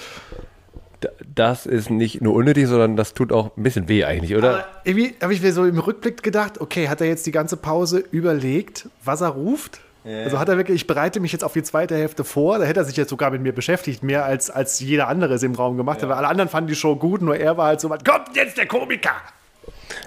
Das 1.34 1.66
ist 1.66 1.90
nicht 1.90 2.20
nur 2.20 2.34
unnötig, 2.34 2.66
sondern 2.66 2.96
das 2.96 3.14
tut 3.14 3.32
auch 3.32 3.56
ein 3.56 3.62
bisschen 3.62 3.88
weh 3.88 4.04
eigentlich, 4.04 4.36
oder? 4.36 4.50
Aber 4.50 4.66
irgendwie 4.84 5.14
habe 5.22 5.32
ich 5.32 5.42
mir 5.42 5.52
so 5.52 5.64
im 5.64 5.78
Rückblick 5.78 6.22
gedacht, 6.22 6.60
okay, 6.60 6.88
hat 6.88 7.00
er 7.00 7.06
jetzt 7.06 7.26
die 7.26 7.32
ganze 7.32 7.56
Pause 7.56 8.04
überlegt, 8.10 8.88
was 9.04 9.20
er 9.20 9.28
ruft? 9.28 9.80
Also 10.02 10.38
hat 10.38 10.48
er 10.48 10.56
wirklich, 10.56 10.76
ich 10.76 10.86
bereite 10.86 11.20
mich 11.20 11.30
jetzt 11.32 11.44
auf 11.44 11.52
die 11.52 11.62
zweite 11.62 11.94
Hälfte 11.94 12.24
vor, 12.24 12.58
da 12.58 12.64
hätte 12.64 12.80
er 12.80 12.84
sich 12.84 12.96
jetzt 12.96 13.10
sogar 13.10 13.30
mit 13.30 13.42
mir 13.42 13.52
beschäftigt, 13.52 14.02
mehr 14.02 14.24
als, 14.24 14.48
als 14.48 14.80
jeder 14.80 15.08
andere 15.08 15.34
es 15.34 15.42
im 15.42 15.54
Raum 15.54 15.76
gemacht 15.76 16.02
hat, 16.02 16.08
weil 16.08 16.16
alle 16.16 16.28
anderen 16.28 16.48
fanden 16.48 16.68
die 16.68 16.74
Show 16.74 16.96
gut, 16.96 17.20
nur 17.20 17.36
er 17.36 17.58
war 17.58 17.66
halt 17.66 17.82
so, 17.82 17.90
was 17.90 18.02
kommt 18.02 18.34
jetzt 18.34 18.56
der 18.56 18.66
Komiker? 18.66 19.12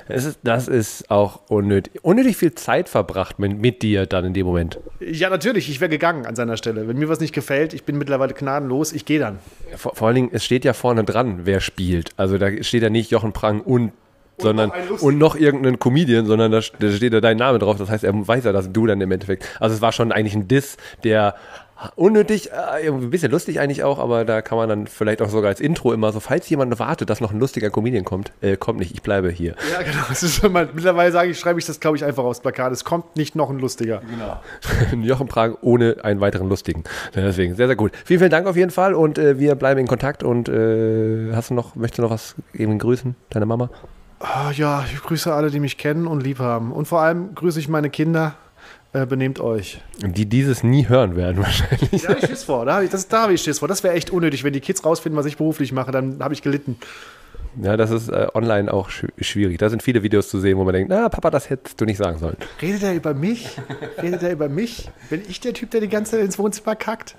Ist, 0.07 0.39
das 0.43 0.67
ist 0.67 1.09
auch 1.09 1.41
unnötig. 1.49 2.03
Unnötig 2.03 2.37
viel 2.37 2.53
Zeit 2.55 2.89
verbracht 2.89 3.39
mit, 3.39 3.59
mit 3.59 3.81
dir 3.81 4.05
dann 4.05 4.25
in 4.25 4.33
dem 4.33 4.45
Moment. 4.45 4.79
Ja, 4.99 5.29
natürlich, 5.29 5.69
ich 5.69 5.81
wäre 5.81 5.89
gegangen 5.89 6.25
an 6.25 6.35
seiner 6.35 6.57
Stelle. 6.57 6.87
Wenn 6.87 6.97
mir 6.97 7.09
was 7.09 7.19
nicht 7.19 7.33
gefällt, 7.33 7.73
ich 7.73 7.83
bin 7.83 7.97
mittlerweile 7.97 8.33
gnadenlos, 8.33 8.93
ich 8.93 9.05
gehe 9.05 9.19
dann. 9.19 9.39
Vor, 9.75 9.95
vor 9.95 10.07
allen 10.07 10.15
Dingen, 10.15 10.29
es 10.31 10.43
steht 10.43 10.65
ja 10.65 10.73
vorne 10.73 11.03
dran, 11.03 11.41
wer 11.43 11.59
spielt. 11.59 12.11
Also 12.17 12.37
da 12.37 12.51
steht 12.63 12.83
ja 12.83 12.89
nicht 12.89 13.11
Jochen 13.11 13.33
Prang 13.33 13.61
und, 13.61 13.91
sondern 14.37 14.71
noch 14.89 15.01
und 15.01 15.17
noch 15.17 15.35
irgendein 15.35 15.79
Comedian, 15.79 16.25
sondern 16.25 16.51
da, 16.51 16.59
da 16.79 16.91
steht 16.91 17.13
ja 17.13 17.21
dein 17.21 17.37
Name 17.37 17.59
drauf. 17.59 17.77
Das 17.77 17.89
heißt, 17.89 18.03
er 18.03 18.13
weiß 18.15 18.43
ja, 18.45 18.51
dass 18.51 18.71
du 18.71 18.87
dann 18.87 18.99
im 19.01 19.11
Endeffekt. 19.11 19.47
Also 19.59 19.75
es 19.75 19.81
war 19.81 19.91
schon 19.91 20.11
eigentlich 20.11 20.35
ein 20.35 20.47
Diss, 20.47 20.77
der 21.03 21.35
unnötig, 21.95 22.51
äh, 22.51 22.87
ein 22.87 23.09
bisschen 23.09 23.31
lustig 23.31 23.59
eigentlich 23.59 23.83
auch, 23.83 23.99
aber 23.99 24.25
da 24.25 24.41
kann 24.41 24.57
man 24.57 24.69
dann 24.69 24.87
vielleicht 24.87 25.21
auch 25.21 25.29
sogar 25.29 25.49
als 25.49 25.59
Intro 25.59 25.93
immer 25.93 26.11
so, 26.11 26.19
falls 26.19 26.49
jemand 26.49 26.77
wartet, 26.79 27.09
dass 27.09 27.21
noch 27.21 27.31
ein 27.31 27.39
lustiger 27.39 27.69
Comedian 27.69 28.03
kommt, 28.03 28.31
äh, 28.41 28.57
kommt 28.57 28.79
nicht, 28.79 28.93
ich 28.93 29.01
bleibe 29.01 29.29
hier. 29.29 29.55
Ja, 29.71 29.81
genau. 29.81 30.03
Es 30.11 30.23
ist 30.23 30.35
schon 30.35 30.51
mal, 30.51 30.69
mittlerweile 30.73 31.11
sage 31.11 31.31
ich, 31.31 31.39
schreibe 31.39 31.59
ich 31.59 31.65
das, 31.65 31.79
glaube 31.79 31.97
ich, 31.97 32.05
einfach 32.05 32.23
aufs 32.23 32.39
Plakat. 32.39 32.71
Es 32.71 32.83
kommt 32.83 33.15
nicht 33.15 33.35
noch 33.35 33.49
ein 33.49 33.59
lustiger. 33.59 34.01
Jochen 35.01 35.27
Prang 35.27 35.57
ohne 35.61 35.97
einen 36.03 36.21
weiteren 36.21 36.49
lustigen. 36.49 36.83
Deswegen 37.15 37.55
sehr, 37.55 37.67
sehr 37.67 37.75
gut. 37.75 37.91
Vielen, 38.05 38.19
vielen 38.19 38.31
Dank 38.31 38.47
auf 38.47 38.55
jeden 38.55 38.71
Fall 38.71 38.93
und 38.93 39.17
äh, 39.17 39.39
wir 39.39 39.55
bleiben 39.55 39.79
in 39.79 39.87
Kontakt 39.87 40.23
und 40.23 40.49
äh, 40.49 41.33
hast 41.33 41.49
du 41.49 41.53
noch, 41.53 41.75
möchtest 41.75 41.99
du 41.99 42.03
noch 42.03 42.11
was 42.11 42.35
eben 42.53 42.77
grüßen, 42.79 43.15
deine 43.29 43.45
Mama? 43.45 43.69
Ah, 44.19 44.51
ja, 44.51 44.85
ich 44.91 45.01
grüße 45.01 45.33
alle, 45.33 45.51
die 45.51 45.59
mich 45.59 45.77
kennen 45.77 46.07
und 46.07 46.23
lieb 46.23 46.39
haben. 46.39 46.71
Und 46.71 46.87
vor 46.87 47.01
allem 47.01 47.35
grüße 47.35 47.59
ich 47.59 47.67
meine 47.67 47.89
Kinder. 47.89 48.35
Äh, 48.93 49.07
benehmt 49.07 49.39
euch. 49.39 49.81
Die 50.05 50.27
dieses 50.27 50.63
nie 50.63 50.87
hören 50.87 51.15
werden 51.15 51.37
wahrscheinlich. 51.43 52.03
Da 52.03 52.09
habe 52.09 52.19
ich 52.19 52.27
Schiss 52.27 52.43
vor. 52.43 52.65
Da 52.65 52.75
habe 52.75 52.85
ich, 52.85 52.91
das, 52.91 53.07
da 53.07 53.23
hab 53.23 53.31
ich 53.31 53.41
Schiss 53.41 53.59
vor. 53.59 53.67
Das 53.67 53.83
wäre 53.83 53.95
echt 53.95 54.11
unnötig. 54.11 54.43
Wenn 54.43 54.53
die 54.53 54.59
Kids 54.59 54.85
rausfinden, 54.85 55.17
was 55.17 55.25
ich 55.25 55.37
beruflich 55.37 55.71
mache, 55.71 55.91
dann 55.91 56.23
habe 56.23 56.33
ich 56.33 56.43
gelitten. 56.43 56.77
Ja, 57.61 57.77
das 57.77 57.91
ist 57.91 58.09
äh, 58.09 58.27
online 58.33 58.71
auch 58.71 58.89
sch 58.89 59.05
schwierig. 59.19 59.57
Da 59.59 59.69
sind 59.69 59.83
viele 59.83 60.03
Videos 60.03 60.29
zu 60.29 60.39
sehen, 60.39 60.57
wo 60.57 60.63
man 60.63 60.73
denkt, 60.73 60.89
na, 60.89 61.09
Papa, 61.09 61.29
das 61.29 61.49
hättest 61.49 61.79
du 61.81 61.85
nicht 61.85 61.97
sagen 61.97 62.17
sollen. 62.17 62.37
Redet 62.61 62.83
er 62.83 62.93
über 62.93 63.13
mich? 63.13 63.57
Redet 64.01 64.23
er 64.23 64.31
über 64.31 64.49
mich? 64.49 64.89
Bin 65.09 65.21
ich 65.27 65.39
der 65.39 65.53
Typ, 65.53 65.71
der 65.71 65.81
die 65.81 65.89
ganze 65.89 66.11
Zeit 66.11 66.25
ins 66.25 66.39
Wohnzimmer 66.39 66.75
kackt? 66.75 67.15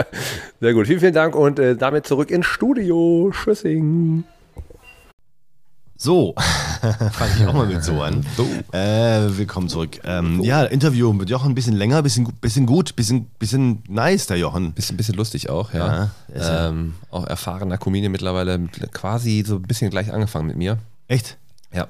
Sehr 0.60 0.74
gut, 0.74 0.86
vielen, 0.86 1.00
vielen 1.00 1.14
Dank 1.14 1.36
und 1.36 1.58
äh, 1.58 1.76
damit 1.76 2.06
zurück 2.06 2.30
ins 2.30 2.46
Studio. 2.46 3.30
Tschüssing. 3.32 4.24
So, 6.00 6.32
fange 7.12 7.32
ich 7.36 7.44
auch 7.46 7.52
mal 7.52 7.66
mit 7.66 7.82
so 7.82 8.00
an. 8.02 8.24
Äh, 8.70 9.36
willkommen 9.36 9.68
zurück. 9.68 9.98
Ähm, 10.04 10.40
ja, 10.44 10.62
Interview 10.62 11.12
mit 11.12 11.28
Jochen, 11.28 11.50
ein 11.50 11.54
bisschen 11.56 11.74
länger, 11.74 12.02
bisschen, 12.04 12.24
bisschen 12.40 12.66
gut, 12.66 12.94
bisschen, 12.94 13.24
bisschen 13.40 13.82
nice, 13.88 14.28
der 14.28 14.36
Jochen. 14.36 14.72
Bisschen, 14.74 14.96
bisschen 14.96 15.16
lustig 15.16 15.50
auch, 15.50 15.72
ja. 15.74 16.10
Ja, 16.32 16.68
ähm, 16.68 16.94
auch 17.10 17.26
erfahrener 17.26 17.78
Comedian 17.78 18.12
mittlerweile, 18.12 18.58
mit- 18.58 18.92
quasi 18.92 19.42
so 19.44 19.56
ein 19.56 19.62
bisschen 19.62 19.90
gleich 19.90 20.12
angefangen 20.12 20.46
mit 20.46 20.56
mir. 20.56 20.78
Echt? 21.08 21.36
Ja. 21.74 21.88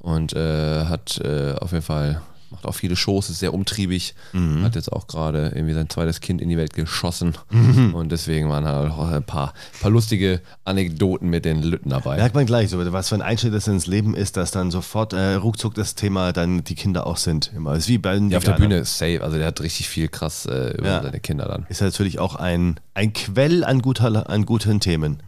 Und 0.00 0.34
äh, 0.34 0.84
hat 0.84 1.18
äh, 1.24 1.54
auf 1.54 1.72
jeden 1.72 1.82
Fall, 1.84 2.20
macht 2.50 2.64
auch 2.66 2.74
viele 2.74 2.96
Shows, 2.96 3.28
ist 3.30 3.40
sehr 3.40 3.52
umtriebig, 3.54 4.14
hat 4.62 4.74
jetzt 4.76 4.92
auch 4.92 5.06
gerade 5.06 5.52
irgendwie 5.54 5.74
sein 5.74 5.88
zweites 5.88 6.20
Kind 6.20 6.40
in 6.40 6.48
die 6.48 6.56
Welt 6.56 6.74
geschossen. 6.74 7.36
Und 7.92 8.12
deswegen 8.12 8.48
waren 8.48 8.64
halt 8.64 8.90
auch 8.90 9.08
ein 9.10 9.24
paar, 9.24 9.52
paar 9.80 9.90
lustige 9.90 10.40
Anekdoten 10.64 11.28
mit 11.28 11.44
den 11.44 11.62
Lütten 11.62 11.90
dabei. 11.90 12.16
Merkt 12.16 12.34
man 12.34 12.46
gleich, 12.46 12.70
so, 12.70 12.92
was 12.92 13.08
für 13.08 13.14
ein 13.16 13.22
Einschnitt 13.22 13.54
das 13.54 13.66
ins 13.68 13.86
Leben 13.86 14.14
ist, 14.14 14.36
dass 14.36 14.50
dann 14.50 14.70
sofort 14.70 15.12
äh, 15.12 15.34
ruckzuck 15.34 15.74
das 15.74 15.94
Thema 15.94 16.32
dann 16.32 16.64
die 16.64 16.74
Kinder 16.74 17.06
auch 17.06 17.16
sind. 17.16 17.52
Immer. 17.54 17.74
Ist 17.76 17.88
wie 17.88 17.98
bei 17.98 18.14
den 18.14 18.30
Ja, 18.30 18.38
auf 18.38 18.44
der. 18.44 18.52
Bühne 18.52 18.78
ist 18.78 18.96
safe, 18.98 19.20
also 19.22 19.36
der 19.36 19.46
hat 19.46 19.60
richtig 19.60 19.88
viel 19.88 20.08
krass 20.08 20.46
äh, 20.46 20.76
über 20.78 20.88
Ja. 20.88 21.02
seine 21.02 21.20
Kinder 21.20 21.46
dann. 21.46 21.66
Ist 21.68 21.80
natürlich 21.82 22.18
auch 22.18 22.36
ein, 22.36 22.80
ein 22.94 23.12
Quell 23.12 23.64
an, 23.64 23.82
guter, 23.82 24.28
an 24.30 24.46
guten 24.46 24.80
Themen. 24.80 25.18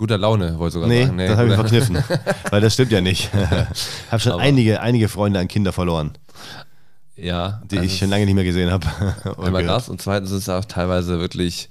Guter 0.00 0.16
Laune, 0.18 0.58
wollte 0.58 0.68
ich 0.68 0.72
sogar 0.74 0.88
Nee, 0.88 1.04
sagen. 1.04 1.18
das 1.18 1.36
habe 1.36 1.48
ich 1.50 1.54
verkniffen. 1.54 1.98
Weil 2.50 2.60
das 2.62 2.72
stimmt 2.74 2.90
ja 2.90 3.02
nicht. 3.02 3.30
habe 4.10 4.18
schon 4.20 4.32
Aber- 4.32 4.40
einige, 4.42 4.80
einige 4.80 5.08
Freunde 5.10 5.38
an 5.38 5.46
Kinder 5.46 5.72
verloren, 5.74 6.12
Ja, 7.16 7.60
die 7.70 7.76
also 7.78 7.86
ich 7.86 7.98
schon 7.98 8.08
lange 8.08 8.24
nicht 8.24 8.34
mehr 8.34 8.44
gesehen 8.44 8.70
habe. 8.70 8.86
Und 9.36 9.44
Einmal 9.46 9.64
das 9.64 9.90
und 9.90 10.00
zweitens 10.00 10.30
ist 10.30 10.42
es 10.44 10.48
auch 10.48 10.64
teilweise 10.64 11.20
wirklich. 11.20 11.68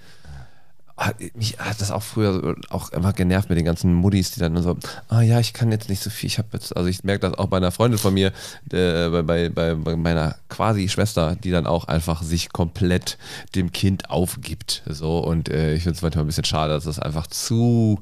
hat- 0.96 1.16
Mich 1.34 1.58
hat 1.58 1.82
das 1.82 1.90
auch 1.90 2.04
früher 2.04 2.56
auch 2.70 2.92
immer 2.92 3.14
genervt 3.14 3.50
mit 3.50 3.58
den 3.58 3.66
ganzen 3.66 3.94
Muddis, 3.96 4.30
die 4.32 4.42
dann 4.42 4.62
so, 4.62 4.78
ah 5.08 5.22
ja, 5.22 5.40
ich 5.40 5.54
kann 5.54 5.72
jetzt 5.72 5.90
nicht 5.90 6.04
so 6.04 6.12
viel, 6.12 6.28
ich 6.28 6.38
habe 6.38 6.50
jetzt, 6.54 6.78
also 6.78 6.88
ich 6.88 7.04
merke 7.04 7.22
das 7.22 7.34
auch 7.40 7.48
bei 7.48 7.58
einer 7.58 7.72
Freundin 7.72 7.98
von 7.98 8.14
mir, 8.14 8.28
äh, 8.72 9.10
bei, 9.10 9.22
bei, 9.24 9.50
bei, 9.50 9.74
bei 9.74 9.96
meiner 9.96 10.36
quasi 10.50 10.88
Schwester, 10.88 11.36
die 11.44 11.50
dann 11.50 11.66
auch 11.66 11.86
einfach 11.86 12.22
sich 12.22 12.52
komplett 12.54 13.18
dem 13.56 13.72
Kind 13.72 14.12
aufgibt. 14.12 14.84
So 14.88 15.18
und 15.18 15.50
äh, 15.50 15.74
ich 15.74 15.82
finde 15.84 15.96
es 15.96 16.04
manchmal 16.04 16.26
ein 16.26 16.28
bisschen 16.28 16.46
schade, 16.46 16.74
dass 16.74 16.84
das 16.84 17.00
einfach 17.00 17.26
zu. 17.26 18.00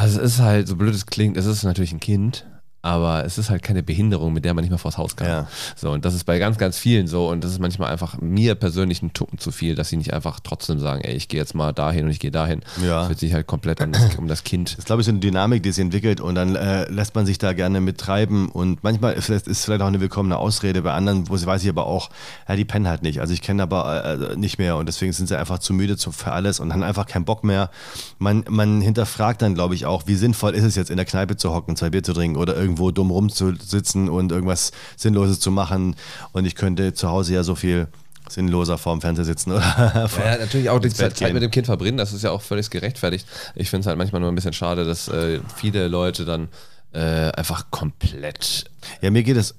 Also 0.00 0.18
es 0.22 0.32
ist 0.32 0.40
halt, 0.40 0.66
so 0.66 0.76
blöd 0.76 0.94
es 0.94 1.04
klingt, 1.04 1.36
es 1.36 1.44
ist 1.44 1.62
natürlich 1.62 1.92
ein 1.92 2.00
Kind, 2.00 2.46
aber 2.82 3.24
es 3.24 3.38
ist 3.38 3.50
halt 3.50 3.62
keine 3.62 3.82
Behinderung, 3.82 4.32
mit 4.32 4.44
der 4.44 4.54
man 4.54 4.62
nicht 4.62 4.70
mal 4.70 4.78
vors 4.78 4.96
Haus 4.96 5.16
kann. 5.16 5.28
Ja. 5.28 5.48
So, 5.76 5.90
und 5.90 6.04
das 6.04 6.14
ist 6.14 6.24
bei 6.24 6.38
ganz, 6.38 6.58
ganz 6.58 6.78
vielen 6.78 7.06
so. 7.06 7.28
Und 7.28 7.44
das 7.44 7.52
ist 7.52 7.58
manchmal 7.58 7.90
einfach 7.90 8.18
mir 8.20 8.54
persönlich 8.54 9.02
ein 9.02 9.12
Tucken 9.12 9.38
zu 9.38 9.52
viel, 9.52 9.74
dass 9.74 9.90
sie 9.90 9.96
nicht 9.96 10.14
einfach 10.14 10.40
trotzdem 10.40 10.78
sagen, 10.78 11.02
ey, 11.02 11.14
ich 11.14 11.28
gehe 11.28 11.38
jetzt 11.38 11.54
mal 11.54 11.72
dahin 11.72 12.06
und 12.06 12.10
ich 12.10 12.20
gehe 12.20 12.30
dahin. 12.30 12.62
Ja. 12.82 13.02
Es 13.02 13.08
wird 13.10 13.18
sich 13.18 13.34
halt 13.34 13.46
komplett 13.46 13.80
um 13.80 13.92
das, 13.92 14.14
um 14.16 14.28
das 14.28 14.44
Kind. 14.44 14.70
Das 14.70 14.78
ist, 14.78 14.86
glaube 14.86 15.02
ich, 15.02 15.06
so 15.06 15.12
eine 15.12 15.20
Dynamik, 15.20 15.62
die 15.62 15.72
sich 15.72 15.82
entwickelt 15.82 16.20
und 16.20 16.34
dann 16.34 16.56
äh, 16.56 16.90
lässt 16.90 17.14
man 17.14 17.26
sich 17.26 17.38
da 17.38 17.52
gerne 17.52 17.80
mittreiben 17.80 18.48
und 18.48 18.82
manchmal 18.82 19.14
ist 19.14 19.28
es 19.28 19.42
ist 19.42 19.64
vielleicht 19.64 19.82
auch 19.82 19.86
eine 19.86 20.00
willkommene 20.00 20.36
Ausrede, 20.36 20.82
bei 20.82 20.92
anderen 20.92 21.28
wo 21.28 21.36
sie 21.36 21.46
weiß 21.46 21.62
ich 21.62 21.68
aber 21.68 21.86
auch, 21.86 22.10
ja, 22.48 22.56
die 22.56 22.64
pennen 22.64 22.88
halt 22.88 23.02
nicht. 23.02 23.20
Also 23.20 23.32
ich 23.34 23.42
kenne 23.42 23.62
aber 23.62 24.04
äh, 24.04 24.36
nicht 24.36 24.58
mehr 24.58 24.76
und 24.76 24.86
deswegen 24.86 25.12
sind 25.12 25.28
sie 25.28 25.38
einfach 25.38 25.58
zu 25.58 25.72
müde 25.72 25.96
zu, 25.96 26.12
für 26.12 26.32
alles 26.32 26.60
und 26.60 26.72
haben 26.72 26.82
einfach 26.82 27.06
keinen 27.06 27.24
Bock 27.24 27.44
mehr. 27.44 27.70
Man, 28.18 28.44
man 28.48 28.80
hinterfragt 28.80 29.42
dann, 29.42 29.54
glaube 29.54 29.74
ich, 29.74 29.86
auch, 29.86 30.06
wie 30.06 30.14
sinnvoll 30.14 30.54
ist 30.54 30.64
es 30.64 30.74
jetzt 30.76 30.90
in 30.90 30.96
der 30.96 31.06
Kneipe 31.06 31.36
zu 31.36 31.52
hocken, 31.52 31.76
zwei 31.76 31.90
Bier 31.90 32.02
zu 32.02 32.12
trinken 32.12 32.36
oder 32.36 32.56
irgendwo 32.70 32.90
dumm 32.92 33.10
rumzusitzen 33.10 34.08
und 34.08 34.30
irgendwas 34.30 34.70
Sinnloses 34.96 35.40
zu 35.40 35.50
machen 35.50 35.96
und 36.32 36.44
ich 36.44 36.54
könnte 36.54 36.94
zu 36.94 37.08
Hause 37.08 37.34
ja 37.34 37.42
so 37.42 37.54
viel 37.54 37.88
sinnloser 38.28 38.78
vorm 38.78 39.00
Fernseher 39.00 39.24
sitzen 39.24 39.50
oder 39.50 40.08
Ja, 40.24 40.38
natürlich 40.38 40.70
auch 40.70 40.78
die 40.78 40.88
Zeit, 40.90 41.16
Zeit 41.16 41.32
mit 41.32 41.42
dem 41.42 41.50
Kind 41.50 41.66
verbringen, 41.66 41.98
das 41.98 42.12
ist 42.12 42.22
ja 42.22 42.30
auch 42.30 42.42
völlig 42.42 42.70
gerechtfertigt. 42.70 43.26
Ich 43.56 43.70
finde 43.70 43.80
es 43.80 43.86
halt 43.88 43.98
manchmal 43.98 44.20
nur 44.20 44.30
ein 44.30 44.36
bisschen 44.36 44.52
schade, 44.52 44.84
dass 44.84 45.08
äh, 45.08 45.40
viele 45.56 45.88
Leute 45.88 46.24
dann 46.24 46.48
äh, 46.92 47.32
einfach 47.32 47.72
komplett 47.72 48.66
Ja, 49.00 49.10
mir 49.10 49.24
geht 49.24 49.36
es, 49.36 49.56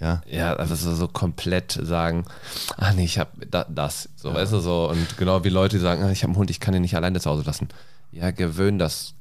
ja. 0.00 0.22
Ja, 0.28 0.54
also 0.54 0.74
so, 0.74 1.06
komplett 1.06 1.78
sagen, 1.80 2.24
ach 2.76 2.94
nee, 2.94 3.04
ich 3.04 3.18
habe 3.18 3.46
da, 3.46 3.64
das, 3.68 4.08
so, 4.16 4.34
weißt 4.34 4.54
du, 4.54 4.58
so, 4.58 4.90
und 4.90 5.16
genau 5.16 5.44
wie 5.44 5.50
Leute 5.50 5.76
die 5.76 5.82
sagen, 5.82 6.02
ah, 6.02 6.10
ich 6.10 6.24
habe 6.24 6.30
einen 6.30 6.38
Hund, 6.38 6.50
ich 6.50 6.58
kann 6.58 6.74
ihn 6.74 6.82
nicht 6.82 6.96
alleine 6.96 7.20
zu 7.20 7.30
Hause 7.30 7.44
lassen. 7.44 7.68
Ja, 8.10 8.32
gewöhn 8.32 8.80
das, 8.80 9.14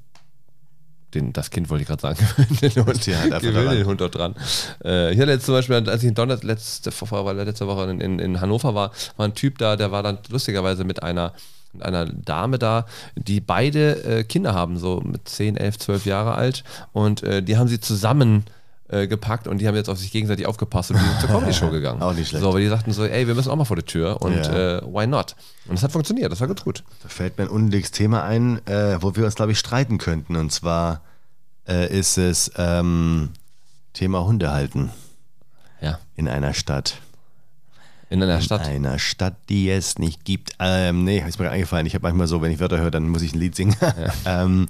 den, 1.14 1.34
das 1.34 1.50
Kind 1.50 1.70
wollte 1.70 1.82
ich 1.82 1.88
gerade 1.88 2.02
sagen, 2.02 2.20
den 2.62 2.86
Hund, 2.86 3.08
einfach 3.08 3.42
gewöhn 3.42 3.70
den 3.72 3.86
Hund 3.86 4.02
dort 4.02 4.16
dran. 4.16 4.36
Äh, 4.84 5.14
ich 5.14 5.20
hatte 5.20 5.32
jetzt 5.32 5.46
zum 5.46 5.56
Beispiel, 5.56 5.76
als 5.76 6.04
ich 6.04 6.10
in 6.10 6.16
Donner, 6.16 6.38
letzte, 6.42 6.92
letzte 6.92 7.68
Woche 7.68 7.90
in, 7.90 8.02
in, 8.02 8.20
in 8.20 8.42
Hannover 8.42 8.76
war, 8.76 8.92
war 9.18 9.28
ein 9.28 9.34
Typ 9.34 9.58
da, 9.58 9.76
der 9.76 9.92
war 9.92 10.04
dann 10.04 10.20
lustigerweise 10.30 10.84
mit 10.84 11.04
einer 11.04 11.34
mit 11.72 11.84
einer 11.84 12.06
Dame 12.06 12.58
da, 12.58 12.88
die 13.16 13.42
beide 13.42 14.04
äh, 14.04 14.24
Kinder 14.24 14.56
haben, 14.56 14.80
so 14.80 15.02
mit 15.02 15.30
10, 15.30 15.56
11, 15.56 15.78
12 15.78 16.06
Jahre 16.08 16.34
alt. 16.34 16.64
Und 16.94 17.22
äh, 17.22 17.44
die 17.44 17.58
haben 17.58 17.68
sie 17.68 17.80
zusammen 17.80 18.46
äh, 18.90 19.08
gepackt 19.08 19.48
und 19.48 19.60
die 19.60 19.68
haben 19.68 19.76
jetzt 19.76 19.90
auf 19.90 19.98
sich 19.98 20.12
gegenseitig 20.12 20.46
aufgepasst 20.48 20.92
und 20.92 21.00
die 21.00 21.06
sind 21.06 21.20
zur 21.22 21.30
Comedy-Show 21.30 21.70
gegangen. 21.72 22.02
Auch 22.02 22.14
nicht 22.14 22.30
schlecht. 22.30 22.44
So, 22.44 22.50
aber 22.50 22.60
die 22.60 22.68
sagten 22.68 22.92
so, 22.92 23.06
ey, 23.06 23.28
wir 23.28 23.36
müssen 23.36 23.50
auch 23.50 23.56
mal 23.56 23.66
vor 23.66 23.76
die 23.78 23.84
Tür 23.84 24.22
und 24.22 24.36
Ja. 24.36 24.78
äh, 24.80 24.82
why 24.84 25.06
not? 25.08 25.36
Und 25.68 25.76
das 25.76 25.84
hat 25.84 25.92
funktioniert, 25.92 26.32
das 26.32 26.40
war 26.40 26.48
ganz 26.48 26.64
gut. 26.64 26.84
Da 27.04 27.10
fällt 27.10 27.38
mir 27.38 27.46
ein 27.46 27.50
unnötiges 27.50 27.92
Thema 27.92 28.24
ein, 28.24 28.66
äh, 28.68 29.02
wo 29.02 29.16
wir 29.16 29.26
uns, 29.26 29.36
glaube 29.36 29.52
ich, 29.52 29.60
streiten 29.60 29.98
könnten. 30.00 30.36
Und 30.36 30.52
zwar 30.52 31.02
äh, 31.68 31.88
ist 31.96 32.18
es 32.18 32.52
ähm, 32.58 33.30
Thema 33.94 34.24
Hunde 34.26 34.52
halten 34.52 34.90
Ja. 35.82 36.00
in 36.16 36.28
einer 36.28 36.54
Stadt. 36.54 36.96
In 38.12 38.24
einer 38.24 38.42
Stadt. 38.42 38.68
In 38.68 38.86
einer 38.86 38.98
Stadt, 38.98 39.36
die 39.50 39.70
es 39.70 40.00
nicht 40.00 40.26
gibt. 40.26 40.54
Ähm, 40.60 41.04
nee, 41.04 41.20
ist 41.20 41.38
mir 41.38 41.46
gerade 41.46 41.56
eingefallen. 41.56 41.86
Ich 41.86 41.94
habe 41.94 42.02
manchmal 42.04 42.26
so, 42.26 42.42
wenn 42.42 42.52
ich 42.52 42.60
Wörter 42.60 42.80
höre, 42.80 42.90
dann 42.90 43.08
muss 43.08 43.22
ich 43.22 43.36
ein 43.36 43.40
Lied 43.40 43.56
singen. 43.56 43.76
ähm, 44.26 44.68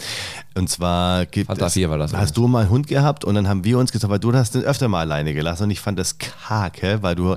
und 0.56 0.70
zwar 0.70 1.26
gibt 1.26 1.48
Fanta 1.48 1.68
es, 1.68 1.74
4 1.74 1.90
war 1.90 1.98
das 1.98 2.14
hast 2.14 2.36
du 2.36 2.48
mal 2.48 2.62
einen 2.62 2.70
Hund 2.70 2.88
gehabt? 2.88 3.24
Und 3.24 3.36
dann 3.36 3.48
haben 3.48 3.64
wir 3.64 3.78
uns 3.78 3.94
gesagt, 3.94 4.12
weil 4.12 4.20
du 4.20 4.34
hast 4.34 4.56
den 4.56 4.64
öfter 4.64 4.90
mal 4.90 5.00
alleine 5.00 5.34
gelassen. 5.34 5.64
Und 5.64 5.72
ich 5.72 5.80
fand 5.80 5.98
das 5.98 6.18
kacke, 6.18 7.02
weil 7.02 7.16
du 7.16 7.36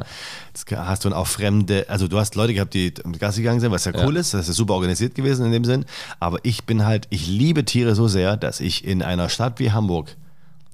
das 0.53 0.65
hast 0.77 1.05
dann 1.05 1.13
auch 1.13 1.29
fremde, 1.29 1.87
also 1.89 2.09
du 2.09 2.19
hast 2.19 2.35
Leute 2.35 2.53
gehabt, 2.53 2.75
die 2.75 2.93
Gassi 3.19 3.41
gegangen 3.41 3.61
sind, 3.61 3.71
was 3.71 3.85
ja. 3.85 3.93
cool 4.05 4.17
ist, 4.17 4.35
das 4.35 4.49
ist 4.49 4.57
super 4.57 4.75
organisiert 4.75 5.15
gewesen 5.15 5.47
in 5.47 5.53
dem 5.53 5.65
Sinn, 5.65 5.87
aber 6.21 6.39
ich 6.43 6.65
bin 6.65 6.85
halt, 6.85 7.07
ich 7.09 7.27
liebe 7.27 7.65
Tiere 7.65 7.95
so 7.95 8.07
sehr, 8.07 8.37
dass 8.37 8.61
ich 8.61 8.85
in 8.85 9.03
einer 9.03 9.31
Stadt 9.31 9.61
wie 9.61 9.73
Hamburg 9.73 10.15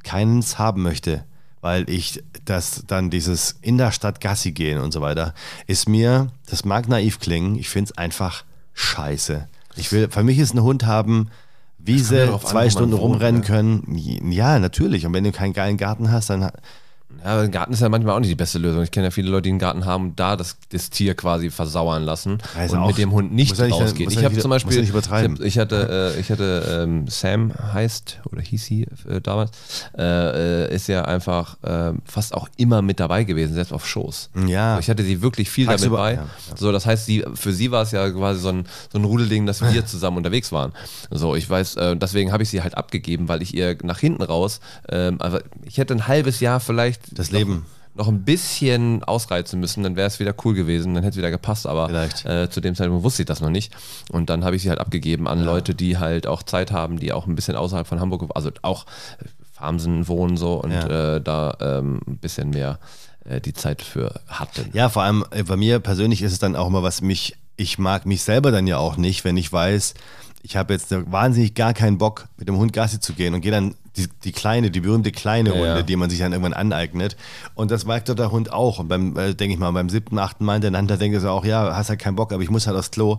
keins 0.02 0.58
haben 0.58 0.82
möchte, 0.82 1.24
weil 1.60 1.88
ich 1.90 2.22
das 2.44 2.84
dann 2.86 3.10
dieses 3.10 3.56
in 3.62 3.78
der 3.78 3.92
Stadt 3.92 4.20
Gassi 4.20 4.52
gehen 4.52 4.78
und 4.78 4.92
so 4.92 5.00
weiter, 5.00 5.34
ist 5.66 5.88
mir, 5.88 6.28
das 6.46 6.64
mag 6.64 6.88
naiv 6.88 7.18
klingen, 7.20 7.56
ich 7.56 7.68
finde 7.68 7.90
es 7.90 7.98
einfach 7.98 8.44
scheiße. 8.74 9.48
Ich 9.76 9.92
will, 9.92 10.08
für 10.10 10.22
mich 10.22 10.38
ist 10.38 10.54
ein 10.54 10.62
Hund 10.62 10.86
haben, 10.86 11.30
Wiese, 11.78 12.32
an, 12.32 12.40
zwei 12.40 12.64
man 12.64 12.70
Stunden 12.70 12.92
wohnt, 12.92 13.02
rumrennen 13.14 13.42
ja. 13.42 13.46
können. 13.46 14.30
Ja, 14.30 14.58
natürlich. 14.58 15.06
Und 15.06 15.12
wenn 15.12 15.24
du 15.24 15.32
keinen 15.32 15.52
geilen 15.52 15.76
Garten 15.76 16.10
hast, 16.10 16.30
dann 16.30 16.50
Ja, 17.24 17.32
aber 17.32 17.40
ein 17.42 17.50
Garten 17.50 17.72
ist 17.72 17.80
ja 17.80 17.88
manchmal 17.88 18.14
auch 18.14 18.20
nicht 18.20 18.30
die 18.30 18.34
beste 18.36 18.58
Lösung. 18.58 18.82
Ich 18.82 18.90
kenne 18.90 19.06
ja 19.06 19.10
viele 19.10 19.30
Leute, 19.30 19.42
die 19.42 19.50
einen 19.50 19.58
Garten 19.58 19.84
haben 19.84 20.04
und 20.10 20.20
da 20.20 20.36
das, 20.36 20.56
das 20.70 20.90
Tier 20.90 21.14
quasi 21.14 21.50
versauern 21.50 22.02
lassen 22.04 22.38
Ja, 22.56 22.64
ist 22.64 22.72
und 22.72 22.78
auch- 22.78 22.86
mit 22.88 22.98
dem 22.98 23.12
Hund 23.12 23.32
nicht 23.32 23.56
ja 23.58 23.66
ja 23.66 23.74
Ich 23.86 24.24
habe 24.24 24.36
zum 24.38 24.50
ja 24.50 24.56
Beispiel. 24.56 24.82
Ich, 24.82 24.92
hab, 24.94 25.40
ich 25.40 25.58
hatte, 25.58 26.12
äh, 26.16 26.20
ich 26.20 26.30
hatte 26.30 26.84
ähm, 26.84 27.06
Sam 27.08 27.52
heißt 27.72 28.20
oder 28.30 28.40
hieß 28.40 28.64
sie 28.64 28.86
äh, 29.08 29.20
damals, 29.20 29.50
äh, 29.96 30.64
äh, 30.66 30.74
ist 30.74 30.86
ja 30.88 31.04
einfach 31.04 31.56
äh, 31.62 31.92
fast 32.04 32.34
auch 32.34 32.48
immer 32.56 32.82
mit 32.82 33.00
dabei 33.00 33.24
gewesen, 33.24 33.54
selbst 33.54 33.72
auf 33.72 33.86
Shows. 33.86 34.30
Ja. 34.46 34.70
Also 34.76 34.80
ich 34.80 34.90
hatte 34.90 35.02
sie 35.02 35.20
wirklich 35.22 35.50
viel 35.50 35.66
Tagsüber, 35.66 35.96
damit 35.98 36.18
bei. 36.20 36.22
ja, 36.22 36.56
So, 36.56 36.72
das 36.72 36.86
heißt, 36.86 37.06
sie, 37.06 37.24
für 37.34 37.52
sie 37.52 37.70
war 37.70 37.82
es 37.82 37.90
ja 37.92 38.08
quasi 38.10 38.40
so 38.40 38.48
ein, 38.50 38.64
so 38.92 38.98
ein 38.98 39.04
Rudelding, 39.04 39.46
dass 39.46 39.60
wir 39.60 39.84
zusammen 39.86 40.16
unterwegs 40.18 40.52
waren. 40.52 40.72
So, 41.10 41.34
ich 41.34 41.48
weiß, 41.48 41.76
äh, 41.76 41.96
deswegen 41.96 42.32
habe 42.32 42.42
ich 42.42 42.48
sie 42.50 42.62
halt 42.62 42.76
abgegeben, 42.76 43.28
weil 43.28 43.42
ich 43.42 43.54
ihr 43.54 43.76
nach 43.82 43.98
hinten 43.98 44.22
raus, 44.22 44.60
ähm, 44.88 45.20
also 45.20 45.38
ich 45.64 45.78
hätte 45.78 45.94
ein 45.94 46.06
halbes 46.06 46.40
Jahr 46.40 46.60
vielleicht 46.60 47.17
Das 47.18 47.30
noch- 47.30 47.38
Leben. 47.38 47.66
noch 47.94 48.08
ein 48.08 48.22
bisschen 48.24 49.02
ausreizen 49.04 49.58
müssen, 49.60 49.82
dann 49.82 49.96
wäre 49.96 50.06
es 50.06 50.20
wieder 50.20 50.34
cool 50.44 50.54
gewesen, 50.54 50.94
dann 50.94 51.02
hätte 51.02 51.14
es 51.14 51.18
wieder 51.18 51.30
gepasst, 51.30 51.66
aber 51.66 51.90
äh, 51.92 52.48
zu 52.48 52.60
dem 52.60 52.74
Zeitpunkt 52.74 53.02
wusste 53.04 53.22
ich 53.22 53.26
das 53.26 53.40
noch 53.40 53.50
nicht. 53.50 53.74
Und 54.10 54.30
dann 54.30 54.44
habe 54.44 54.54
ich 54.56 54.62
sie 54.62 54.68
halt 54.70 54.78
abgegeben 54.80 55.26
an 55.28 55.42
Leute, 55.44 55.74
die 55.74 55.98
halt 55.98 56.26
auch 56.26 56.42
Zeit 56.44 56.70
haben, 56.72 56.98
die 57.00 57.12
auch 57.12 57.26
ein 57.26 57.34
bisschen 57.34 57.56
außerhalb 57.56 57.86
von 57.86 58.00
Hamburg, 58.00 58.30
also 58.34 58.50
auch 58.62 58.86
äh, 59.20 59.24
Farmsen 59.52 60.06
wohnen 60.06 60.36
so 60.36 60.54
und 60.62 60.70
Ja. 60.70 61.16
äh, 61.16 61.20
da 61.20 61.56
ähm, 61.60 62.00
ein 62.06 62.18
bisschen 62.18 62.50
mehr 62.50 62.78
äh, 63.24 63.40
die 63.40 63.52
Zeit 63.52 63.82
für 63.82 64.20
hatten. 64.28 64.70
Ja, 64.72 64.88
vor 64.88 65.02
allem 65.02 65.24
äh, 65.32 65.42
bei 65.42 65.56
mir 65.56 65.80
persönlich 65.80 66.22
ist 66.22 66.30
es 66.32 66.38
dann 66.38 66.54
auch 66.54 66.68
immer 66.68 66.84
was 66.84 67.00
mich, 67.02 67.34
ich 67.56 67.76
mag 67.78 68.06
mich 68.06 68.22
selber 68.22 68.52
dann 68.52 68.68
ja 68.68 68.78
auch 68.78 68.96
nicht, 68.96 69.24
wenn 69.24 69.36
ich 69.36 69.52
weiß, 69.52 69.94
ich 70.42 70.56
habe 70.56 70.72
jetzt 70.72 70.90
wahnsinnig 71.10 71.54
gar 71.54 71.74
keinen 71.74 71.98
Bock, 71.98 72.28
mit 72.36 72.48
dem 72.48 72.56
Hund 72.56 72.72
Gassi 72.72 73.00
zu 73.00 73.12
gehen 73.12 73.34
und 73.34 73.40
gehe 73.40 73.50
dann 73.50 73.74
die, 73.96 74.08
die 74.24 74.32
kleine, 74.32 74.70
die 74.70 74.80
berühmte 74.80 75.10
kleine 75.10 75.50
Ja, 75.50 75.54
Runde, 75.56 75.76
ja. 75.76 75.82
die 75.82 75.96
man 75.96 76.08
sich 76.08 76.20
dann 76.20 76.32
irgendwann 76.32 76.52
aneignet. 76.52 77.16
Und 77.54 77.70
das 77.70 77.84
merkt 77.84 78.08
doch 78.08 78.14
der 78.14 78.30
Hund 78.30 78.52
auch. 78.52 78.78
Und 78.78 78.88
beim, 78.88 79.16
äh, 79.16 79.34
denke 79.34 79.54
ich 79.54 79.58
mal, 79.58 79.72
beim 79.72 79.88
siebten, 79.88 80.18
achten 80.18 80.44
Mal 80.44 80.54
hintereinander 80.54 80.96
denke 80.96 81.16
ich 81.16 81.22
so 81.22 81.30
auch, 81.30 81.44
ja, 81.44 81.74
hast 81.74 81.88
halt 81.88 81.98
keinen 81.98 82.14
Bock, 82.14 82.32
aber 82.32 82.42
ich 82.42 82.50
muss 82.50 82.66
halt 82.68 82.76
aufs 82.76 82.92
Klo 82.92 83.18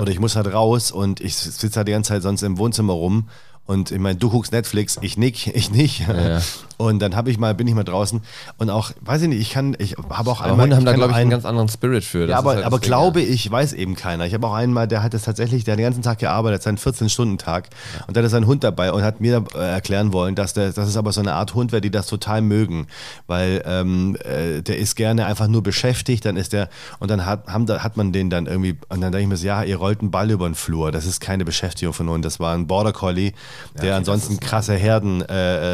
oder 0.00 0.10
ich 0.10 0.20
muss 0.20 0.36
halt 0.36 0.52
raus 0.52 0.92
und 0.92 1.20
ich 1.20 1.34
sitze 1.36 1.76
halt 1.76 1.88
die 1.88 1.92
ganze 1.92 2.12
Zeit 2.12 2.22
sonst 2.22 2.42
im 2.42 2.58
Wohnzimmer 2.58 2.92
rum. 2.92 3.28
Und 3.70 3.92
ich 3.92 4.00
meine, 4.00 4.18
du 4.18 4.30
guckst 4.30 4.50
Netflix, 4.50 4.98
ich 5.00 5.16
nick, 5.16 5.46
ich 5.54 5.70
nicht. 5.70 6.00
Ja. 6.08 6.40
Und 6.76 6.98
dann 7.00 7.14
habe 7.14 7.30
ich 7.30 7.38
mal, 7.38 7.54
bin 7.54 7.68
ich 7.68 7.74
mal 7.74 7.84
draußen 7.84 8.20
und 8.56 8.70
auch, 8.70 8.90
weiß 9.02 9.22
ich 9.22 9.28
nicht, 9.28 9.40
ich 9.40 9.50
kann, 9.50 9.76
ich 9.78 9.96
habe 9.96 10.30
auch 10.30 10.40
Aber 10.40 10.52
einmal. 10.52 10.64
Hunde 10.64 10.76
haben 10.76 10.84
da, 10.86 10.94
glaube 10.94 11.10
ich, 11.10 11.16
einen 11.16 11.24
einen- 11.24 11.30
ganz 11.30 11.44
anderen 11.44 11.68
Spirit 11.68 12.02
für. 12.02 12.20
Das 12.26 12.30
ja, 12.30 12.36
ist 12.36 12.38
aber, 12.40 12.54
halt 12.54 12.64
aber 12.64 12.78
das 12.78 12.86
glaube 12.86 13.20
ja. 13.20 13.28
ich, 13.28 13.48
weiß 13.50 13.74
eben 13.74 13.94
keiner. 13.94 14.24
Ich 14.24 14.32
habe 14.32 14.46
auch 14.46 14.54
einen 14.54 14.72
mal, 14.72 14.88
der 14.88 15.02
hat 15.02 15.12
es 15.14 15.22
tatsächlich, 15.22 15.64
der 15.64 15.72
hat 15.72 15.78
den 15.78 15.84
ganzen 15.84 16.02
Tag 16.02 16.18
gearbeitet, 16.18 16.62
seinen 16.62 16.78
14-Stunden-Tag 16.78 17.68
und 18.06 18.16
der 18.16 18.22
hatte 18.22 18.30
seinen 18.30 18.46
Hund 18.46 18.64
dabei 18.64 18.92
und 18.92 19.02
hat 19.02 19.20
mir 19.20 19.44
äh, 19.54 19.58
erklären 19.58 20.14
wollen, 20.14 20.34
dass 20.34 20.54
der, 20.54 20.72
dass 20.72 20.88
es 20.88 20.96
aber 20.96 21.12
so 21.12 21.20
eine 21.20 21.34
Art 21.34 21.54
Hund 21.54 21.70
wäre, 21.70 21.82
die 21.82 21.90
das 21.90 22.06
total 22.06 22.40
mögen, 22.40 22.86
weil 23.26 23.62
ähm, 23.66 24.16
äh, 24.24 24.62
der 24.62 24.78
ist 24.78 24.96
gerne 24.96 25.26
einfach 25.26 25.48
nur 25.48 25.62
beschäftigt, 25.62 26.24
dann 26.24 26.38
ist 26.38 26.54
der 26.54 26.70
und 26.98 27.10
dann 27.10 27.26
hat, 27.26 27.46
haben, 27.46 27.66
da, 27.66 27.84
hat 27.84 27.98
man 27.98 28.12
den 28.12 28.30
dann 28.30 28.46
irgendwie 28.46 28.78
und 28.88 29.02
dann 29.02 29.12
denke 29.12 29.20
ich 29.20 29.28
mir 29.28 29.36
so, 29.36 29.46
ja, 29.46 29.62
ihr 29.62 29.76
rollt 29.76 30.00
einen 30.00 30.10
Ball 30.10 30.30
über 30.30 30.48
den 30.48 30.54
Flur, 30.54 30.92
das 30.92 31.04
ist 31.04 31.20
keine 31.20 31.44
Beschäftigung 31.44 31.92
von 31.92 32.08
Hund, 32.08 32.24
das 32.24 32.40
war 32.40 32.54
ein 32.54 32.66
Border 32.66 32.94
Collie, 32.94 33.32
der 33.80 33.96
ansonsten 33.96 34.40
krasse 34.40 34.74
Herden 34.74 35.22
äh, 35.22 35.28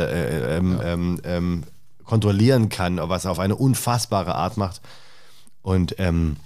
äh, 0.05 0.57
ähm, 0.57 0.81
ähm, 0.83 1.21
ähm, 1.25 1.63
kontrollieren 2.05 2.69
kann, 2.69 2.99
was 3.03 3.25
er 3.25 3.31
auf 3.33 3.39
eine 3.39 3.57
unfassbare 3.57 4.35
Art 4.35 4.57
macht. 4.57 4.81
Und 5.63 5.97
ähm, 5.99 6.37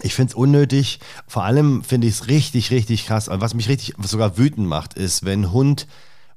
ich 0.00 0.14
finde 0.14 0.30
es 0.30 0.34
unnötig. 0.34 0.98
Vor 1.26 1.44
allem 1.44 1.84
finde 1.84 2.06
ich 2.06 2.14
es 2.14 2.28
richtig, 2.28 2.70
richtig 2.70 3.06
krass. 3.06 3.28
Und 3.28 3.40
was 3.40 3.54
mich 3.54 3.68
richtig 3.68 3.94
sogar 4.02 4.36
wütend 4.36 4.66
macht, 4.66 4.94
ist, 4.94 5.24
wenn 5.24 5.52
Hund, 5.52 5.86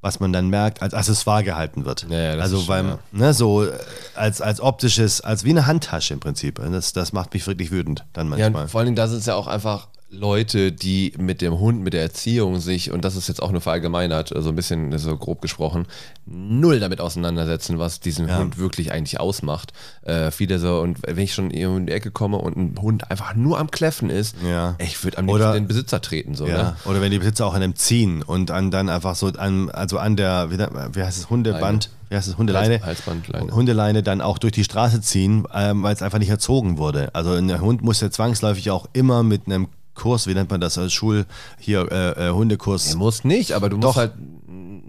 was 0.02 0.20
man 0.20 0.32
dann 0.32 0.50
merkt, 0.50 0.82
als 0.82 0.94
Accessoire 0.94 1.44
gehalten 1.44 1.86
wird. 1.86 2.06
Ja, 2.10 2.36
ja, 2.36 2.40
also 2.40 2.64
beim, 2.66 2.88
ja. 2.88 3.00
ne, 3.12 3.34
so 3.34 3.66
äh, 3.66 3.72
als, 4.16 4.42
als 4.42 4.62
optisches, 4.62 5.22
als 5.22 5.44
wie 5.44 5.50
eine 5.50 5.66
Handtasche 5.66 6.14
im 6.14 6.20
Prinzip. 6.20 6.62
Das, 6.72 6.94
das 6.94 7.14
macht 7.14 7.34
mich 7.34 7.48
wirklich 7.48 7.72
wütend 7.72 8.06
dann 8.14 8.30
manchmal. 8.30 8.68
vor 8.68 8.80
allen 8.80 8.86
Dingen, 8.86 8.96
da 8.96 9.08
sind 9.08 9.20
es 9.20 9.26
ja 9.26 9.36
auch 9.36 9.48
einfach 9.48 9.88
Leute, 10.10 10.72
die 10.72 11.12
mit 11.18 11.42
dem 11.42 11.60
Hund, 11.60 11.82
mit 11.82 11.92
der 11.94 12.02
Erziehung 12.02 12.62
sich, 12.62 12.92
und 12.92 13.04
das 13.04 13.18
ist 13.18 13.28
jetzt 13.28 13.42
auch 13.44 13.52
nur 13.52 13.60
verallgemeinert, 13.60 14.30
so 14.38 14.50
ein 14.50 14.56
bisschen 14.56 14.98
so 14.98 15.18
grob 15.18 15.42
gesprochen, 15.42 15.86
null 16.26 16.80
damit 16.80 17.02
auseinandersetzen, 17.02 17.78
was 17.78 18.00
diesen 18.00 18.30
Ja. 18.30 18.38
Hund 18.40 18.58
wirklich 18.58 18.94
eigentlich 18.94 19.20
ausmacht. 19.20 19.74
Äh, 20.04 20.32
viele 20.32 20.60
so, 20.60 20.80
und 20.80 21.00
wenn 21.06 21.18
ich 21.18 21.34
schon 21.34 21.52
irgendwo 21.52 21.78
in 21.80 21.86
die 21.88 21.92
Ecke 21.92 22.12
komme 22.12 22.38
und 22.38 22.56
ein 22.56 22.76
Hund 22.82 23.12
einfach 23.12 23.36
nur 23.36 23.60
am 23.60 23.70
Kläffen 23.70 24.10
ist, 24.10 24.38
Ja. 24.48 24.76
ich 24.78 25.04
würde 25.04 25.18
am 25.18 25.26
liebsten 25.28 25.54
den 25.54 25.68
Besitzer 25.68 26.00
treten. 26.02 26.36
So, 26.36 26.48
Ja, 26.48 26.58
ne? 26.64 26.76
oder 26.86 27.02
wenn 27.02 27.12
die 27.12 27.20
Besitzer 27.20 27.46
auch 27.46 27.54
an 27.54 27.62
dem 27.62 27.76
ziehen 27.76 28.24
und 28.24 28.50
an, 28.50 28.72
dann 28.72 28.88
einfach 28.88 29.16
so 29.16 29.28
an, 29.28 29.70
also 29.72 29.98
an 29.98 30.16
der, 30.16 30.50
wie, 30.52 31.02
heißt 31.04 31.18
es, 31.18 31.30
Hundeband, 31.30 31.90
wie 32.10 32.16
heißt 32.16 32.30
es, 32.30 32.38
Hundeleine? 32.38 32.76
Hals- 32.76 32.86
Halsbandleine. 32.86 33.52
Hundeleine 33.54 34.04
dann 34.04 34.22
auch 34.22 34.38
durch 34.38 34.54
die 34.54 34.64
Straße 34.64 35.02
ziehen, 35.02 35.46
ähm, 35.54 35.84
weil 35.84 35.94
es 35.94 36.02
einfach 36.02 36.20
nicht 36.20 36.30
erzogen 36.30 36.78
wurde. 36.78 37.14
Also 37.14 37.32
ein 37.34 37.60
Hund 37.60 37.82
muss 37.82 38.00
ja 38.00 38.10
zwangsläufig 38.10 38.72
auch 38.72 38.88
immer 38.94 39.24
mit 39.24 39.48
einem 39.48 39.68
Kurs, 39.98 40.28
wie 40.28 40.34
nennt 40.34 40.50
man 40.50 40.62
das, 40.62 40.78
als 40.78 40.94
Schul, 40.94 41.26
hier, 41.60 41.92
äh, 41.92 42.30
äh, 42.30 42.32
Hundekurs. 42.32 42.92
Nee, 42.92 42.96
muss 42.98 43.24
nicht, 43.24 43.52
aber 43.52 43.70
du 43.70 43.78
Doch. 43.78 43.88
musst 43.88 43.98
halt. 43.98 44.14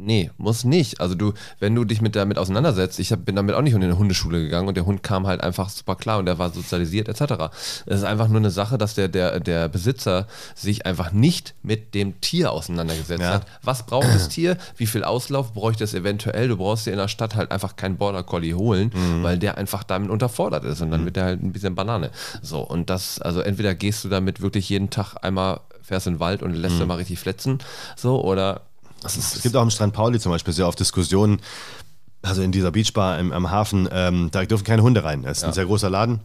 Nee, 0.08 0.30
muss 0.38 0.64
nicht. 0.64 1.02
Also 1.02 1.14
du, 1.14 1.34
wenn 1.60 1.74
du 1.74 1.84
dich 1.84 2.00
mit 2.00 2.16
damit 2.16 2.38
auseinandersetzt, 2.38 2.98
ich 2.98 3.12
hab, 3.12 3.26
bin 3.26 3.36
damit 3.36 3.54
auch 3.54 3.60
nicht 3.60 3.74
in 3.74 3.82
eine 3.84 3.98
Hundeschule 3.98 4.40
gegangen 4.42 4.66
und 4.66 4.74
der 4.74 4.86
Hund 4.86 5.02
kam 5.02 5.26
halt 5.26 5.42
einfach 5.42 5.68
super 5.68 5.96
klar 5.96 6.18
und 6.18 6.24
der 6.24 6.38
war 6.38 6.48
sozialisiert 6.48 7.08
etc. 7.10 7.50
Es 7.84 7.96
ist 7.98 8.04
einfach 8.04 8.28
nur 8.28 8.38
eine 8.38 8.50
Sache, 8.50 8.78
dass 8.78 8.94
der, 8.94 9.08
der, 9.08 9.38
der 9.38 9.68
Besitzer 9.68 10.26
sich 10.54 10.86
einfach 10.86 11.12
nicht 11.12 11.54
mit 11.62 11.94
dem 11.94 12.22
Tier 12.22 12.52
auseinandergesetzt 12.52 13.20
Ja. 13.20 13.34
hat. 13.34 13.46
Was 13.62 13.84
braucht 13.84 14.06
das 14.08 14.30
Tier? 14.30 14.56
Wie 14.78 14.86
viel 14.86 15.04
Auslauf 15.04 15.52
bräuchte 15.52 15.84
es 15.84 15.92
eventuell? 15.92 16.48
Du 16.48 16.56
brauchst 16.56 16.86
dir 16.86 16.92
in 16.92 16.96
der 16.98 17.08
Stadt 17.08 17.34
halt 17.34 17.50
einfach 17.50 17.76
keinen 17.76 17.98
Border 17.98 18.22
Collie 18.22 18.54
holen, 18.54 18.90
Mhm. 18.94 19.22
weil 19.22 19.38
der 19.38 19.58
einfach 19.58 19.84
damit 19.84 20.08
unterfordert 20.10 20.64
ist 20.64 20.80
und 20.80 20.90
dann 20.90 21.04
wird 21.04 21.16
der 21.16 21.24
halt 21.24 21.42
ein 21.42 21.52
bisschen 21.52 21.74
Banane. 21.74 22.10
So, 22.40 22.60
und 22.60 22.88
das, 22.88 23.20
also 23.20 23.40
entweder 23.40 23.74
gehst 23.74 24.04
du 24.04 24.08
damit 24.08 24.40
wirklich 24.40 24.70
jeden 24.70 24.88
Tag 24.88 25.16
einmal, 25.20 25.60
fährst 25.82 26.06
in 26.06 26.14
den 26.14 26.20
Wald 26.20 26.42
und 26.42 26.54
lässt 26.54 26.78
Mhm. 26.80 26.86
mal 26.86 26.94
richtig 26.94 27.18
fletzen, 27.18 27.58
so, 27.94 28.24
oder 28.24 28.62
das 29.02 29.16
ist, 29.16 29.36
Es 29.36 29.42
gibt 29.42 29.56
auch 29.56 29.62
im 29.62 29.70
Strand 29.70 29.92
Pauli 29.92 30.18
zum 30.20 30.32
Beispiel 30.32 30.52
sehr 30.52 30.66
oft 30.66 30.78
Diskussionen, 30.78 31.40
also 32.22 32.42
in 32.42 32.52
dieser 32.52 32.70
Beachbar 32.70 33.18
im, 33.18 33.32
am 33.32 33.50
Hafen, 33.50 33.88
ähm, 33.92 34.28
da 34.32 34.44
dürfen 34.44 34.64
keine 34.64 34.82
Hunde 34.82 35.04
rein. 35.04 35.24
Es 35.24 35.38
ist 35.38 35.44
ein 35.44 35.52
sehr 35.52 35.66
großer 35.66 35.90
Laden. 35.90 36.20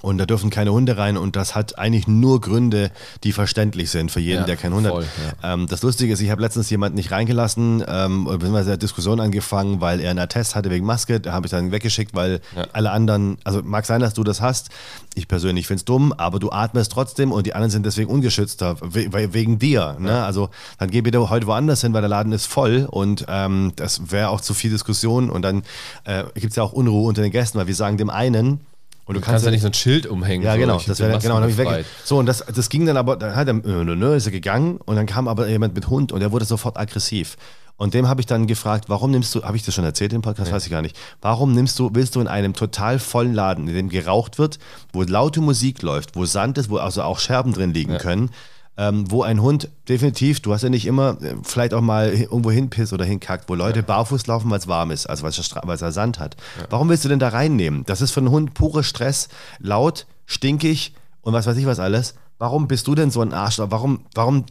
Und 0.00 0.18
da 0.18 0.26
dürfen 0.26 0.50
keine 0.50 0.72
Hunde 0.72 0.96
rein 0.96 1.16
und 1.16 1.34
das 1.34 1.54
hat 1.56 1.76
eigentlich 1.78 2.06
nur 2.06 2.40
Gründe, 2.40 2.92
die 3.24 3.32
verständlich 3.32 3.90
sind 3.90 4.10
für 4.12 4.20
jeden, 4.20 4.40
Ja, 4.40 4.46
der 4.46 4.56
keinen 4.56 4.74
Hund 4.74 4.86
voll, 4.86 5.04
hat. 5.04 5.36
Ähm, 5.42 5.66
das 5.68 5.82
Lustige 5.82 6.12
ist, 6.12 6.20
ich 6.20 6.30
habe 6.30 6.40
letztens 6.40 6.70
jemanden 6.70 6.96
nicht 6.96 7.10
reingelassen, 7.10 7.82
ähm, 7.86 8.24
beziehungsweise 8.26 8.70
eine 8.70 8.78
Diskussion 8.78 9.18
angefangen, 9.18 9.80
weil 9.80 10.00
er 10.00 10.10
einen 10.10 10.20
Attest 10.20 10.54
hatte 10.54 10.70
wegen 10.70 10.86
Maske. 10.86 11.18
Da 11.18 11.32
habe 11.32 11.46
ich 11.46 11.50
dann 11.50 11.72
weggeschickt, 11.72 12.14
weil 12.14 12.40
Ja. 12.54 12.66
alle 12.72 12.92
anderen, 12.92 13.38
also 13.42 13.60
mag 13.64 13.86
sein, 13.86 14.00
dass 14.00 14.14
du 14.14 14.22
das 14.22 14.40
hast. 14.40 14.68
Ich 15.14 15.26
persönlich 15.26 15.66
finde 15.66 15.78
es 15.80 15.84
dumm, 15.84 16.12
aber 16.16 16.38
du 16.38 16.52
atmest 16.52 16.92
trotzdem 16.92 17.32
und 17.32 17.46
die 17.46 17.54
anderen 17.54 17.70
sind 17.72 17.84
deswegen 17.84 18.08
ungeschützter, 18.08 18.76
we 18.80 19.08
wegen 19.34 19.58
dir. 19.58 19.96
Ne? 19.98 20.22
Also 20.24 20.48
dann 20.78 20.90
geh 20.90 21.00
bitte 21.00 21.28
heute 21.28 21.48
woanders 21.48 21.80
hin, 21.80 21.92
weil 21.92 22.02
der 22.02 22.08
Laden 22.08 22.32
ist 22.32 22.46
voll 22.46 22.86
und 22.88 23.24
ähm, 23.28 23.72
das 23.74 24.12
wäre 24.12 24.28
auch 24.28 24.40
zu 24.40 24.54
viel 24.54 24.70
Diskussion 24.70 25.28
und 25.28 25.42
dann 25.42 25.64
äh, 26.04 26.22
gibt 26.34 26.50
es 26.50 26.56
ja 26.56 26.62
auch 26.62 26.72
Unruhe 26.72 27.08
unter 27.08 27.22
den 27.22 27.32
Gästen, 27.32 27.58
weil 27.58 27.66
wir 27.66 27.74
sagen 27.74 27.96
dem 27.96 28.10
einen, 28.10 28.60
und 29.08 29.14
du 29.14 29.20
kannst 29.22 29.44
ja 29.44 29.50
nicht 29.50 29.62
so 29.62 29.68
ein 29.68 29.74
Schild 29.74 30.06
umhängen. 30.06 30.44
ja, 30.44 30.52
so, 30.52 30.58
genau, 30.58 30.80
das 30.86 31.00
wäre 31.00 31.18
genau, 31.18 31.40
dann 31.40 31.48
ich 31.48 31.56
weg. 31.56 31.86
So, 32.04 32.18
und 32.18 32.26
das, 32.26 32.44
das 32.54 32.68
ging 32.68 32.84
dann 32.84 32.98
aber, 32.98 33.16
dann 33.16 33.34
hat 33.34 33.48
er, 33.48 33.54
nö, 33.54 33.82
nö, 33.82 33.96
nö, 33.96 34.14
ist 34.14 34.26
er 34.26 34.32
gegangen 34.32 34.78
und 34.84 34.96
dann 34.96 35.06
kam 35.06 35.28
aber 35.28 35.48
jemand 35.48 35.74
mit 35.74 35.88
Hund 35.88 36.12
und 36.12 36.20
der 36.20 36.30
wurde 36.30 36.44
sofort 36.44 36.76
aggressiv. 36.76 37.38
Und 37.78 37.94
dem 37.94 38.06
habe 38.06 38.20
ich 38.20 38.26
dann 38.26 38.46
gefragt, 38.46 38.86
warum 38.88 39.10
nimmst 39.10 39.34
du, 39.34 39.44
habe 39.44 39.56
ich 39.56 39.62
das 39.62 39.74
schon 39.74 39.84
erzählt 39.84 40.12
im 40.12 40.20
Podcast, 40.20 40.52
weiß 40.52 40.64
ich 40.66 40.70
gar 40.70 40.82
nicht, 40.82 40.98
warum 41.22 41.52
nimmst 41.52 41.78
du, 41.78 41.90
willst 41.94 42.16
du 42.16 42.20
in 42.20 42.28
einem 42.28 42.52
total 42.52 42.98
vollen 42.98 43.32
Laden, 43.32 43.66
in 43.66 43.74
dem 43.74 43.88
geraucht 43.88 44.38
wird, 44.38 44.58
wo 44.92 45.02
laute 45.02 45.40
Musik 45.40 45.80
läuft, 45.80 46.14
wo 46.14 46.26
Sand 46.26 46.58
ist, 46.58 46.68
wo 46.68 46.76
also 46.76 47.02
auch 47.02 47.18
Scherben 47.18 47.54
drin 47.54 47.72
liegen 47.72 47.96
können, 47.96 48.30
ähm, 48.78 49.10
wo 49.10 49.22
ein 49.22 49.42
Hund 49.42 49.68
definitiv, 49.88 50.40
du 50.40 50.54
hast 50.54 50.62
ja 50.62 50.68
nicht 50.70 50.86
immer, 50.86 51.20
äh, 51.20 51.34
vielleicht 51.42 51.74
auch 51.74 51.80
mal 51.80 52.12
irgendwo 52.12 52.52
hinpisst 52.52 52.92
oder 52.92 53.04
hinkackt, 53.04 53.48
wo 53.48 53.56
Leute 53.56 53.82
barfuß 53.82 54.28
laufen, 54.28 54.48
weil 54.50 54.60
es 54.60 54.68
warm 54.68 54.92
ist, 54.92 55.06
also 55.06 55.24
weil 55.24 55.30
es 55.74 55.80
da 55.80 55.92
Sand 55.92 56.20
hat. 56.20 56.36
Warum 56.70 56.88
willst 56.88 57.04
du 57.04 57.08
denn 57.08 57.18
da 57.18 57.28
reinnehmen? 57.28 57.84
Das 57.86 58.00
ist 58.00 58.12
für 58.12 58.20
einen 58.20 58.30
Hund 58.30 58.54
pure 58.54 58.84
Stress, 58.84 59.28
laut, 59.58 60.06
stinkig 60.26 60.94
und 61.22 61.32
was 61.34 61.46
weiß 61.46 61.56
ich 61.56 61.66
was 61.66 61.80
alles. 61.80 62.14
Warum 62.38 62.68
bist 62.68 62.86
du 62.86 62.94
denn 62.94 63.10
so 63.10 63.20
ein 63.20 63.32
Arschloch? 63.32 63.66
Warum, 63.70 64.04
warum 64.14 64.44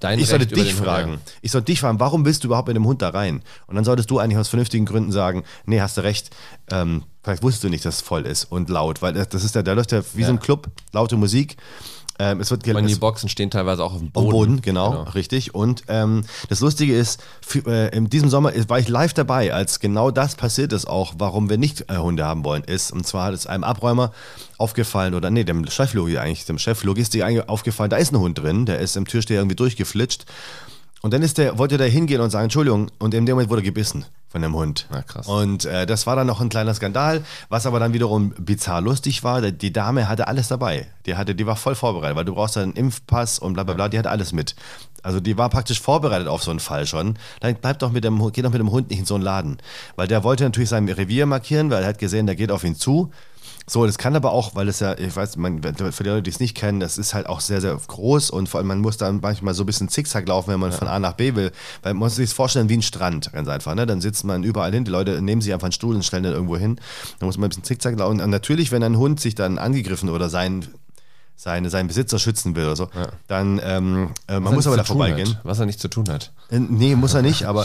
Dein 0.00 0.18
ich 0.18 0.28
sollte 0.28 0.46
Recht 0.46 0.56
dich 0.56 0.68
den 0.68 0.76
Hund, 0.78 0.86
fragen. 0.86 1.12
ja. 1.12 1.18
Ich 1.42 1.50
sollte 1.50 1.66
dich 1.66 1.80
fragen, 1.80 2.00
warum 2.00 2.24
willst 2.24 2.42
du 2.42 2.48
überhaupt 2.48 2.68
mit 2.68 2.76
dem 2.76 2.86
Hund 2.86 3.02
da 3.02 3.10
rein? 3.10 3.42
Und 3.66 3.76
dann 3.76 3.84
solltest 3.84 4.10
du 4.10 4.18
eigentlich 4.18 4.38
aus 4.38 4.48
vernünftigen 4.48 4.86
Gründen 4.86 5.12
sagen, 5.12 5.44
nee, 5.66 5.82
hast 5.82 5.98
du 5.98 6.00
recht, 6.00 6.30
ähm, 6.70 7.02
vielleicht 7.22 7.42
wusstest 7.42 7.64
du 7.64 7.68
nicht, 7.68 7.84
dass 7.84 7.96
es 7.96 8.00
voll 8.00 8.24
ist 8.24 8.44
und 8.44 8.70
laut, 8.70 9.02
weil 9.02 9.12
das 9.12 9.28
das 9.28 9.44
ist 9.44 9.54
ja, 9.54 9.62
da 9.62 9.74
läuft 9.74 9.92
ja 9.92 10.02
wie 10.14 10.24
so 10.24 10.30
ein 10.30 10.40
Club, 10.40 10.68
laute 10.92 11.18
Musik. 11.18 11.58
Ähm, 12.20 12.40
es 12.40 12.50
wird 12.50 12.66
Und 12.66 12.86
die 12.88 12.94
Boxen 12.96 13.28
stehen 13.28 13.48
teilweise 13.50 13.84
auch 13.84 13.92
auf 13.92 14.00
dem 14.00 14.10
Boden. 14.10 14.30
Boden, 14.30 14.60
genau, 14.62 15.02
richtig. 15.14 15.54
Und 15.54 15.84
ähm, 15.86 16.24
das 16.48 16.58
Lustige 16.60 16.96
ist, 16.96 17.22
für, 17.40 17.64
äh, 17.66 17.96
in 17.96 18.10
diesem 18.10 18.28
Sommer 18.28 18.52
ist- 18.52 18.68
war 18.68 18.80
ich 18.80 18.88
live 18.88 19.12
dabei, 19.14 19.54
als 19.54 19.78
genau 19.78 20.10
das 20.10 20.34
passiert 20.34 20.72
ist, 20.72 20.86
auch 20.88 21.14
warum 21.18 21.48
wir 21.48 21.58
nicht 21.58 21.84
äh, 21.88 21.96
Hunde 21.96 22.24
haben 22.24 22.44
wollen, 22.44 22.64
ist, 22.64 22.90
und 22.92 23.06
zwar 23.06 23.26
hat 23.26 23.34
es 23.34 23.46
einem 23.46 23.62
Abräumer 23.62 24.10
aufgefallen, 24.56 25.14
oder 25.14 25.30
nee, 25.30 25.44
dem 25.44 25.64
Chef 25.70 25.94
Logi 25.94 26.18
eigentlich, 26.18 26.44
dem 26.44 26.58
Chef 26.58 26.82
Logistik 26.82 27.22
eigentlich 27.22 27.48
aufgefallen, 27.48 27.90
da 27.90 27.96
ist 27.96 28.12
ein 28.12 28.18
Hund 28.18 28.38
drin, 28.38 28.66
der 28.66 28.80
ist 28.80 28.96
im 28.96 29.06
Türsteher 29.06 29.38
irgendwie 29.38 29.56
durchgeflitscht. 29.56 30.24
Und 31.00 31.14
dann 31.14 31.22
ist 31.22 31.38
der, 31.38 31.58
wollte 31.58 31.78
der 31.78 31.88
hingehen 31.88 32.20
und 32.20 32.30
sagen, 32.30 32.44
Entschuldigung, 32.44 32.90
und 32.98 33.14
in 33.14 33.24
dem 33.26 33.34
Moment 33.36 33.50
wurde 33.50 33.60
er 33.62 33.66
gebissen 33.66 34.04
von 34.28 34.42
dem 34.42 34.54
Hund. 34.54 34.86
Na, 34.90 35.02
krass. 35.02 35.26
Und 35.26 35.64
äh, 35.64 35.86
das 35.86 36.06
war 36.06 36.14
dann 36.16 36.26
noch 36.26 36.40
ein 36.40 36.48
kleiner 36.50 36.74
Skandal, 36.74 37.22
was 37.48 37.64
aber 37.66 37.80
dann 37.80 37.92
wiederum 37.94 38.30
bizarr 38.38 38.80
lustig 38.80 39.24
war. 39.24 39.40
Die 39.40 39.72
Dame 39.72 40.08
hatte 40.08 40.28
alles 40.28 40.48
dabei. 40.48 40.86
Die, 41.06 41.16
hatte, 41.16 41.34
die 41.34 41.46
war 41.46 41.56
voll 41.56 41.74
vorbereitet, 41.74 42.16
weil 42.16 42.24
du 42.26 42.34
brauchst 42.34 42.56
ja 42.56 42.62
einen 42.62 42.74
Impfpass 42.74 43.38
und 43.38 43.54
bla 43.54 43.62
bla 43.64 43.74
bla, 43.74 43.88
die 43.88 43.98
hatte 43.98 44.10
alles 44.10 44.32
mit. 44.32 44.54
Also 45.02 45.20
die 45.20 45.38
war 45.38 45.48
praktisch 45.48 45.80
vorbereitet 45.80 46.28
auf 46.28 46.42
so 46.42 46.50
einen 46.50 46.60
Fall 46.60 46.86
schon. 46.86 47.16
Dann 47.40 47.54
bleib 47.54 47.78
doch 47.78 47.92
mit 47.92 48.04
dem, 48.04 48.20
Hund- 48.20 48.34
geh 48.34 48.42
doch 48.42 48.50
mit 48.50 48.60
dem 48.60 48.70
Hund 48.70 48.90
nicht 48.90 48.98
in 48.98 49.06
so 49.06 49.14
einen 49.14 49.24
Laden. 49.24 49.58
Weil 49.96 50.08
der 50.08 50.24
wollte 50.24 50.44
natürlich 50.44 50.68
sein 50.68 50.88
Revier 50.88 51.24
markieren, 51.24 51.70
weil 51.70 51.82
er 51.82 51.88
hat 51.88 51.98
gesehen, 51.98 52.26
der 52.26 52.36
geht 52.36 52.50
auf 52.50 52.64
ihn 52.64 52.74
zu. 52.74 53.10
So, 53.68 53.84
das 53.84 53.98
kann 53.98 54.16
aber 54.16 54.32
auch, 54.32 54.54
weil 54.54 54.66
es 54.66 54.80
ja, 54.80 54.96
ich 54.98 55.14
weiß, 55.14 55.36
man, 55.36 55.62
für 55.62 56.02
die 56.02 56.08
Leute, 56.08 56.22
die 56.22 56.30
es 56.30 56.40
nicht 56.40 56.56
kennen, 56.56 56.80
das 56.80 56.96
ist 56.96 57.12
halt 57.12 57.26
auch 57.26 57.40
sehr, 57.40 57.60
sehr 57.60 57.76
groß 57.76 58.30
und 58.30 58.48
vor 58.48 58.58
allem 58.58 58.68
man 58.68 58.80
muss 58.80 58.96
dann 58.96 59.20
manchmal 59.20 59.52
so 59.52 59.62
ein 59.62 59.66
bisschen 59.66 59.90
zickzack 59.90 60.26
laufen, 60.26 60.50
wenn 60.50 60.60
man 60.60 60.72
von 60.72 60.88
A 60.88 60.98
nach 60.98 61.12
B 61.12 61.34
will. 61.34 61.52
Weil 61.82 61.92
man 61.92 62.00
muss 62.00 62.16
sich 62.16 62.32
vorstellen 62.32 62.70
wie 62.70 62.78
ein 62.78 62.82
Strand, 62.82 63.30
ganz 63.30 63.46
einfach. 63.46 63.74
Ne? 63.74 63.84
Dann 63.84 64.00
sitzt 64.00 64.24
man 64.24 64.42
überall 64.42 64.72
hin, 64.72 64.84
die 64.84 64.90
Leute 64.90 65.20
nehmen 65.20 65.42
sich 65.42 65.52
einfach 65.52 65.66
einen 65.66 65.72
Stuhl 65.72 65.94
und 65.94 66.02
stellen 66.02 66.22
den 66.22 66.32
irgendwo 66.32 66.56
hin. 66.56 66.80
Dann 67.18 67.26
muss 67.26 67.36
man 67.36 67.46
ein 67.46 67.50
bisschen 67.50 67.64
zickzack 67.64 67.98
laufen. 67.98 68.22
Und 68.22 68.30
natürlich, 68.30 68.72
wenn 68.72 68.82
ein 68.82 68.96
Hund 68.96 69.20
sich 69.20 69.34
dann 69.34 69.58
angegriffen 69.58 70.08
oder 70.08 70.30
sein, 70.30 70.64
seine, 71.40 71.70
seinen 71.70 71.86
Besitzer 71.86 72.18
schützen 72.18 72.56
will 72.56 72.64
oder 72.64 72.74
so, 72.74 72.88
dann 73.28 73.60
ähm, 73.62 74.10
äh, 74.26 74.40
man 74.40 74.54
muss 74.56 74.66
aber 74.66 74.76
da 74.76 74.82
vorbeigehen. 74.82 75.36
Hat, 75.36 75.44
was 75.44 75.60
er 75.60 75.66
nicht 75.66 75.78
zu 75.80 75.86
tun 75.86 76.08
hat. 76.08 76.32
Äh, 76.50 76.58
Nee, 76.58 76.96
muss 76.96 77.14
er 77.14 77.22
nicht, 77.22 77.44
aber 77.44 77.64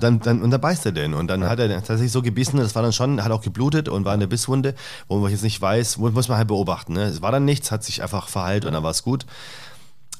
dann, 0.00 0.18
dann, 0.18 0.42
und 0.42 0.50
dann 0.50 0.60
beißt 0.60 0.84
er 0.86 0.90
den. 0.92 1.14
Und 1.14 1.28
dann 1.28 1.44
hat 1.48 1.60
er 1.60 1.68
tatsächlich 1.68 2.10
so 2.10 2.22
gebissen, 2.22 2.56
das 2.56 2.74
war 2.74 2.82
dann 2.82 2.92
schon, 2.92 3.22
hat 3.22 3.30
auch 3.30 3.40
geblutet 3.42 3.88
und 3.88 4.04
war 4.04 4.12
eine 4.14 4.26
Bisswunde, 4.26 4.74
wo 5.06 5.18
man 5.18 5.30
jetzt 5.30 5.44
nicht 5.44 5.62
weiß, 5.62 5.98
mu- 5.98 6.10
muss 6.10 6.26
man 6.26 6.38
halt 6.38 6.48
beobachten. 6.48 6.94
Ne? 6.94 7.04
Es 7.04 7.22
war 7.22 7.30
dann 7.30 7.44
nichts, 7.44 7.70
hat 7.70 7.84
sich 7.84 8.02
einfach 8.02 8.26
verheilt 8.26 8.64
und 8.64 8.72
dann 8.72 8.82
war 8.82 8.90
es 8.90 9.04
gut. 9.04 9.26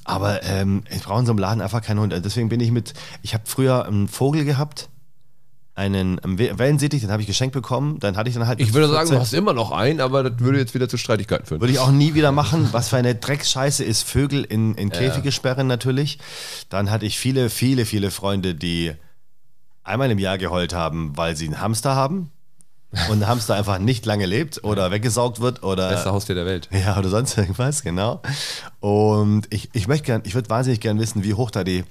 Aber 0.05 0.43
ähm, 0.45 0.85
ich 0.95 1.03
brauche 1.03 1.19
in 1.21 1.27
so 1.27 1.33
einem 1.33 1.39
Laden 1.41 1.63
einfach 1.63 1.83
keinen 1.83 1.99
Hund. 1.99 2.13
Deswegen 2.25 2.49
bin 2.49 2.61
ich 2.61 2.71
mit, 2.71 2.95
ich 3.23 3.35
habe 3.35 3.43
früher 3.47 3.87
einen 3.87 4.07
Vogel 4.07 4.45
gehabt, 4.45 4.89
einen 5.77 6.21
We- 6.25 6.57
Wellensittich, 6.59 7.01
den 7.01 7.11
habe 7.11 7.21
ich 7.23 7.27
geschenkt 7.27 7.53
bekommen. 7.53 7.99
Dann 7.99 8.17
hatte 8.17 8.29
ich 8.29 8.35
dann 8.37 8.47
halt. 8.47 8.61
Ich 8.61 8.73
würde 8.75 8.87
sagen, 8.89 9.09
14 9.09 9.15
du 9.17 9.21
hast 9.21 9.33
immer 9.35 9.53
noch 9.53 9.73
einen, 9.73 10.01
aber 10.01 10.23
das 10.23 10.39
würde 10.41 10.59
jetzt 10.59 10.75
wieder 10.75 10.89
zu 10.89 10.97
Streitigkeiten 10.97 11.47
führen. 11.47 11.61
würde 11.61 11.73
ich 11.73 11.81
auch 11.81 11.91
nie 11.91 12.15
wieder 12.15 12.31
machen. 12.33 12.69
Was 12.73 12.89
für 12.91 12.97
eine 12.97 13.15
Drecksscheiße 13.17 13.83
ist 13.83 14.03
Vögel 14.05 14.45
in, 14.45 14.75
in 14.77 14.91
Käfige 14.91 15.33
sperren 15.33 15.67
natürlich. 15.67 16.19
Dann 16.69 16.91
hatte 16.91 17.07
ich 17.07 17.19
viele, 17.19 17.51
viele, 17.51 17.87
viele 17.87 18.11
Freunde, 18.13 18.55
die 18.55 18.93
einmal 19.83 20.11
im 20.11 20.19
Jahr 20.19 20.39
geheult 20.39 20.73
haben, 20.75 21.17
weil 21.17 21.37
sie 21.37 21.47
einen 21.47 21.61
Hamster 21.61 21.95
haben 21.97 22.31
und 23.11 23.23
ein 23.23 23.27
Hamster 23.27 23.57
einfach 23.57 23.79
nicht 23.81 24.07
lange 24.07 24.25
lebt 24.27 24.63
oder 24.63 24.93
weggesaugt 24.93 25.41
wird 25.41 25.65
oder 25.65 25.91
Beste 25.91 26.13
Haustier 26.13 26.37
der 26.37 26.47
Welt. 26.47 26.69
ja, 26.71 26.97
oder 26.97 27.09
sonst 27.09 27.37
irgendwas, 27.39 27.83
genau. 27.83 28.23
Und 28.81 29.47
ich, 29.51 29.71
ich 29.73 29.89
möchte 29.89 30.07
gern, 30.07 30.23
ich 30.25 30.35
würde 30.35 30.49
wahnsinnig 30.51 30.81
gern 30.81 31.01
wissen, 31.01 31.25
wie 31.25 31.35
hoch 31.35 31.51
da 31.51 31.65
die, 31.65 31.85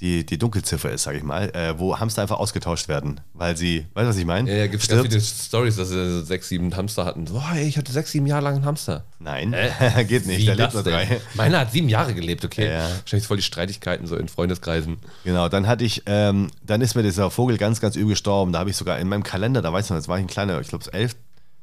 die, 0.00 0.24
die 0.24 0.38
Dunkelziffer 0.38 0.90
ist, 0.90 1.02
sage 1.02 1.18
ich 1.18 1.24
mal, 1.24 1.50
äh, 1.50 1.78
wo 1.78 1.98
Hamster 1.98 2.22
einfach 2.22 2.38
ausgetauscht 2.38 2.88
werden, 2.88 3.20
weil 3.34 3.56
sie, 3.56 3.86
weißt 3.92 4.06
du, 4.06 4.08
was 4.08 4.16
ich 4.16 4.24
meine? 4.24 4.50
Ja, 4.50 4.56
ja, 4.56 4.66
gibt 4.66 4.82
es 4.82 4.88
ganz 4.88 5.02
viele 5.02 5.20
Stories, 5.20 5.76
dass 5.76 5.88
sie 5.90 6.10
so 6.10 6.22
sechs, 6.22 6.48
sieben 6.48 6.74
Hamster 6.74 7.04
hatten. 7.04 7.26
Hey, 7.50 7.68
ich 7.68 7.76
hatte 7.76 7.92
sechs, 7.92 8.10
sieben 8.12 8.26
Jahre 8.26 8.44
lang 8.44 8.54
einen 8.56 8.64
Hamster. 8.64 9.04
Nein, 9.18 9.54
geht 10.08 10.26
nicht, 10.26 10.48
da 10.48 10.54
lebt 10.54 10.72
nur 10.72 10.82
drei. 10.82 11.20
Meiner 11.34 11.60
hat 11.60 11.72
sieben 11.72 11.90
Jahre 11.90 12.14
gelebt, 12.14 12.44
okay. 12.44 12.68
Ja. 12.68 12.88
Wahrscheinlich 13.00 13.26
voll 13.26 13.36
die 13.36 13.42
Streitigkeiten 13.42 14.06
so 14.06 14.16
in 14.16 14.28
Freundeskreisen. 14.28 14.98
Genau, 15.24 15.48
dann 15.50 15.66
hatte 15.66 15.84
ich, 15.84 16.02
ähm, 16.06 16.50
dann 16.62 16.80
ist 16.80 16.94
mir 16.94 17.02
dieser 17.02 17.30
Vogel 17.30 17.58
ganz, 17.58 17.80
ganz 17.80 17.96
übel 17.96 18.10
gestorben. 18.10 18.52
Da 18.52 18.60
habe 18.60 18.70
ich 18.70 18.76
sogar 18.76 18.98
in 18.98 19.08
meinem 19.08 19.22
Kalender, 19.22 19.60
da 19.60 19.72
weiß 19.72 19.90
man, 19.90 19.98
das 19.98 20.08
war 20.08 20.16
ich 20.16 20.24
ein 20.24 20.28
kleiner, 20.28 20.58
ich 20.60 20.68
glaube 20.68 20.90
11, 20.90 21.14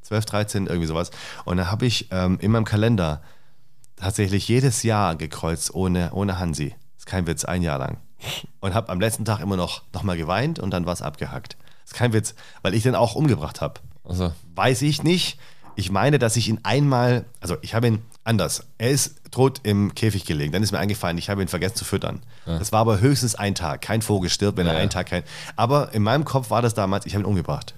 12, 0.03 0.25
13, 0.25 0.67
irgendwie 0.67 0.87
sowas. 0.87 1.09
Und 1.45 1.57
da 1.57 1.71
habe 1.71 1.87
ich 1.87 2.07
ähm, 2.11 2.37
in 2.39 2.51
meinem 2.51 2.65
Kalender 2.65 3.21
tatsächlich 3.95 4.47
jedes 4.47 4.83
Jahr 4.83 5.15
gekreuzt 5.15 5.73
ohne, 5.73 6.11
ohne 6.13 6.37
Hansi. 6.37 6.75
Ist 6.97 7.07
kein 7.07 7.25
Witz, 7.25 7.43
ein 7.43 7.63
Jahr 7.63 7.79
lang. 7.79 7.97
Und 8.59 8.73
habe 8.73 8.89
am 8.89 8.99
letzten 8.99 9.25
Tag 9.25 9.39
immer 9.39 9.55
noch, 9.57 9.83
noch 9.93 10.03
mal 10.03 10.17
geweint 10.17 10.59
und 10.59 10.71
dann 10.71 10.85
war 10.85 10.93
es 10.93 11.01
abgehackt. 11.01 11.55
Das 11.83 11.91
ist 11.91 11.97
kein 11.97 12.13
Witz, 12.13 12.35
weil 12.63 12.73
ich 12.73 12.83
den 12.83 12.95
auch 12.95 13.15
umgebracht 13.15 13.61
habe. 13.61 13.79
Also, 14.03 14.33
Weiß 14.55 14.81
ich 14.81 15.03
nicht. 15.03 15.39
Ich 15.75 15.91
meine, 15.91 16.17
dass 16.17 16.35
ich 16.35 16.49
ihn 16.49 16.59
einmal, 16.63 17.25
also 17.39 17.57
ich 17.61 17.75
habe 17.75 17.85
ihn 17.87 18.01
anders. 18.23 18.65
Er 18.79 18.89
ist 18.89 19.21
tot 19.29 19.59
im 19.61 19.93
Käfig 19.93 20.25
gelegen. 20.25 20.51
Dann 20.51 20.63
ist 20.63 20.71
mir 20.71 20.79
eingefallen, 20.79 21.19
ich 21.19 21.29
habe 21.29 21.41
ihn 21.43 21.47
vergessen 21.47 21.75
zu 21.75 21.85
füttern. 21.85 22.23
Das 22.45 22.71
war 22.71 22.79
aber 22.79 22.99
höchstens 22.99 23.35
ein 23.35 23.53
Tag. 23.53 23.81
Kein 23.81 24.01
Vogel 24.01 24.29
stirbt, 24.31 24.57
wenn 24.57 24.65
er 24.65 24.73
Ja. 24.73 24.79
einen 24.79 24.89
Tag 24.89 25.05
kein. 25.07 25.21
Aber 25.55 25.93
in 25.93 26.01
meinem 26.01 26.25
Kopf 26.25 26.49
war 26.49 26.63
das 26.63 26.73
damals, 26.73 27.05
ich 27.05 27.13
habe 27.13 27.23
ihn 27.23 27.27
umgebracht. 27.27 27.75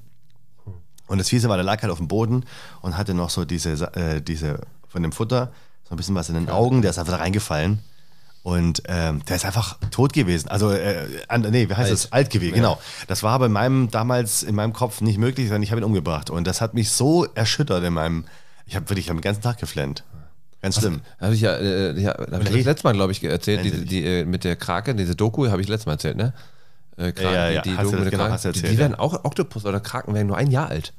Und 1.08 1.18
das 1.18 1.28
Fiese 1.28 1.50
war, 1.50 1.58
der 1.58 1.66
lag 1.66 1.82
halt 1.82 1.92
auf 1.92 1.98
dem 1.98 2.08
Boden 2.08 2.46
und 2.82 2.96
hatte 2.96 3.14
noch 3.14 3.32
so 3.32 3.44
diese, 3.44 3.72
äh, 3.96 4.22
diese 4.22 4.62
von 4.88 5.04
dem 5.04 5.12
Futter, 5.12 5.52
so 5.84 5.94
ein 5.94 5.98
bisschen 5.98 6.16
was 6.16 6.30
in 6.30 6.36
den 6.36 6.50
Augen, 6.50 6.82
der 6.82 6.92
ist 6.92 7.00
einfach 7.00 7.14
da 7.14 7.20
reingefallen. 7.20 7.80
Und 8.50 8.82
ähm, 8.88 9.24
der 9.26 9.36
ist 9.36 9.46
einfach 9.46 9.78
tot 9.92 10.12
gewesen. 10.12 10.50
Also, 10.50 10.72
äh, 10.72 11.06
nee, 11.38 11.70
wie 11.70 11.74
heißt 11.74 11.90
Alt. 11.90 11.92
das? 11.92 12.12
Alt 12.12 12.30
gewesen, 12.32 12.56
genau. 12.56 12.80
Das 13.08 13.22
war 13.22 13.32
aber 13.34 13.46
in 13.46 13.52
meinem, 13.52 13.92
damals 13.92 14.42
in 14.42 14.56
meinem 14.56 14.74
Kopf 14.74 15.02
nicht 15.02 15.20
möglich, 15.20 15.48
sondern 15.48 15.62
ich 15.62 15.70
habe 15.70 15.82
ihn 15.82 15.84
umgebracht. 15.86 16.32
Und 16.32 16.48
das 16.48 16.60
hat 16.60 16.74
mich 16.74 16.90
so 16.90 17.26
erschüttert 17.36 17.84
in 17.84 17.94
meinem, 17.94 18.26
ich 18.66 18.76
habe 18.76 18.90
wirklich 18.90 19.06
den 19.06 19.22
ganzen 19.22 19.44
Tag 19.44 19.60
geflennt. 19.60 20.04
Ganz 20.64 20.80
schlimm. 20.80 21.02
habe 21.22 21.36
ich 21.36 21.42
ja, 21.42 21.56
äh, 21.58 22.00
ja 22.00 22.14
da 22.14 22.38
hab 22.38 22.44
ich 22.44 22.50
das 22.50 22.66
letzte 22.66 22.88
Mal, 22.88 22.94
glaube 22.94 23.12
ich, 23.12 23.24
erzählt, 23.24 23.64
die, 23.64 23.86
die, 23.86 24.04
äh, 24.04 24.26
mit 24.26 24.44
der 24.44 24.56
Krake, 24.56 24.96
diese 24.96 25.16
Doku, 25.16 25.48
habe 25.48 25.62
ich 25.62 25.68
letztes 25.68 25.86
Mal 25.86 25.94
erzählt, 25.94 26.18
ne? 26.18 26.34
Äh, 26.98 27.12
Kraken, 27.12 27.34
Ja, 27.34 27.50
ja, 27.50 27.62
die, 27.62 27.70
die 27.70 27.78
Doku 27.78 27.92
mit 27.92 28.06
der 28.06 28.12
genau, 28.12 28.24
Krake, 28.24 28.34
hast 28.34 28.46
du 28.46 28.52
die, 28.52 28.58
erzählt, 28.58 28.74
die 28.74 28.78
ja. 28.78 28.82
werden 28.82 28.96
auch, 28.96 29.26
Oktopus 29.26 29.66
oder 29.66 29.80
Kraken 29.80 30.16
werden 30.16 30.28
nur 30.28 30.38
ein 30.38 30.50
Jahr 30.50 30.70
alt. 30.70 30.94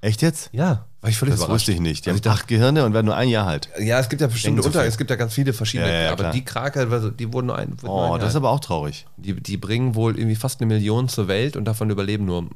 Echt 0.00 0.22
jetzt? 0.22 0.50
Ja, 0.52 0.86
war 1.00 1.10
ich 1.10 1.16
völlig 1.16 1.32
Das 1.34 1.40
überrascht. 1.40 1.54
wusste 1.62 1.72
ich 1.72 1.80
nicht. 1.80 2.06
Die 2.06 2.10
Also 2.10 2.22
haben 2.24 2.36
acht 2.36 2.48
Gehirne 2.48 2.84
und 2.84 2.92
werden 2.94 3.06
nur 3.06 3.16
ein 3.16 3.28
Jahr 3.28 3.46
alt. 3.46 3.68
Ja, 3.80 3.98
es 3.98 4.08
gibt 4.08 4.20
ja 4.20 4.28
bestimmte 4.28 4.62
Unter, 4.62 4.84
es 4.84 4.98
gibt 4.98 5.10
ja 5.10 5.16
ganz 5.16 5.32
viele 5.34 5.52
verschiedene, 5.52 5.90
Ja, 5.92 6.02
ja, 6.04 6.12
aber 6.12 6.30
die 6.30 6.44
Krake, 6.44 6.80
also 6.90 7.10
die 7.10 7.32
wurden 7.32 7.46
nur 7.46 7.56
ein, 7.56 7.70
wurden 7.82 7.86
nur 7.86 7.94
Oh, 7.94 8.02
ein 8.04 8.08
Jahr 8.10 8.18
das 8.20 8.28
ist 8.30 8.34
alt. 8.36 8.44
aber 8.44 8.50
auch 8.50 8.60
traurig. 8.60 9.06
die, 9.16 9.34
die 9.40 9.56
bringen 9.56 9.94
wohl 9.94 10.16
irgendwie 10.18 10.36
fast 10.36 10.60
eine 10.60 10.66
Million 10.72 11.08
zur 11.08 11.28
Welt 11.28 11.56
und 11.56 11.64
davon 11.64 11.90
überleben 11.90 12.24
nur 12.26 12.48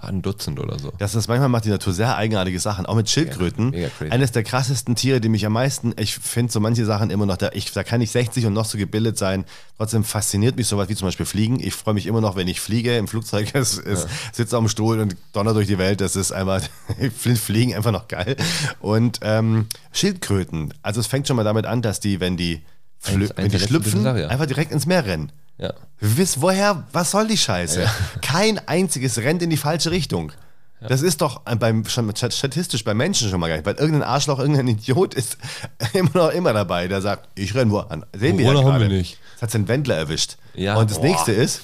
ein 0.00 0.22
Dutzend 0.22 0.58
oder 0.58 0.78
so. 0.78 0.90
Das 0.98 1.14
ist 1.14 1.28
manchmal 1.28 1.50
macht 1.50 1.66
die 1.66 1.70
Natur 1.70 1.92
sehr 1.92 2.16
eigenartige 2.16 2.58
Sachen, 2.58 2.86
auch 2.86 2.94
mit 2.94 3.10
Schildkröten. 3.10 3.70
mega 3.70 3.88
crazy. 3.88 4.10
Eines 4.10 4.32
der 4.32 4.42
krassesten 4.42 4.94
Tiere, 4.96 5.20
die 5.20 5.28
mich 5.28 5.44
am 5.44 5.52
meisten, 5.52 5.94
ich 5.98 6.14
finde 6.14 6.50
so 6.50 6.60
manche 6.60 6.86
Sachen 6.86 7.10
immer 7.10 7.26
noch, 7.26 7.36
da, 7.36 7.50
ich, 7.52 7.70
da 7.72 7.84
kann 7.84 8.00
ich 8.00 8.10
60 8.10 8.46
und 8.46 8.54
noch 8.54 8.64
so 8.64 8.78
gebildet 8.78 9.18
sein. 9.18 9.44
Trotzdem 9.76 10.04
fasziniert 10.04 10.56
mich 10.56 10.66
sowas 10.66 10.88
wie 10.88 10.96
zum 10.96 11.08
Beispiel 11.08 11.26
Fliegen. 11.26 11.60
Ich 11.60 11.74
freue 11.74 11.92
mich 11.92 12.06
immer 12.06 12.22
noch, 12.22 12.36
wenn 12.36 12.48
ich 12.48 12.60
fliege 12.60 12.96
im 12.96 13.06
Flugzeug, 13.06 13.50
es, 13.54 13.78
es 13.78 14.06
sitze 14.32 14.56
auf 14.56 14.64
dem 14.64 14.68
Stuhl 14.68 14.98
und 14.98 15.16
donner 15.34 15.52
durch 15.52 15.66
die 15.66 15.78
Welt. 15.78 16.00
Das 16.00 16.16
ist 16.16 16.32
einfach, 16.32 16.62
ich 16.98 17.12
finde 17.12 17.38
Fliegen 17.38 17.74
einfach 17.74 17.92
noch 17.92 18.08
geil. 18.08 18.36
Und 18.80 19.20
ähm, 19.22 19.66
Schildkröten, 19.92 20.72
also 20.82 21.00
es 21.00 21.06
fängt 21.06 21.28
schon 21.28 21.36
mal 21.36 21.44
damit 21.44 21.66
an, 21.66 21.82
dass 21.82 22.00
die, 22.00 22.20
wenn 22.20 22.38
die, 22.38 22.62
Eins- 23.04 23.32
wenn 23.36 23.48
die 23.48 23.58
schlüpfen, 23.58 23.92
Dinosaurier. 24.00 24.30
einfach 24.30 24.46
direkt 24.46 24.72
ins 24.72 24.86
Meer 24.86 25.04
rennen. 25.06 25.30
Ja. 25.58 25.72
Wisst, 26.00 26.40
woher, 26.40 26.84
was 26.92 27.10
soll 27.12 27.28
die 27.28 27.36
Scheiße? 27.38 27.88
Kein 28.20 28.58
einziges 28.68 29.18
rennt 29.18 29.42
in 29.42 29.50
die 29.50 29.56
falsche 29.56 29.90
Richtung. 29.90 30.32
Das 30.80 31.00
ist 31.02 31.22
doch 31.22 31.40
beim, 31.58 31.86
schon 31.86 32.14
statistisch 32.14 32.84
bei 32.84 32.92
Menschen 32.94 33.30
schon 33.30 33.40
mal 33.40 33.48
gar 33.48 33.56
nicht, 33.56 33.66
weil 33.66 33.76
irgendein 33.76 34.02
Arschloch, 34.02 34.38
irgendein 34.38 34.68
Idiot 34.68 35.14
ist 35.14 35.38
immer 35.94 36.10
noch 36.12 36.30
immer 36.30 36.52
dabei, 36.52 36.86
der 36.86 37.00
sagt, 37.00 37.28
ich 37.34 37.54
renn 37.54 37.70
wo 37.70 37.78
an. 37.78 38.04
Sehen 38.16 38.38
wir 38.38 38.44
ja 38.44 38.62
haben 38.62 38.80
wir 38.80 38.88
nicht. 38.88 39.18
Das 39.34 39.42
hat 39.42 39.54
den 39.54 39.68
Wendler 39.68 39.96
erwischt. 39.96 40.36
Ja. 40.54 40.76
Und 40.76 40.90
das 40.90 40.98
Boah. 40.98 41.06
nächste 41.06 41.32
ist, 41.32 41.62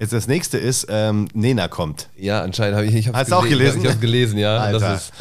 jetzt 0.00 0.12
das 0.12 0.26
nächste 0.26 0.58
ist, 0.58 0.86
ähm, 0.90 1.28
Nena 1.34 1.68
kommt. 1.68 2.08
Ja, 2.16 2.42
anscheinend 2.42 2.76
habe 2.76 2.86
ich, 2.86 2.94
ich 2.94 3.12
Hast 3.12 3.30
du 3.30 3.36
auch 3.36 3.48
gelesen? 3.48 3.80
Ich 3.82 3.88
habe 3.88 4.00
gelesen, 4.00 4.38
ja. 4.38 4.58
Alter. 4.58 4.80
Das 4.80 5.02
ist, 5.04 5.12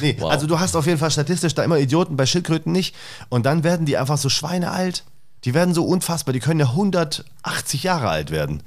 Nee, 0.00 0.16
Wow. 0.18 0.30
also 0.30 0.46
du 0.46 0.58
hast 0.60 0.76
auf 0.76 0.86
jeden 0.86 0.98
Fall 0.98 1.10
statistisch 1.10 1.54
da 1.54 1.62
immer 1.62 1.78
Idioten, 1.78 2.16
bei 2.16 2.26
Schildkröten 2.26 2.72
nicht. 2.72 2.94
Und 3.28 3.46
dann 3.46 3.64
werden 3.64 3.86
die 3.86 3.96
einfach 3.96 4.18
so 4.18 4.28
schweinealt. 4.28 5.04
Die 5.44 5.54
werden 5.54 5.74
so 5.74 5.84
unfassbar, 5.84 6.32
die 6.32 6.40
können 6.40 6.60
ja 6.60 6.66
180 6.66 7.82
Jahre 7.82 8.08
alt 8.08 8.30
werden. 8.30 8.62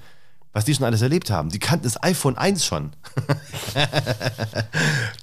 Was 0.55 0.65
die 0.65 0.75
schon 0.75 0.85
alles 0.85 1.01
erlebt 1.01 1.31
haben. 1.31 1.49
Die 1.49 1.57
kannten 1.57 1.85
das 1.85 2.01
iPhone 2.03 2.37
1 2.37 2.63
schon. 2.63 2.91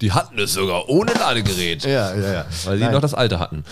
die 0.01 0.11
hatten 0.11 0.37
es 0.39 0.53
sogar 0.53 0.89
ohne 0.89 1.13
Ladegerät. 1.13 1.83
Ja, 1.83 2.13
ja, 2.13 2.33
ja. 2.33 2.45
Weil 2.65 2.77
die 2.77 2.83
Nein. 2.83 2.93
noch 2.93 2.99
das 3.01 3.13
alte 3.13 3.39
hatten. 3.39 3.63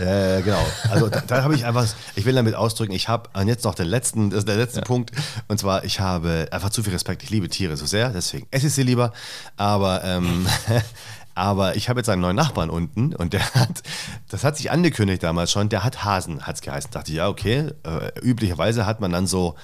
Ja, 0.00 0.28
ja, 0.28 0.40
genau. 0.40 0.64
Also 0.90 1.08
da, 1.08 1.20
da 1.20 1.42
habe 1.44 1.54
ich 1.54 1.64
einfach, 1.66 1.86
ich 2.16 2.24
will 2.24 2.34
damit 2.34 2.54
ausdrücken, 2.54 2.92
ich 2.92 3.08
habe, 3.08 3.28
und 3.38 3.46
jetzt 3.48 3.62
noch 3.64 3.74
den 3.76 3.86
letzten, 3.86 4.30
das 4.30 4.40
ist 4.40 4.48
der 4.48 4.56
letzte 4.56 4.80
Punkt, 4.82 5.12
und 5.48 5.58
zwar, 5.60 5.84
ich 5.84 6.00
habe 6.00 6.48
einfach 6.50 6.70
zu 6.70 6.82
viel 6.82 6.92
Respekt. 6.92 7.22
Ich 7.22 7.30
liebe 7.30 7.48
Tiere 7.48 7.76
so 7.76 7.86
sehr, 7.86 8.10
deswegen 8.10 8.46
esse 8.50 8.66
ich 8.66 8.74
sie 8.74 8.82
lieber. 8.82 9.12
Aber, 9.56 10.02
ähm, 10.04 10.46
aber 11.34 11.76
ich 11.76 11.88
habe 11.88 12.00
jetzt 12.00 12.08
einen 12.08 12.22
neuen 12.22 12.36
Nachbarn 12.36 12.70
unten 12.70 13.14
und 13.14 13.32
der 13.32 13.42
hat, 13.54 13.82
das 14.28 14.44
hat 14.44 14.56
sich 14.56 14.70
angekündigt 14.70 15.22
damals 15.22 15.50
schon, 15.50 15.68
der 15.68 15.84
hat 15.84 16.04
Hasen, 16.04 16.42
hat 16.42 16.56
es 16.56 16.62
geheißen. 16.62 16.90
Dachte 16.90 17.10
ich, 17.10 17.18
ja, 17.18 17.28
okay. 17.28 17.70
Äh, 17.82 18.20
üblicherweise 18.20 18.86
hat 18.86 19.00
man 19.00 19.12
dann 19.12 19.26
so, 19.26 19.54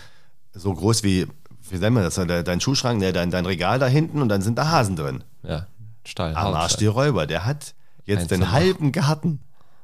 so 0.53 0.73
groß 0.75 1.03
wie, 1.03 1.27
wie 1.69 1.79
nennen 1.79 1.97
wir 1.97 2.03
das, 2.03 2.15
dein 2.45 2.61
Schuhschrank, 2.61 3.01
ne, 3.01 3.13
dein, 3.13 3.31
dein 3.31 3.47
Regal 3.47 3.79
da 3.79 3.87
hinten 3.87 4.23
und 4.23 4.29
dann 4.29 4.43
sind 4.43 4.59
da 4.59 4.71
Hasen 4.71 4.97
drin. 4.97 5.25
Ja, 5.43 5.67
Stall. 6.05 6.35
Am 6.35 6.55
Arsch 6.55 6.77
die 6.77 6.87
Räuber, 6.87 7.27
der 7.27 7.45
hat 7.45 7.75
jetzt 8.05 8.23
Eins 8.23 8.29
den 8.29 8.51
halben 8.51 8.93
Garten 8.93 9.41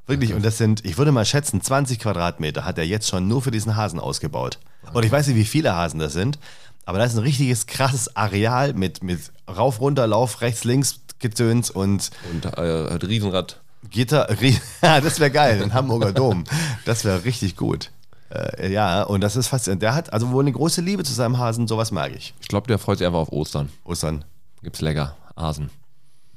Wirklich, 0.07 0.35
und 0.35 0.45
das 0.45 0.57
sind, 0.57 0.85
ich 0.85 0.99
würde 0.99 1.11
mal 1.11 1.25
schätzen, 1.25 1.61
20 1.61 1.99
Quadratmeter 1.99 2.65
hat 2.65 2.79
er 2.79 2.87
jetzt 2.87 3.09
schon 3.09 3.27
nur 3.27 3.43
für 3.43 3.51
diesen 3.51 3.75
Hasen 3.75 3.99
ausgebaut. 3.99 4.61
Und 4.93 5.05
ich 5.05 5.11
weiß 5.11 5.27
nicht, 5.27 5.37
wie 5.37 5.45
viele 5.45 5.75
Hasen 5.75 5.99
das 5.99 6.13
sind, 6.13 6.39
aber 6.85 6.99
das 6.99 7.13
ist 7.13 7.19
ein 7.19 7.25
richtiges 7.25 7.67
krasses 7.67 8.15
Areal 8.17 8.73
mit, 8.73 9.03
mit 9.03 9.33
rauf, 9.49 9.81
runter, 9.81 10.07
Lauf, 10.07 10.41
rechts, 10.43 10.63
links, 10.63 11.01
Getöns 11.19 11.71
und 11.71 12.11
Und 12.33 12.45
äh, 12.45 12.91
hat 12.93 13.05
Riesenrad. 13.05 13.61
Gitter, 13.91 14.29
ja, 14.83 15.01
das 15.01 15.21
wäre 15.21 15.31
geil, 15.31 15.63
ein 15.63 15.73
Hamburger 15.73 16.13
Dom. 16.13 16.45
Das 16.85 17.05
wäre 17.05 17.25
richtig 17.25 17.57
gut. 17.57 17.91
Äh, 18.31 18.73
ja, 18.73 19.03
und 19.05 19.21
das 19.21 19.37
ist 19.37 19.47
faszinierend. 19.47 19.83
Der 19.83 19.95
hat 19.95 20.13
also 20.13 20.31
wohl 20.33 20.43
eine 20.43 20.53
große 20.53 20.81
Liebe 20.81 21.05
zu 21.05 21.13
seinem 21.13 21.39
Hasen, 21.39 21.69
sowas 21.69 21.93
mag 21.93 22.13
ich. 22.17 22.35
Ich 22.41 22.49
glaube, 22.49 22.67
der 22.67 22.79
freut 22.79 22.99
sich 22.99 23.07
einfach 23.07 23.21
auf 23.21 23.31
Ostern. 23.33 23.69
Ostern, 23.85 24.25
Gibt's 24.63 24.81
lecker. 24.81 25.17
Hasen. 25.37 25.71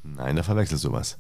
nein, 0.04 0.36
da 0.36 0.44
verwechselst 0.44 0.84
du 0.84 0.92
was. 0.92 1.18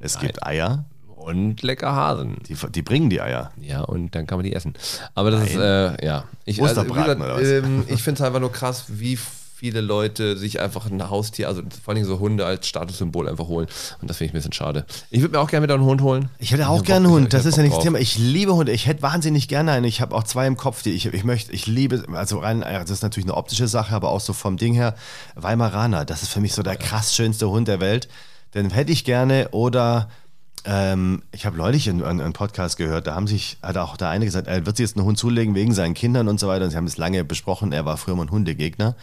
Es 0.00 0.18
gibt 0.18 0.44
Eier, 0.44 0.84
Und 1.16 1.62
lecker 1.62 1.94
Hasen. 1.94 2.36
die, 2.48 2.56
die 2.70 2.82
bringen 2.82 3.08
die 3.10 3.20
Eier. 3.20 3.52
Ja, 3.60 3.82
und 3.82 4.14
dann 4.14 4.26
kann 4.26 4.38
man 4.38 4.44
die 4.44 4.54
essen. 4.54 4.74
Aber 5.14 5.30
das 5.30 5.44
ist, 5.48 5.56
äh, 5.56 6.04
ja. 6.04 6.24
Ich, 6.44 6.60
oder 6.60 6.76
was? 6.76 7.42
Ähm, 7.48 7.84
ich 7.86 8.02
finde 8.02 8.20
es 8.20 8.26
einfach 8.26 8.40
nur 8.40 8.52
krass, 8.52 8.84
wie 8.88 9.18
viele 9.64 9.80
Leute 9.80 10.36
sich 10.36 10.60
einfach 10.60 10.90
ein 10.90 11.08
Haustier, 11.08 11.48
also 11.48 11.62
vor 11.82 11.94
allem 11.94 12.04
so 12.04 12.18
Hunde 12.18 12.44
als 12.44 12.68
Statussymbol 12.68 13.30
einfach 13.30 13.46
holen. 13.46 13.66
Und 14.02 14.10
das 14.10 14.18
finde 14.18 14.26
ich 14.26 14.32
ein 14.32 14.36
bisschen 14.36 14.52
schade. 14.52 14.84
Ich 15.08 15.22
würde 15.22 15.32
mir 15.32 15.40
auch 15.40 15.48
gerne 15.48 15.64
wieder 15.64 15.72
einen 15.72 15.84
Hund 15.84 16.02
holen. 16.02 16.28
Ich 16.38 16.52
hätte 16.52 16.68
auch 16.68 16.82
gerne 16.82 17.06
einen 17.06 17.14
Hund, 17.14 17.32
das 17.32 17.46
ist 17.46 17.56
ja 17.56 17.62
nicht 17.62 17.74
das. 17.74 17.82
Thema. 17.82 17.98
Ich 17.98 18.18
liebe 18.18 18.54
Hunde, 18.54 18.72
ich 18.72 18.86
hätte 18.86 19.00
wahnsinnig 19.00 19.48
gerne 19.48 19.72
einen. 19.72 19.86
Ich 19.86 20.02
habe 20.02 20.14
auch 20.14 20.24
zwei 20.24 20.46
im 20.46 20.58
Kopf, 20.58 20.82
die 20.82 20.90
ich, 20.90 21.06
ich 21.06 21.24
möchte, 21.24 21.50
ich 21.52 21.66
liebe, 21.66 22.04
also 22.12 22.40
rein, 22.40 22.60
das 22.60 22.90
ist 22.90 23.02
natürlich 23.02 23.24
eine 23.24 23.38
optische 23.38 23.66
Sache, 23.66 23.94
aber 23.94 24.10
auch 24.10 24.20
so 24.20 24.34
vom 24.34 24.58
Ding 24.58 24.74
her, 24.74 24.96
Weimaraner, 25.34 26.04
das 26.04 26.22
ist 26.22 26.28
für 26.28 26.40
mich 26.40 26.52
so 26.52 26.62
der 26.62 26.76
krass 26.76 27.14
schönste 27.14 27.48
Hund 27.48 27.66
der 27.66 27.80
Welt. 27.80 28.08
Den 28.52 28.68
hätte 28.68 28.92
ich 28.92 29.04
gerne 29.04 29.48
oder 29.52 30.10
ähm, 30.66 31.22
ich 31.32 31.46
habe 31.46 31.56
neulich 31.56 31.88
einen 31.88 32.32
Podcast 32.34 32.76
gehört, 32.76 33.06
da 33.06 33.14
haben 33.14 33.28
sich, 33.28 33.56
hat 33.62 33.78
auch 33.78 33.96
der 33.96 34.10
eine 34.10 34.26
gesagt, 34.26 34.46
er 34.46 34.66
wird 34.66 34.76
sich 34.76 34.84
jetzt 34.84 34.98
einen 34.98 35.06
Hund 35.06 35.16
zulegen 35.16 35.54
wegen 35.54 35.72
seinen 35.72 35.94
Kindern 35.94 36.28
und 36.28 36.38
so 36.38 36.48
weiter. 36.48 36.66
Und 36.66 36.70
sie 36.70 36.76
haben 36.76 36.86
es 36.86 36.98
lange 36.98 37.24
besprochen, 37.24 37.72
er 37.72 37.86
war 37.86 37.96
früher 37.96 38.14
mal 38.14 38.26
ein 38.26 38.30
Hundegegner. 38.30 38.94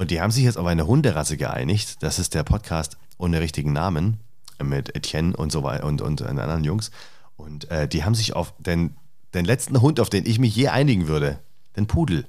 Und 0.00 0.10
die 0.10 0.22
haben 0.22 0.30
sich 0.30 0.44
jetzt 0.44 0.56
auf 0.56 0.64
eine 0.64 0.86
Hunderasse 0.86 1.36
geeinigt. 1.36 2.02
Das 2.02 2.18
ist 2.18 2.32
der 2.32 2.42
Podcast 2.42 2.96
ohne 3.18 3.38
richtigen 3.38 3.74
Namen 3.74 4.18
mit 4.58 4.96
Etienne 4.96 5.36
und 5.36 5.52
so 5.52 5.62
weiter 5.62 5.84
und, 5.84 6.00
und 6.00 6.20
den 6.20 6.38
anderen 6.38 6.64
Jungs. 6.64 6.90
Und 7.36 7.70
äh, 7.70 7.86
die 7.86 8.02
haben 8.02 8.14
sich 8.14 8.34
auf 8.34 8.54
den, 8.58 8.96
den 9.34 9.44
letzten 9.44 9.78
Hund, 9.82 10.00
auf 10.00 10.08
den 10.08 10.24
ich 10.24 10.38
mich 10.38 10.56
je 10.56 10.68
einigen 10.68 11.06
würde, 11.06 11.38
den 11.76 11.86
Pudel. 11.86 12.24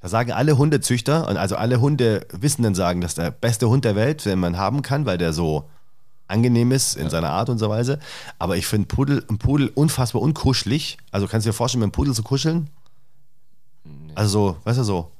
Da 0.00 0.08
sagen 0.08 0.32
alle 0.32 0.56
Hundezüchter 0.56 1.28
und 1.28 1.36
also 1.36 1.54
alle 1.56 1.82
Hundewissenden 1.82 2.74
sagen, 2.74 3.02
das 3.02 3.10
ist 3.10 3.18
der 3.18 3.30
beste 3.30 3.68
Hund 3.68 3.84
der 3.84 3.94
Welt, 3.94 4.24
den 4.24 4.38
man 4.38 4.56
haben 4.56 4.80
kann, 4.80 5.04
weil 5.04 5.18
der 5.18 5.34
so 5.34 5.68
angenehm 6.28 6.72
ist 6.72 6.96
in 6.96 7.10
seiner 7.10 7.28
Art 7.28 7.50
und 7.50 7.58
so 7.58 7.68
Weise. 7.68 7.98
Aber 8.38 8.56
ich 8.56 8.66
finde 8.66 8.86
Pudel, 8.86 9.22
ein 9.28 9.36
Pudel 9.36 9.68
unfassbar 9.68 10.22
unkuschelig. 10.22 10.96
Also 11.10 11.26
kannst 11.26 11.44
du 11.44 11.50
dir 11.50 11.54
vorstellen, 11.54 11.80
mit 11.80 11.88
einem 11.88 11.92
Pudel 11.92 12.14
zu 12.14 12.22
kuscheln? 12.22 12.70
Also 14.14 14.30
so, 14.30 14.56
weißt 14.64 14.78
du 14.78 14.84
so. 14.84 15.12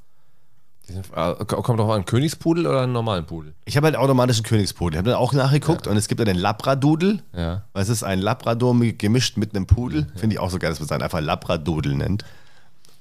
Äh, 1.14 1.44
Kommt 1.44 1.78
drauf 1.80 1.90
an, 1.90 2.04
Königspudel 2.04 2.66
oder 2.66 2.82
einen 2.82 2.92
normalen 2.92 3.24
Pudel? 3.26 3.54
Ich 3.64 3.76
habe 3.76 3.86
halt 3.86 3.96
automatischen 3.96 4.44
Königspudel. 4.44 4.94
Ich 4.94 4.98
habe 4.98 5.10
dann 5.10 5.18
auch 5.18 5.32
nachgeguckt 5.32 5.86
und 5.86 5.96
es 5.96 6.08
gibt 6.08 6.18
ja 6.20 6.24
den 6.24 6.36
Labradudel. 6.36 7.22
Ja. 7.36 7.62
Es 7.74 7.88
ist 7.88 8.02
ein 8.02 8.20
Labrador 8.20 8.74
mi- 8.74 8.92
gemischt 8.92 9.36
mit 9.36 9.54
einem 9.54 9.66
Pudel. 9.66 10.06
Finde 10.16 10.34
ich 10.34 10.40
auch 10.40 10.50
so 10.50 10.58
geil, 10.58 10.70
dass 10.70 10.78
man 10.80 10.84
es 10.84 10.88
dann 10.90 11.02
einfach 11.02 11.20
Labradudel 11.20 11.94
nennt. 11.94 12.24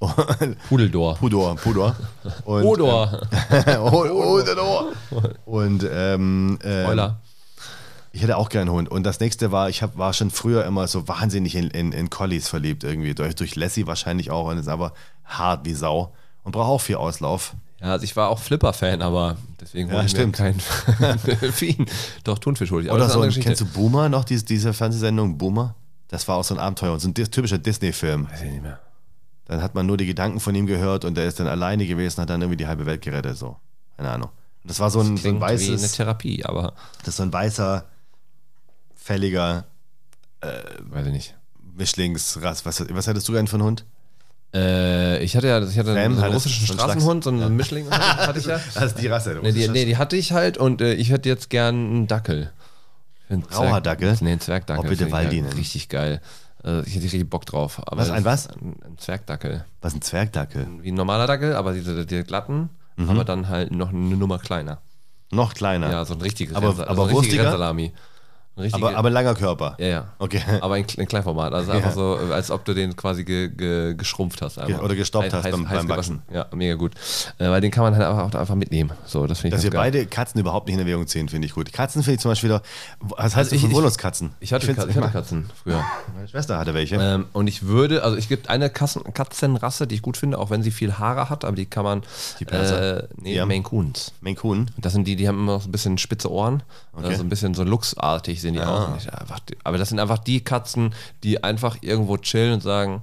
Pudeldor. 0.69 1.15
Pudor, 1.15 1.55
Pudor. 1.57 1.95
Und, 2.45 2.63
Odor. 2.63 3.21
Odor. 3.81 4.85
Und 5.45 5.85
ähm, 5.91 6.57
ähm, 6.63 6.85
Euler. 6.87 7.19
ich 8.13 8.21
hätte 8.21 8.37
auch 8.37 8.47
gerne 8.49 8.69
einen 8.71 8.77
Hund. 8.77 8.89
Und 8.89 9.03
das 9.03 9.19
nächste 9.19 9.51
war, 9.51 9.69
ich 9.69 9.81
hab, 9.83 9.97
war 9.97 10.13
schon 10.13 10.31
früher 10.31 10.63
immer 10.65 10.87
so 10.87 11.07
wahnsinnig 11.07 11.55
in, 11.55 11.69
in, 11.71 11.91
in 11.91 12.09
Collies 12.09 12.47
verliebt 12.47 12.83
irgendwie. 12.85 13.13
Durch, 13.13 13.35
durch 13.35 13.55
Lassie 13.57 13.87
wahrscheinlich 13.87 14.31
auch. 14.31 14.47
Und 14.49 14.57
ist 14.57 14.69
aber 14.69 14.93
hart 15.25 15.65
wie 15.65 15.73
Sau. 15.73 16.13
Und 16.43 16.53
braucht 16.53 16.69
auch 16.69 16.81
viel 16.81 16.95
Auslauf. 16.95 17.53
Ja, 17.81 17.91
also 17.93 18.03
ich 18.03 18.15
war 18.15 18.29
auch 18.29 18.39
Flipper-Fan, 18.39 19.01
aber 19.01 19.37
deswegen 19.59 19.89
Ja, 19.89 20.03
ich 20.03 20.11
stimmt. 20.11 20.37
mir 20.39 20.51
keinen 20.53 21.19
Delfin. 21.25 21.85
Doch, 22.23 22.39
Thunfisch 22.39 22.71
hole 22.71 22.83
ich. 22.85 22.91
Oder 22.91 23.05
das 23.05 23.13
so, 23.13 23.21
kennst 23.41 23.61
du. 23.61 23.65
Boomer 23.65 24.09
noch, 24.09 24.25
diese, 24.25 24.43
diese 24.45 24.73
Fernsehsendung 24.73 25.37
Boomer? 25.37 25.75
Das 26.09 26.27
war 26.27 26.37
auch 26.37 26.43
so 26.43 26.55
ein 26.55 26.59
Abenteuer, 26.59 26.99
so 26.99 27.07
ein 27.07 27.13
typischer 27.13 27.57
Disney-Film. 27.57 28.27
Weiß 28.29 28.41
ich 28.41 28.51
nicht 28.51 28.63
mehr. 28.63 28.79
Dann 29.45 29.61
hat 29.63 29.75
man 29.75 29.85
nur 29.85 29.97
die 29.97 30.05
Gedanken 30.05 30.39
von 30.39 30.53
ihm 30.55 30.65
gehört 30.65 31.05
und 31.05 31.15
der 31.15 31.25
ist 31.27 31.39
dann 31.39 31.47
alleine 31.47 31.85
gewesen, 31.87 32.21
hat 32.21 32.29
dann 32.29 32.41
irgendwie 32.41 32.57
die 32.57 32.67
halbe 32.67 32.85
Welt 32.85 33.01
gerettet, 33.01 33.37
so. 33.37 33.57
Keine 33.97 34.09
Ahnung. 34.11 34.29
Und 34.63 34.69
das 34.69 34.79
war 34.79 34.89
so 34.91 34.99
ein, 34.99 35.05
so 35.05 35.11
ein 35.11 35.15
Klingt 35.15 35.41
wie 35.41 35.45
eine 35.45 35.53
weißes, 35.53 35.91
Therapie, 35.93 36.45
aber 36.45 36.73
das 36.99 37.09
ist 37.09 37.17
so 37.17 37.23
ein 37.23 37.31
weißer, 37.33 37.85
fälliger 38.95 39.65
weiß 40.41 41.07
ich 41.07 41.13
nicht. 41.13 41.35
Mischlingsrass. 41.75 42.65
Was, 42.65 42.83
was 42.93 43.07
hattest 43.07 43.27
du 43.27 43.33
denn 43.33 43.47
für 43.47 43.55
einen 43.55 43.63
Hund? 43.63 43.85
Äh, 44.53 45.23
ich 45.23 45.35
hatte 45.37 45.47
ja 45.47 45.61
ich 45.61 45.77
hatte 45.77 45.93
Sam, 45.93 46.17
einen, 46.19 46.33
russischen 46.33 46.65
Straßenhund, 46.65 47.23
so 47.23 47.29
einen 47.29 47.55
Mischling 47.55 47.89
hatte, 47.91 48.39
ich 48.39 48.45
ja. 48.45 48.59
Das 48.73 48.83
ist 48.85 48.99
die 48.99 49.07
Rasse. 49.07 49.37
Nee 49.43 49.51
die, 49.51 49.67
nee, 49.67 49.85
die 49.85 49.97
hatte 49.97 50.15
ich 50.15 50.31
halt 50.31 50.57
und 50.57 50.81
äh, 50.81 50.93
ich 50.93 51.11
hätte 51.11 51.29
jetzt 51.29 51.49
gern 51.51 51.75
einen 51.75 52.07
Dackel. 52.07 52.51
Einen 53.29 53.43
Zwerg- 53.43 53.57
Rauherdackel? 53.59 54.17
Nee, 54.21 54.31
einen 54.31 54.39
Zwergdackel. 54.39 54.79
Oh, 54.85 54.89
bitte 54.89 55.05
finde 55.05 55.09
ich 55.09 55.13
Waldi 55.13 55.41
nennen. 55.41 55.53
Richtig 55.53 55.87
geil. 55.89 56.19
Äh, 56.63 56.81
ich 56.81 56.95
hätte 56.95 57.03
richtig 57.05 57.29
Bock 57.29 57.45
drauf. 57.45 57.79
Aber 57.85 58.01
Was, 58.01 58.09
ein 58.09 58.25
was? 58.25 58.47
Ein, 58.47 58.75
ein 58.83 58.97
Zwergdackel. 58.97 59.65
Was 59.81 59.93
ein 59.93 60.01
Zwergdackel. 60.01 60.65
Wie 60.81 60.91
ein 60.91 60.95
normaler 60.95 61.27
Dackel, 61.27 61.55
aber 61.55 61.73
diese 61.73 62.05
die 62.07 62.23
glatten, 62.23 62.69
Mhm. 62.95 63.09
aber 63.11 63.23
dann 63.25 63.47
halt 63.49 63.71
noch 63.71 63.89
eine 63.89 64.17
Nummer 64.17 64.39
kleiner. 64.39 64.81
Noch 65.31 65.53
kleiner. 65.53 65.91
Ja, 65.91 66.05
so 66.05 66.15
ein 66.15 66.21
richtiges 66.21 66.55
Aber- 66.55 66.69
Rensa- 66.71 66.85
aber 66.85 66.95
so 66.95 67.01
ein 67.03 67.07
richtiges 67.09 67.13
wurstiger? 67.15 67.43
Rennsalami. 67.43 67.85
Ein 67.85 67.93
richtige- 68.59 68.85
aber, 68.87 68.97
aber 68.97 69.09
langer 69.09 69.33
Körper. 69.35 69.75
ja, 69.79 69.87
ja. 69.87 70.05
Okay. 70.19 70.41
Aber 70.61 70.77
in, 70.77 70.85
in 70.97 71.07
Kleinformat. 71.07 71.53
Also 71.53 71.71
einfach 71.71 71.91
so, 71.93 72.17
äh, 72.17 72.33
als 72.33 72.51
ob 72.51 72.65
du 72.65 72.73
den 72.73 72.95
quasi 72.95 73.23
ge, 73.23 73.49
ge, 73.49 73.93
geschrumpft 73.95 74.41
hast. 74.41 74.57
Einfach. 74.59 74.81
oder 74.83 74.95
gestoppt 74.95 75.33
hast 75.33 75.49
beim- 75.49 75.65
beim 75.65 75.87
gewaschen. 75.87 76.21
Ja, 76.33 76.45
mega 76.53 76.75
gut. 76.75 76.93
Äh, 77.37 77.49
weil 77.49 77.61
den 77.61 77.71
kann 77.71 77.83
man 77.83 77.95
halt 77.95 78.05
einfach, 78.05 78.23
auch 78.35 78.39
einfach 78.39 78.55
mitnehmen. 78.55 78.91
So, 79.05 79.25
das 79.27 79.43
ich 79.43 79.51
Dass 79.51 79.61
geil. 79.63 79.71
beide 79.73 80.05
Katzen 80.05 80.39
überhaupt 80.39 80.67
nicht 80.67 80.75
in 80.75 80.81
Erwägung 80.81 81.07
ziehen, 81.07 81.29
finde 81.29 81.45
ich 81.47 81.53
gut. 81.53 81.71
Katzen 81.73 82.03
finde 82.03 82.15
ich 82.15 82.21
zum 82.21 82.31
Beispiel 82.31 82.49
wieder. 82.49 82.61
Was 82.99 83.35
heißt 83.35 83.37
Also 83.37 83.55
ich- 83.55 83.61
von 83.61 83.69
ich- 83.71 83.75
Wohnungskatzen? 83.77 84.31
Ich 84.39 84.53
hatte, 84.53 84.65
find's- 84.65 84.83
Ka- 84.83 84.89
ich 84.89 84.95
hatte 84.97 85.09
Katzen 85.09 85.49
früher. 85.63 85.83
Meine 86.15 86.27
Schwester 86.27 86.57
hatte 86.57 86.73
welche. 86.73 86.95
Ähm, 86.95 87.25
und 87.33 87.47
ich 87.47 87.63
würde, 87.63 88.03
also 88.03 88.15
es 88.17 88.27
gibt 88.27 88.49
eine 88.49 88.69
Katzen, 88.69 89.03
Katzenrasse, 89.13 89.87
die 89.87 89.95
ich 89.95 90.01
gut 90.01 90.17
finde, 90.17 90.37
auch 90.37 90.49
wenn 90.49 90.63
sie 90.63 90.71
viel 90.71 90.93
Haare 90.99 91.29
hat, 91.29 91.45
aber 91.45 91.55
die 91.55 91.65
kann 91.65 91.83
man. 91.83 92.03
Die 92.39 92.45
Perser? 92.45 93.03
Äh, 93.03 93.07
nee, 93.17 93.35
Ja. 93.35 93.45
Maine 93.45 93.63
Coons. 93.63 94.11
Maine 94.21 94.35
Coon. 94.35 94.71
Das 94.77 94.93
sind 94.93 95.07
die, 95.07 95.15
die 95.15 95.27
haben 95.27 95.37
immer 95.39 95.53
noch 95.53 95.61
so 95.61 95.69
ein 95.69 95.71
bisschen 95.71 95.97
spitze 95.97 96.31
Ohren. 96.31 96.63
Also 96.93 97.11
so 97.15 97.23
ein 97.23 97.29
bisschen 97.29 97.53
so 97.53 97.63
luchsartig 97.63 98.41
sehen 98.53 98.61
die 98.61 98.67
aus. 98.67 98.87
Und 98.87 98.97
ich, 98.97 99.13
einfach, 99.13 99.39
die- 99.39 99.57
aber 99.63 99.77
das 99.77 99.89
sind 99.89 99.99
einfach 99.99 100.17
die 100.19 100.43
Katzen, 100.43 100.93
die 101.23 101.43
einfach 101.43 101.77
irgendwo 101.81 102.17
chillen 102.17 102.53
und 102.53 102.61
sagen, 102.61 103.01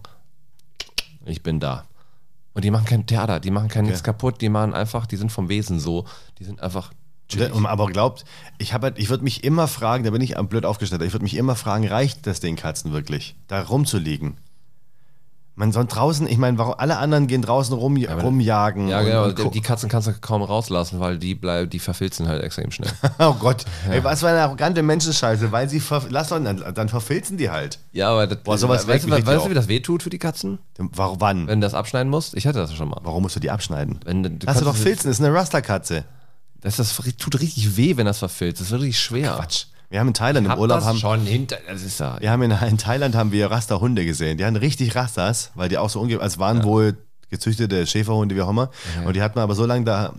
ich 1.25 1.43
bin 1.43 1.61
da. 1.61 1.85
Und 2.55 2.65
die 2.65 2.71
machen 2.71 2.87
kein 2.87 3.07
Theater, 3.07 3.41
die 3.41 3.51
machen 3.51 3.69
kein 3.69 3.85
nichts 3.85 4.03
kaputt, 4.03 4.41
die 4.41 4.49
machen 4.49 4.73
einfach, 4.73 5.07
die 5.07 5.17
sind 5.17 5.31
vom 5.31 5.49
Wesen 5.49 5.79
so, 5.79 6.07
die 6.39 6.45
sind 6.45 6.63
einfach. 6.63 6.93
Und, 7.53 7.67
aber 7.67 7.87
glaubt, 7.89 8.25
ich, 8.59 8.73
halt, 8.73 8.99
ich 8.99 9.09
würde 9.09 9.25
mich 9.25 9.43
immer 9.45 9.67
fragen, 9.69 10.05
da 10.05 10.11
bin 10.11 10.23
ich 10.23 10.39
am 10.39 10.49
blöd 10.49 10.65
aufgestellt, 10.65 11.03
ich 11.03 11.13
würde 11.13 11.25
mich 11.25 11.37
immer 11.37 11.57
fragen, 11.57 11.87
reicht 11.89 12.27
das 12.27 12.39
den 12.41 12.55
Katzen 12.57 12.93
wirklich, 12.93 13.35
da 13.49 13.61
rumzuliegen? 13.63 14.37
Man 15.59 15.73
soll 15.73 15.87
draußen, 15.87 16.27
ich 16.27 16.37
meine, 16.37 16.59
warum 16.59 16.75
alle 16.77 16.99
anderen 16.99 17.29
gehen 17.29 17.41
draußen 17.41 17.75
rum, 17.75 17.97
rumjagen. 17.97 18.89
Ja, 18.89 19.03
genau, 19.03 19.25
und 19.25 19.55
die, 19.55 19.63
Katzen 19.63 19.89
kannst 19.89 20.07
du 20.07 20.13
kaum 20.13 20.43
rauslassen, 20.43 21.01
weil 21.01 21.17
die 21.17 21.35
bleiben, 21.35 21.71
die 21.71 21.79
verfilzen 21.79 22.29
halt 22.29 22.43
extrem 22.43 22.71
schnell. 22.71 22.91
Oh 23.19 23.33
Gott, 23.33 23.65
ey, 23.91 24.05
was 24.05 24.21
für 24.21 24.29
eine 24.29 24.43
arrogante 24.43 24.83
Menschenscheiße, 24.83 25.51
weil 25.51 25.71
sie, 25.71 25.81
ver 25.81 26.03
lass 26.11 26.29
doch, 26.29 26.39
dann, 26.39 26.63
dann 26.75 26.89
verfilzen 26.91 27.39
die 27.39 27.49
halt. 27.49 27.79
Ja, 27.93 28.11
aber 28.11 28.27
das, 28.27 28.39
Boah, 28.43 28.59
sowas 28.59 28.87
weißt, 28.87 29.07
du, 29.07 29.11
weißt 29.11 29.47
du, 29.47 29.51
wie 29.51 29.55
das 29.55 29.69
wehtut 29.69 30.03
für 30.03 30.11
die 30.11 30.19
Katzen? 30.19 30.59
Warum, 30.77 31.21
wann? 31.23 31.47
Wenn 31.47 31.63
du 31.63 31.67
das 31.67 31.73
abschneiden 31.73 32.11
musst? 32.11 32.37
Ich 32.37 32.47
hatte 32.47 32.59
das 32.59 32.75
schon 32.75 32.91
mal. 32.91 33.01
Warum 33.03 33.23
musst 33.23 33.37
du 33.37 33.41
die 33.41 33.51
abschneiden? 33.51 33.99
Wenn, 34.05 34.23
du 34.23 34.31
Lass 34.45 34.59
du 34.59 34.67
doch 34.67 34.77
filzen, 34.77 35.09
das 35.09 35.19
ist 35.19 35.25
eine 35.25 35.35
Rasterkatze. 35.35 36.05
Das, 36.61 36.77
das 36.77 36.95
tut 37.17 37.41
richtig 37.41 37.79
weh, 37.79 37.97
wenn 37.97 38.05
das 38.05 38.19
verfilzt. 38.19 38.61
Das 38.61 38.67
ist 38.67 38.73
wirklich 38.73 39.01
schwer. 39.01 39.37
Quatsch. 39.37 39.67
Wir 39.89 40.01
haben 40.01 40.09
in 40.09 40.15
Thailand 40.15 40.47
im 40.47 40.53
Hab 40.53 40.59
Urlaub 40.59 40.79
das 40.79 40.87
haben, 40.87 40.99
schon 40.99 41.21
hinter. 41.27 41.59
Das 41.69 41.83
ist 41.83 42.01
ja. 42.01 42.21
wir 42.21 42.31
haben 42.31 42.43
in, 42.43 42.51
in 42.51 42.79
Thailand 42.79 43.15
haben 43.15 43.33
wir 43.33 43.51
Rasterhunde 43.51 44.05
gesehen. 44.05 44.39
Die 44.39 44.45
hatten 44.45 44.57
richtig 44.57 44.95
Rastas, 44.95 45.53
weil 45.55 45.69
die 45.69 45.79
auch 45.79 45.91
so 45.91 46.01
unge 46.01 46.21
als 46.21 46.39
waren 46.39 46.65
wohl 46.65 46.97
gezüchtete 47.31 47.87
Schäferhunde, 47.87 48.37
wie 48.37 48.43
auch 48.43 48.51
immer. 48.51 48.71
Und 49.05 49.17
die 49.17 49.23
hatten 49.23 49.39
aber 49.39 49.55
so 49.55 49.67
lange 49.67 49.85
da, 49.85 50.15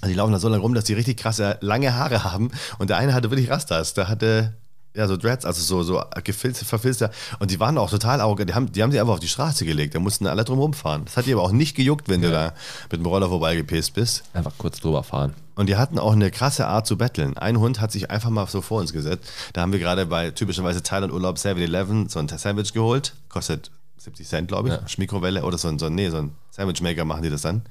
also 0.00 0.08
die 0.08 0.14
laufen 0.14 0.32
da 0.32 0.38
so 0.38 0.48
lange 0.48 0.62
rum, 0.62 0.74
dass 0.74 0.84
die 0.84 0.94
richtig 0.94 1.18
krasse 1.18 1.58
lange 1.60 1.94
Haare 1.94 2.24
haben. 2.24 2.50
Und 2.78 2.90
der 2.90 2.98
eine 2.98 3.14
hatte 3.14 3.30
wirklich 3.30 3.50
Rastas. 3.50 3.94
Der 3.94 4.08
hatte 4.08 4.54
ja 4.94 5.08
so 5.08 5.16
Dreads, 5.16 5.44
also 5.44 5.62
so 5.62 5.82
so 5.82 6.02
gefilzt, 6.24 6.64
verfilzt. 6.64 7.04
Und 7.38 7.50
die 7.50 7.60
waren 7.60 7.78
auch 7.78 7.90
total 7.90 8.20
arrogant. 8.20 8.50
Die 8.50 8.54
haben, 8.54 8.72
die 8.72 8.82
haben 8.82 8.92
sie 8.92 9.00
einfach 9.00 9.14
auf 9.14 9.20
die 9.20 9.28
Straße 9.28 9.64
gelegt. 9.64 9.94
Da 9.94 10.00
mussten 10.00 10.26
alle 10.26 10.44
drum 10.44 10.58
rumfahren. 10.58 11.04
Das 11.04 11.16
hat 11.16 11.26
die 11.26 11.32
aber 11.32 11.42
auch 11.42 11.52
nicht 11.52 11.74
gejuckt, 11.74 12.08
wenn 12.08 12.22
du 12.22 12.30
da 12.30 12.52
mit 12.90 13.00
dem 13.00 13.06
Roller 13.06 13.28
vorbeigepäst 13.28 13.94
bist. 13.94 14.24
Einfach 14.34 14.52
kurz 14.58 14.80
drüber 14.80 15.02
fahren. 15.02 15.34
Und 15.54 15.68
die 15.68 15.76
hatten 15.76 15.98
auch 15.98 16.12
eine 16.12 16.30
krasse 16.30 16.66
Art 16.66 16.86
zu 16.86 16.96
betteln. 16.96 17.36
Ein 17.36 17.58
Hund 17.58 17.80
hat 17.80 17.92
sich 17.92 18.10
einfach 18.10 18.30
mal 18.30 18.46
so 18.46 18.62
vor 18.62 18.80
uns 18.80 18.92
gesetzt. 18.92 19.24
Da 19.52 19.60
haben 19.60 19.72
wir 19.72 19.78
gerade 19.78 20.06
bei 20.06 20.30
typischerweise 20.30 20.82
Thailand-Urlaub 20.82 21.36
7-Eleven 21.36 22.08
so 22.08 22.18
ein 22.18 22.28
Sandwich 22.28 22.72
geholt. 22.72 23.14
Kostet 23.28 23.70
70 23.98 24.26
Cent, 24.26 24.48
glaube 24.48 24.68
ich. 24.68 24.74
Ja. 24.74 24.82
Mikrowelle 24.96 25.44
oder 25.44 25.58
so 25.58 25.68
ein, 25.68 25.78
so 25.78 25.86
ein, 25.86 25.94
nee, 25.94 26.08
so 26.08 26.18
ein 26.18 26.32
Sandwichmaker 26.50 27.04
machen 27.04 27.22
die 27.22 27.30
das 27.30 27.42
dann. 27.42 27.62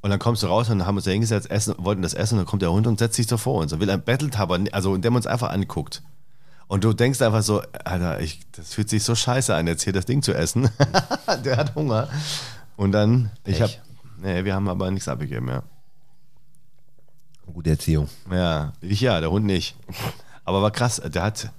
Und 0.00 0.10
dann 0.10 0.18
kommst 0.18 0.42
du 0.42 0.46
raus 0.46 0.70
und 0.70 0.86
haben 0.86 0.96
uns 0.96 1.04
da 1.04 1.10
hingesetzt, 1.10 1.50
essen, 1.50 1.74
wollten 1.78 2.02
das 2.02 2.14
essen 2.14 2.34
und 2.34 2.40
dann 2.40 2.46
kommt 2.46 2.62
der 2.62 2.72
Hund 2.72 2.86
und 2.86 2.98
setzt 2.98 3.16
sich 3.16 3.26
so 3.26 3.36
vor 3.36 3.60
uns 3.60 3.72
und 3.72 3.80
will 3.80 3.90
ein 3.90 4.02
bettelt 4.02 4.38
aber, 4.38 4.58
also 4.72 4.94
indem 4.94 5.14
er 5.14 5.16
uns 5.16 5.26
einfach 5.26 5.50
anguckt. 5.50 6.02
Und 6.68 6.84
du 6.84 6.92
denkst 6.92 7.20
einfach 7.22 7.42
so, 7.42 7.62
Alter, 7.84 8.20
ich, 8.20 8.40
das 8.52 8.74
fühlt 8.74 8.90
sich 8.90 9.02
so 9.02 9.14
scheiße 9.14 9.54
an, 9.54 9.66
jetzt 9.66 9.82
hier 9.82 9.92
das 9.92 10.04
Ding 10.04 10.22
zu 10.22 10.34
essen. 10.34 10.68
der 11.44 11.56
hat 11.56 11.74
Hunger. 11.74 12.08
Und 12.76 12.92
dann, 12.92 13.30
ich 13.44 13.60
hab, 13.60 13.70
Pech. 13.70 13.80
nee, 14.18 14.44
wir 14.44 14.54
haben 14.54 14.68
aber 14.68 14.90
nichts 14.90 15.08
abgegeben, 15.08 15.48
ja. 15.48 15.62
Gute 17.46 17.70
Erziehung. 17.70 18.08
Ja, 18.30 18.74
ich 18.82 19.00
ja, 19.00 19.18
der 19.20 19.30
Hund 19.30 19.46
nicht. 19.46 19.76
Aber 20.44 20.60
war 20.60 20.70
krass, 20.70 21.00
der 21.04 21.22
hat, 21.22 21.50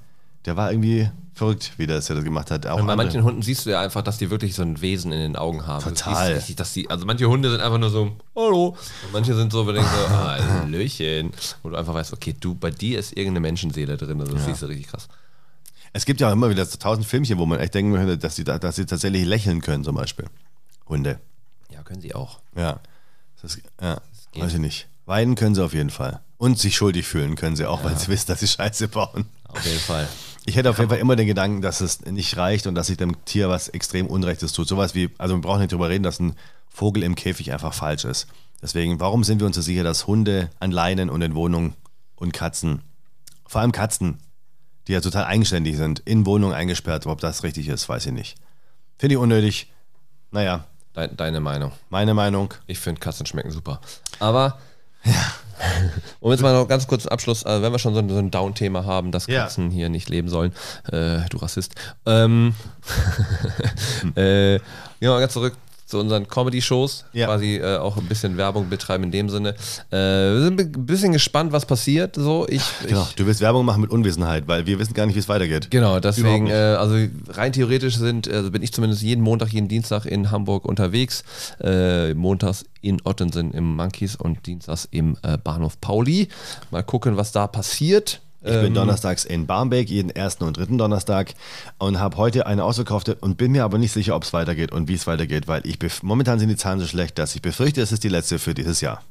der 0.46 0.56
war 0.56 0.72
irgendwie 0.72 1.10
verrückt, 1.40 1.72
wie 1.78 1.88
das 1.88 2.08
er 2.10 2.16
das 2.16 2.24
gemacht 2.24 2.52
hat. 2.52 2.68
Auch 2.68 2.80
Und 2.80 2.86
bei 2.86 2.92
andere. 2.94 3.08
manchen 3.08 3.24
Hunden 3.24 3.42
siehst 3.42 3.66
du 3.66 3.72
ja 3.72 3.82
einfach, 3.82 4.04
dass 4.04 4.18
die 4.20 4.30
wirklich 4.30 4.54
so 4.54 4.62
ein 4.62 4.80
Wesen 4.82 5.12
in 5.12 5.20
den 5.20 5.36
Augen 5.36 5.66
haben. 5.66 5.84
Total. 5.84 6.34
richtig, 6.34 6.56
dass 6.58 6.74
die, 6.74 6.90
also 6.90 7.06
manche 7.08 7.28
Hunde 7.28 7.50
sind 7.50 7.62
einfach 7.62 7.80
nur 7.80 7.90
so, 7.90 8.16
hallo. 8.36 8.78
Und 9.06 9.12
manche 9.14 9.34
sind 9.34 9.52
so, 9.52 9.64
du 9.66 9.74
denkst 9.74 9.90
so, 9.90 10.14
ah, 10.14 10.38
Hallöchen. 10.62 11.32
Wo 11.64 11.70
du 11.72 11.76
einfach 11.76 11.94
weißt, 11.96 12.14
okay, 12.14 12.36
du, 12.40 12.54
bei 12.54 12.70
dir 12.72 13.00
ist 13.00 13.12
irgendeine 13.14 13.40
Menschenseele 13.42 13.98
drin. 13.98 14.22
Also 14.22 14.34
das 14.36 14.46
siehst 14.46 14.62
du 14.62 14.68
richtig 14.68 14.88
krass. 14.88 15.08
Es 15.94 16.06
gibt 16.06 16.22
ja 16.22 16.28
auch 16.30 16.34
immer 16.34 16.50
wieder 16.52 16.64
so 16.66 16.78
tausend 16.78 17.08
Filmchen, 17.08 17.40
wo 17.40 17.48
man 17.48 17.60
echt 17.60 17.74
denken 17.74 17.94
würde, 17.94 18.18
dass 18.18 18.36
sie, 18.36 18.44
da- 18.44 18.60
dass 18.60 18.76
sie 18.76 18.86
tatsächlich 18.86 19.26
lächeln 19.26 19.62
können, 19.62 19.84
zum 19.84 19.96
Beispiel. 19.96 20.26
Hunde. 20.88 21.20
Ja, 21.72 21.82
können 21.84 22.02
sie 22.02 22.14
auch. 22.14 22.40
Ja. 22.56 22.80
Das, 23.42 23.58
ja. 23.82 24.00
geht. 24.32 24.44
Weiß 24.44 24.54
ich 24.54 24.60
nicht. 24.60 24.88
Weinen 25.08 25.34
können 25.36 25.56
sie 25.56 25.64
auf 25.64 25.74
jeden 25.74 25.90
Fall. 25.90 26.20
Und 26.38 26.60
sich 26.60 26.76
schuldig 26.76 27.08
fühlen 27.08 27.36
können 27.36 27.56
sie 27.56 27.66
auch, 27.66 27.84
weil 27.84 27.98
sie 27.98 28.08
wissen, 28.10 28.28
dass 28.28 28.40
sie 28.42 28.48
Scheiße 28.48 28.88
bauen. 28.90 29.26
Auf 29.50 29.66
jeden 29.66 29.80
Fall. 29.80 30.08
Ich 30.46 30.56
hätte 30.56 30.70
auf 30.70 30.78
jeden 30.78 30.90
Fall 30.90 31.00
immer 31.00 31.16
den 31.16 31.28
Gedanken, 31.28 31.62
dass 31.62 31.82
es 31.82 32.06
nicht 32.06 32.38
reicht 32.38 32.66
und 32.66 32.76
dass 32.76 32.88
sich 32.88 32.98
dem 32.98 33.24
Tier 33.26 33.50
was 33.50 33.68
extrem 33.68 34.08
Unrechtes 34.08 34.54
tut. 34.54 34.68
Sowas 34.68 34.96
wie, 34.96 35.10
also 35.18 35.36
wir 35.36 35.42
brauchen 35.42 35.60
nicht 35.60 35.72
drüber 35.72 35.90
reden, 35.90 36.04
dass 36.04 36.20
ein 36.20 36.36
Vogel 36.70 37.04
im 37.04 37.16
Käfig 37.16 37.52
einfach 37.52 37.74
falsch 37.74 38.06
ist. 38.06 38.28
Deswegen, 38.62 39.00
warum 39.00 39.24
sind 39.24 39.40
wir 39.40 39.48
uns 39.48 39.56
so 39.56 39.62
sicher, 39.62 39.84
dass 39.84 40.08
Hunde 40.08 40.50
an 40.60 40.72
Leinen 40.72 41.10
und 41.10 41.22
in 41.22 41.36
Wohnungen 41.36 41.76
und 42.16 42.34
Katzen, 42.34 42.82
vor 43.48 43.62
allem 43.62 43.72
Katzen, 43.72 44.20
die 44.88 44.94
ja 44.94 45.02
total 45.02 45.26
eigenständig 45.26 45.78
sind, 45.78 46.00
in 46.00 46.26
Wohnungen 46.26 46.54
eingesperrt, 46.54 47.06
ob 47.06 47.20
das 47.22 47.44
richtig 47.44 47.68
ist, 47.68 47.88
weiß 47.88 48.08
ich 48.08 48.12
nicht. 48.12 48.36
Finde 48.98 49.16
ich 49.16 49.20
unnötig. 49.20 49.72
Naja, 50.32 50.66
Dein, 50.94 51.16
deine 51.16 51.40
Meinung. 51.40 51.72
meine 51.90 52.14
Meinung. 52.14 52.54
Ich 52.66 52.80
finde, 52.80 53.00
Katzen 53.00 53.26
schmecken 53.26 53.52
super. 53.52 53.80
Aber, 54.20 54.58
um 56.20 56.32
jetzt 56.32 56.42
mal 56.42 56.54
noch 56.54 56.68
ganz 56.68 56.88
kurz 56.88 57.06
einen 57.06 57.14
Abschluss, 57.14 57.46
also 57.46 57.64
wenn 57.64 57.72
wir 57.72 57.80
schon 57.80 57.94
so 57.94 58.00
ein, 58.00 58.10
so 58.10 58.18
ein 58.18 58.32
Down-Thema 58.32 58.86
haben, 58.86 59.12
dass 59.12 59.28
Ja. 59.28 59.44
Katzen 59.44 59.72
hier 59.72 59.90
nicht 59.90 60.10
leben 60.10 60.30
sollen, 60.30 60.52
äh, 60.92 61.20
du 61.30 61.38
Rassist. 61.38 61.76
Ähm, 62.06 62.56
äh, 64.16 64.58
gehen 64.58 64.62
wir 65.00 65.10
mal 65.12 65.20
ganz 65.20 65.34
zurück 65.34 65.54
zu 65.90 66.00
unseren 66.00 66.28
Comedy-Shows, 66.28 67.06
Ja. 67.14 67.26
quasi 67.26 67.56
äh, 67.58 67.78
auch 67.78 67.98
ein 67.98 68.06
bisschen 68.06 68.38
Werbung 68.38 68.70
betreiben 68.70 69.06
in 69.06 69.12
dem 69.12 69.30
Sinne. 69.30 69.56
Äh, 69.92 69.96
wir 69.98 70.42
sind 70.44 70.60
ein 70.62 70.86
bisschen 70.86 71.12
gespannt, 71.14 71.52
was 71.52 71.66
passiert. 71.66 72.16
So, 72.16 72.46
ich, 72.48 72.62
Genau, 72.88 73.08
ich 73.10 73.16
du 73.16 73.26
willst 73.26 73.42
Werbung 73.42 73.66
machen 73.66 73.82
mit 73.82 73.90
Unwissenheit, 73.90 74.48
weil 74.48 74.68
wir 74.68 74.78
wissen 74.78 74.94
gar 74.94 75.08
nicht, 75.08 75.16
wie 75.16 75.20
es 75.20 75.28
weitergeht. 75.30 75.72
Genau, 75.72 76.00
deswegen, 76.00 76.48
äh, 76.48 76.54
also 76.54 76.96
rein 77.30 77.52
theoretisch 77.54 77.96
sind, 77.98 78.28
also 78.32 78.52
bin 78.52 78.62
ich 78.62 78.72
zumindest 78.72 79.02
jeden 79.02 79.22
Montag, 79.24 79.50
jeden 79.52 79.68
Dienstag 79.68 80.06
in 80.06 80.30
Hamburg 80.30 80.66
unterwegs. 80.66 81.24
Äh, 81.60 82.14
montags 82.14 82.66
in 82.82 83.02
Ottensen 83.04 83.52
im 83.52 83.76
Monkeys 83.76 84.16
und 84.16 84.46
dienstags 84.46 84.88
im 84.92 85.18
äh, 85.24 85.38
Bahnhof 85.38 85.82
Pauli. 85.82 86.30
Mal 86.70 86.84
gucken, 86.84 87.18
was 87.18 87.32
da 87.32 87.48
passiert. 87.48 88.22
Ich 88.42 88.62
bin 88.62 88.74
donnerstags 88.74 89.26
in 89.26 89.48
Barmbek, 89.48 89.90
jeden 89.90 90.10
ersten 90.10 90.46
und 90.46 90.56
dritten 90.56 90.78
Donnerstag 90.78 91.34
und 91.78 92.00
habe 92.00 92.16
heute 92.18 92.46
eine 92.46 92.64
ausverkaufte 92.64 93.16
und 93.16 93.38
bin 93.38 93.52
mir 93.52 93.66
aber 93.66 93.78
nicht 93.78 93.92
sicher, 93.92 94.16
ob 94.16 94.24
es 94.24 94.32
weitergeht 94.32 94.72
und 94.72 94.88
wie 94.88 94.94
es 94.94 95.08
weitergeht, 95.08 95.48
weil 95.48 95.62
ich 95.66 95.78
momentan 96.04 96.40
sind 96.40 96.48
die 96.48 96.56
Zahlen 96.56 96.80
so 96.80 96.86
schlecht, 96.86 97.18
dass 97.20 97.36
ich 97.36 97.42
befürchte, 97.42 97.82
es 97.82 97.92
ist 97.92 98.04
die 98.04 98.10
letzte 98.10 98.40
für 98.40 98.54
dieses 98.54 98.80
Jahr. 98.80 99.02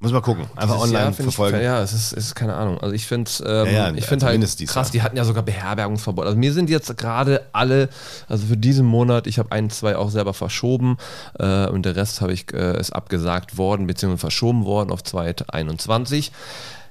Muss 0.00 0.12
mal 0.12 0.20
gucken, 0.20 0.44
einfach 0.54 0.76
Dieses 0.76 0.88
online 0.88 1.04
Jahr 1.04 1.12
find 1.12 1.32
verfolgen. 1.32 1.56
Ich, 1.56 1.64
ja, 1.64 1.82
es 1.82 1.92
ist, 1.92 2.12
es 2.12 2.26
ist 2.26 2.34
keine 2.36 2.54
Ahnung. 2.54 2.78
Also 2.78 2.94
ich 2.94 3.04
finde 3.04 3.28
ähm, 3.44 3.66
Ja, 3.66 3.88
ja, 3.88 3.94
ich 3.94 4.04
finde 4.04 4.26
halt 4.26 4.34
zumindest 4.34 4.60
dieses 4.60 4.72
krass, 4.72 4.88
Jahr. 4.88 4.92
die 4.92 5.02
hatten 5.02 5.16
ja 5.16 5.24
sogar 5.24 5.42
Beherbergungsverbot. 5.42 6.24
Also 6.24 6.38
mir 6.38 6.52
sind 6.52 6.70
jetzt 6.70 6.96
gerade 6.96 7.46
alle, 7.52 7.88
also 8.28 8.46
für 8.46 8.56
diesen 8.56 8.86
Monat, 8.86 9.26
ich 9.26 9.40
habe 9.40 9.50
ein, 9.50 9.70
zwei 9.70 9.96
auch 9.96 10.10
selber 10.10 10.34
verschoben 10.34 10.98
äh, 11.40 11.66
und 11.66 11.84
der 11.84 11.96
Rest 11.96 12.20
habe 12.20 12.32
ich 12.32 12.52
äh, 12.52 12.78
ist 12.78 12.92
abgesagt 12.92 13.58
worden, 13.58 13.88
beziehungsweise 13.88 14.20
verschoben 14.20 14.64
worden 14.64 14.92
auf 14.92 15.02
2021. 15.02 16.30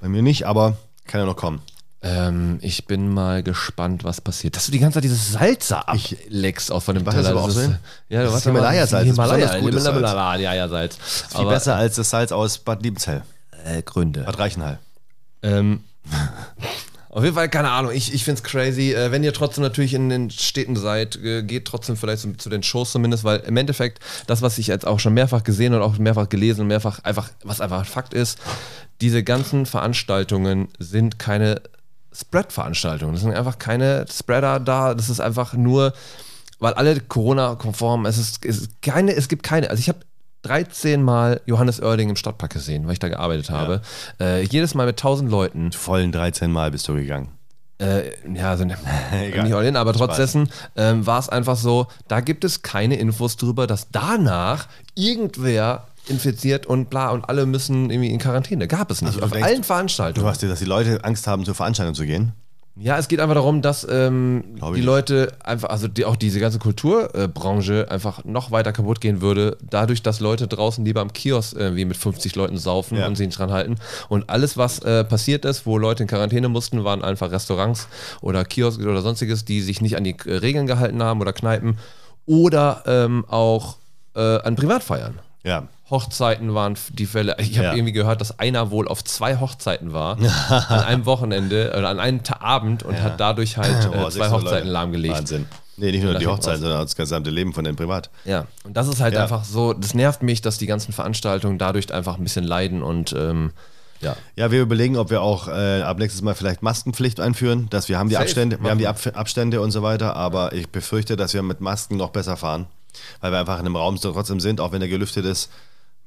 Bei 0.02 0.08
mir 0.08 0.20
nicht, 0.20 0.46
aber 0.46 0.76
kann 1.08 1.20
ja 1.20 1.26
noch 1.26 1.36
kommen. 1.36 1.60
Ähm, 2.00 2.58
ich 2.62 2.86
bin 2.86 3.08
mal 3.12 3.42
gespannt, 3.42 4.04
was 4.04 4.20
passiert. 4.20 4.54
Dass 4.54 4.66
du 4.66 4.72
die 4.72 4.78
ganze 4.78 4.94
Zeit 4.96 5.04
dieses 5.04 5.32
Salz 5.32 5.66
da 5.68 5.80
ableckst 5.80 6.70
auch 6.70 6.80
von 6.80 6.94
dem 6.94 7.04
weiß 7.04 7.16
das 7.16 7.26
aber 7.26 7.42
auch 7.42 7.50
so. 7.50 7.60
Ja, 8.08 8.22
du 8.24 8.30
Das 8.30 8.44
Himalaya-Salz. 8.44 9.06
Himalaya-Salz. 9.06 10.98
Viel 11.34 11.46
besser 11.46 11.74
als 11.74 11.96
das 11.96 12.10
Salz 12.10 12.30
aus 12.30 12.58
Bad 12.58 12.82
Liebenzell, 12.84 13.22
Äh, 13.64 13.82
Gründe. 13.82 14.20
Bad 14.22 14.38
Reichenhall. 14.38 14.78
Ähm, 15.42 15.82
auf 17.10 17.22
jeden 17.22 17.34
Fall, 17.34 17.48
keine 17.48 17.70
Ahnung, 17.70 17.92
ich, 17.92 18.12
ich 18.12 18.24
finde 18.24 18.42
es 18.42 18.44
crazy. 18.44 18.92
Äh, 18.92 19.10
wenn 19.10 19.24
ihr 19.24 19.32
trotzdem 19.32 19.62
natürlich 19.62 19.94
in 19.94 20.08
den 20.08 20.30
Städten 20.30 20.76
seid, 20.76 21.16
äh, 21.16 21.42
geht 21.42 21.64
trotzdem 21.64 21.96
vielleicht 21.96 22.22
so, 22.22 22.32
zu 22.32 22.50
den 22.50 22.62
Shows 22.62 22.92
zumindest, 22.92 23.24
weil 23.24 23.40
im 23.40 23.56
Endeffekt 23.56 24.00
das, 24.26 24.42
was 24.42 24.58
ich 24.58 24.66
jetzt 24.66 24.86
auch 24.86 25.00
schon 25.00 25.14
mehrfach 25.14 25.42
gesehen 25.42 25.72
und 25.74 25.80
auch 25.80 25.96
mehrfach 25.98 26.28
gelesen 26.28 26.62
und 26.62 26.66
mehrfach 26.66 27.00
einfach, 27.04 27.30
was 27.42 27.60
einfach 27.60 27.86
Fakt 27.86 28.12
ist, 28.12 28.38
diese 29.00 29.22
ganzen 29.22 29.64
Veranstaltungen 29.64 30.68
sind 30.78 31.18
keine 31.18 31.62
Spread-Veranstaltungen. 32.12 33.14
Das 33.14 33.22
sind 33.22 33.34
einfach 33.34 33.58
keine 33.58 34.04
Spreader 34.10 34.60
da. 34.60 34.94
Das 34.94 35.08
ist 35.08 35.20
einfach 35.20 35.54
nur, 35.54 35.94
weil 36.58 36.74
alle 36.74 37.00
Corona-konform, 37.00 38.06
es 38.06 38.18
ist, 38.18 38.44
es 38.44 38.58
ist 38.58 38.82
keine, 38.82 39.14
es 39.14 39.28
gibt 39.28 39.44
keine, 39.44 39.70
also 39.70 39.80
ich 39.80 39.88
habe 39.88 40.00
13 40.42 41.02
Mal 41.02 41.40
Johannes 41.46 41.80
Oerding 41.82 42.10
im 42.10 42.16
Stadtpark 42.16 42.52
gesehen, 42.52 42.86
weil 42.86 42.92
ich 42.92 42.98
da 42.98 43.08
gearbeitet 43.08 43.50
habe. 43.50 43.80
Äh, 44.20 44.42
jedes 44.44 44.74
Mal 44.74 44.86
mit 44.86 44.98
1000 44.98 45.30
Leuten. 45.30 45.72
Vollen 45.72 46.12
13 46.12 46.50
Mal 46.50 46.70
bist 46.70 46.86
du 46.88 46.94
gegangen. 46.94 47.28
Äh, 47.80 48.10
ja, 48.34 48.50
also 48.50 48.64
Egal. 49.12 49.44
nicht 49.44 49.54
all 49.54 49.64
in, 49.64 49.76
aber 49.76 49.92
trotz 49.92 50.16
dessen 50.16 50.50
ähm, 50.76 51.06
war 51.06 51.20
es 51.20 51.28
einfach 51.28 51.56
so, 51.56 51.86
da 52.08 52.20
gibt 52.20 52.44
es 52.44 52.62
keine 52.62 52.96
Infos 52.96 53.36
drüber, 53.36 53.66
dass 53.68 53.88
danach 53.92 54.66
irgendwer 54.94 55.86
infiziert 56.08 56.66
und 56.66 56.90
bla 56.90 57.10
und 57.10 57.28
alle 57.28 57.46
müssen 57.46 57.90
irgendwie 57.90 58.10
in 58.10 58.18
Quarantäne. 58.18 58.66
Gab 58.66 58.90
es 58.90 59.00
nicht. 59.02 59.08
Also 59.08 59.20
du 59.20 59.26
Auf 59.26 59.32
denkst, 59.32 59.46
allen 59.46 59.56
Du 59.58 59.66
Veranstaltungen. 59.66 60.26
hast 60.26 60.42
dir, 60.42 60.48
dass 60.48 60.58
die 60.58 60.64
Leute 60.64 61.04
Angst 61.04 61.26
haben, 61.26 61.44
zur 61.44 61.54
Veranstaltung 61.54 61.94
zu 61.94 62.06
gehen. 62.06 62.32
Ja, 62.80 62.96
es 62.96 63.08
geht 63.08 63.18
einfach 63.20 63.34
darum, 63.34 63.60
dass 63.60 63.86
ähm, 63.90 64.44
die. 64.74 64.80
Leute 64.80 65.32
einfach, 65.42 65.68
also 65.70 65.88
die, 65.88 66.04
auch 66.04 66.16
diese 66.16 66.38
ganze 66.38 66.58
Kulturbranche 66.60 67.90
einfach 67.90 68.24
noch 68.24 68.50
weiter 68.50 68.72
kaputt 68.72 69.00
gehen 69.00 69.20
würde, 69.20 69.56
dadurch, 69.68 70.02
dass 70.02 70.20
Leute 70.20 70.46
draußen 70.46 70.84
lieber 70.84 71.00
am 71.00 71.12
Kiosk 71.12 71.56
irgendwie 71.56 71.84
mit 71.84 71.96
50 71.96 72.36
Leuten 72.36 72.56
saufen 72.56 72.96
Ja. 72.98 73.06
und 73.06 73.16
sich 73.16 73.26
nicht 73.26 73.38
dran 73.38 73.50
halten. 73.50 73.76
Und 74.08 74.30
alles, 74.30 74.56
was 74.56 74.78
äh, 74.80 75.04
passiert 75.04 75.44
ist, 75.44 75.66
wo 75.66 75.78
Leute 75.78 76.04
in 76.04 76.08
Quarantäne 76.08 76.48
mussten, 76.48 76.84
waren 76.84 77.02
einfach 77.02 77.30
Restaurants 77.30 77.88
oder 78.20 78.44
Kiosk 78.44 78.80
oder 78.80 79.02
sonstiges, 79.02 79.44
die 79.44 79.60
sich 79.60 79.80
nicht 79.80 79.96
an 79.96 80.04
die 80.04 80.16
äh, 80.26 80.34
Regeln 80.36 80.66
gehalten 80.66 81.02
haben 81.02 81.20
oder 81.20 81.32
Kneipen 81.32 81.78
oder 82.26 82.82
ähm, 82.86 83.24
auch 83.28 83.76
äh, 84.14 84.20
an 84.40 84.54
Privatfeiern. 84.56 85.18
Ja. 85.42 85.66
Hochzeiten 85.90 86.54
waren 86.54 86.76
die 86.92 87.06
Fälle. 87.06 87.36
Ich 87.38 87.56
habe 87.58 87.68
Ja. 87.68 87.74
irgendwie 87.74 87.92
gehört, 87.92 88.20
dass 88.20 88.38
einer 88.38 88.70
wohl 88.70 88.88
auf 88.88 89.02
zwei 89.04 89.38
Hochzeiten 89.40 89.92
war, 89.92 90.18
an 90.68 90.80
einem 90.84 91.06
Wochenende 91.06 91.74
oder 91.76 91.88
an 91.88 91.98
einem 92.00 92.20
Abend 92.40 92.82
und 92.82 93.00
hat 93.02 93.18
dadurch 93.20 93.56
halt 93.56 93.84
äh, 93.86 93.88
Boah, 93.88 94.10
zwei 94.10 94.28
600 94.28 94.32
Hochzeiten 94.32 94.54
Leute. 94.58 94.68
lahmgelegt. 94.72 95.14
Wahnsinn. 95.16 95.46
Nee, 95.80 95.92
nicht 95.92 96.02
nur 96.02 96.14
die 96.14 96.26
Hochzeiten, 96.26 96.60
sondern 96.60 96.80
das 96.82 96.96
gesamte 96.96 97.30
Leben 97.30 97.54
von 97.54 97.62
den 97.64 97.76
Privat. 97.76 98.10
Ja, 98.24 98.46
und 98.64 98.76
das 98.76 98.88
ist 98.88 99.00
halt 99.00 99.14
Ja. 99.14 99.22
einfach 99.22 99.44
so, 99.44 99.72
das 99.72 99.94
nervt 99.94 100.22
mich, 100.24 100.42
dass 100.42 100.58
die 100.58 100.66
ganzen 100.66 100.92
Veranstaltungen 100.92 101.56
dadurch 101.56 101.92
einfach 101.94 102.18
ein 102.18 102.24
bisschen 102.24 102.44
leiden 102.44 102.82
und 102.82 103.12
ähm, 103.16 103.52
ja. 104.00 104.14
Ja, 104.36 104.50
wir 104.52 104.60
überlegen, 104.60 104.96
ob 104.96 105.10
wir 105.10 105.22
auch 105.22 105.48
äh, 105.48 105.82
ab 105.82 105.98
nächstes 105.98 106.22
Mal 106.22 106.34
vielleicht 106.34 106.62
Maskenpflicht 106.62 107.18
einführen, 107.20 107.66
dass 107.70 107.88
wir 107.88 107.98
haben 107.98 108.08
die 108.08 108.14
Safe. 108.14 108.24
Abstände, 108.26 108.58
wir 108.62 108.70
haben 108.70 108.78
die 108.78 108.86
Ab 108.86 108.98
Abstände 109.14 109.60
und 109.60 109.70
so 109.72 109.82
weiter, 109.82 110.14
aber 110.14 110.52
ich 110.52 110.68
befürchte, 110.68 111.16
dass 111.16 111.32
wir 111.34 111.42
mit 111.42 111.60
Masken 111.60 111.96
noch 111.96 112.10
besser 112.10 112.36
fahren, 112.36 112.66
weil 113.20 113.32
wir 113.32 113.38
einfach 113.40 113.58
in 113.58 113.66
einem 113.66 113.74
Raum 113.76 113.96
so 113.96 114.12
trotzdem 114.12 114.38
sind, 114.40 114.60
auch 114.60 114.70
wenn 114.72 114.82
er 114.82 114.88
gelüftet 114.88 115.24
ist. 115.24 115.50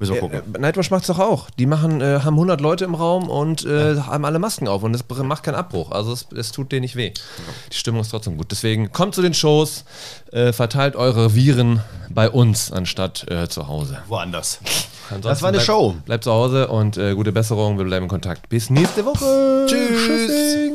Müssen 0.01 0.15
wir 0.15 0.19
gucken. 0.21 0.41
Äh, 0.55 0.59
Nightwatch 0.59 0.91
macht's 0.91 1.07
doch 1.07 1.19
auch. 1.19 1.49
Die 1.51 1.65
machen, 1.65 2.01
äh, 2.01 2.19
haben 2.23 2.33
100 2.35 2.59
Leute 2.59 2.83
im 2.85 2.95
Raum 2.95 3.29
und 3.29 3.63
äh, 3.65 3.97
haben 3.97 4.25
alle 4.25 4.39
Masken 4.39 4.67
auf 4.67 4.83
und 4.83 4.93
es 4.93 5.03
br- 5.03 5.23
macht 5.23 5.43
keinen 5.43 5.55
Abbruch. 5.55 5.91
Also 5.91 6.11
es, 6.11 6.25
es 6.35 6.51
tut 6.51 6.71
denen 6.71 6.81
nicht 6.81 6.95
weh. 6.95 7.13
Die 7.71 7.75
Stimmung 7.77 8.01
ist 8.01 8.09
trotzdem 8.09 8.35
gut. 8.35 8.47
Deswegen 8.51 8.91
kommt 8.91 9.15
zu 9.15 9.21
den 9.21 9.33
Shows, 9.33 9.85
äh, 10.33 10.51
verteilt 10.51 10.95
eure 10.95 11.35
Viren 11.35 11.81
bei 12.09 12.29
uns 12.29 12.71
anstatt 12.71 13.25
äh, 13.31 13.47
zu 13.47 13.67
Hause. 13.67 13.99
Woanders. 14.07 14.59
Ansonsten 15.09 15.27
Das 15.29 15.41
war 15.41 15.49
eine 15.49 15.57
bleibt, 15.57 15.65
Show. 15.67 15.95
Bleibt 16.05 16.23
zu 16.23 16.31
Hause 16.31 16.67
und 16.67 16.97
äh, 16.97 17.13
gute 17.15 17.31
Besserung. 17.31 17.77
Wir 17.77 17.85
bleiben 17.85 18.05
in 18.05 18.09
Kontakt. 18.09 18.49
Bis 18.49 18.69
nächste 18.69 19.05
Woche. 19.05 19.65
Tschüss. 19.67 20.05
Tschüssing. 20.05 20.73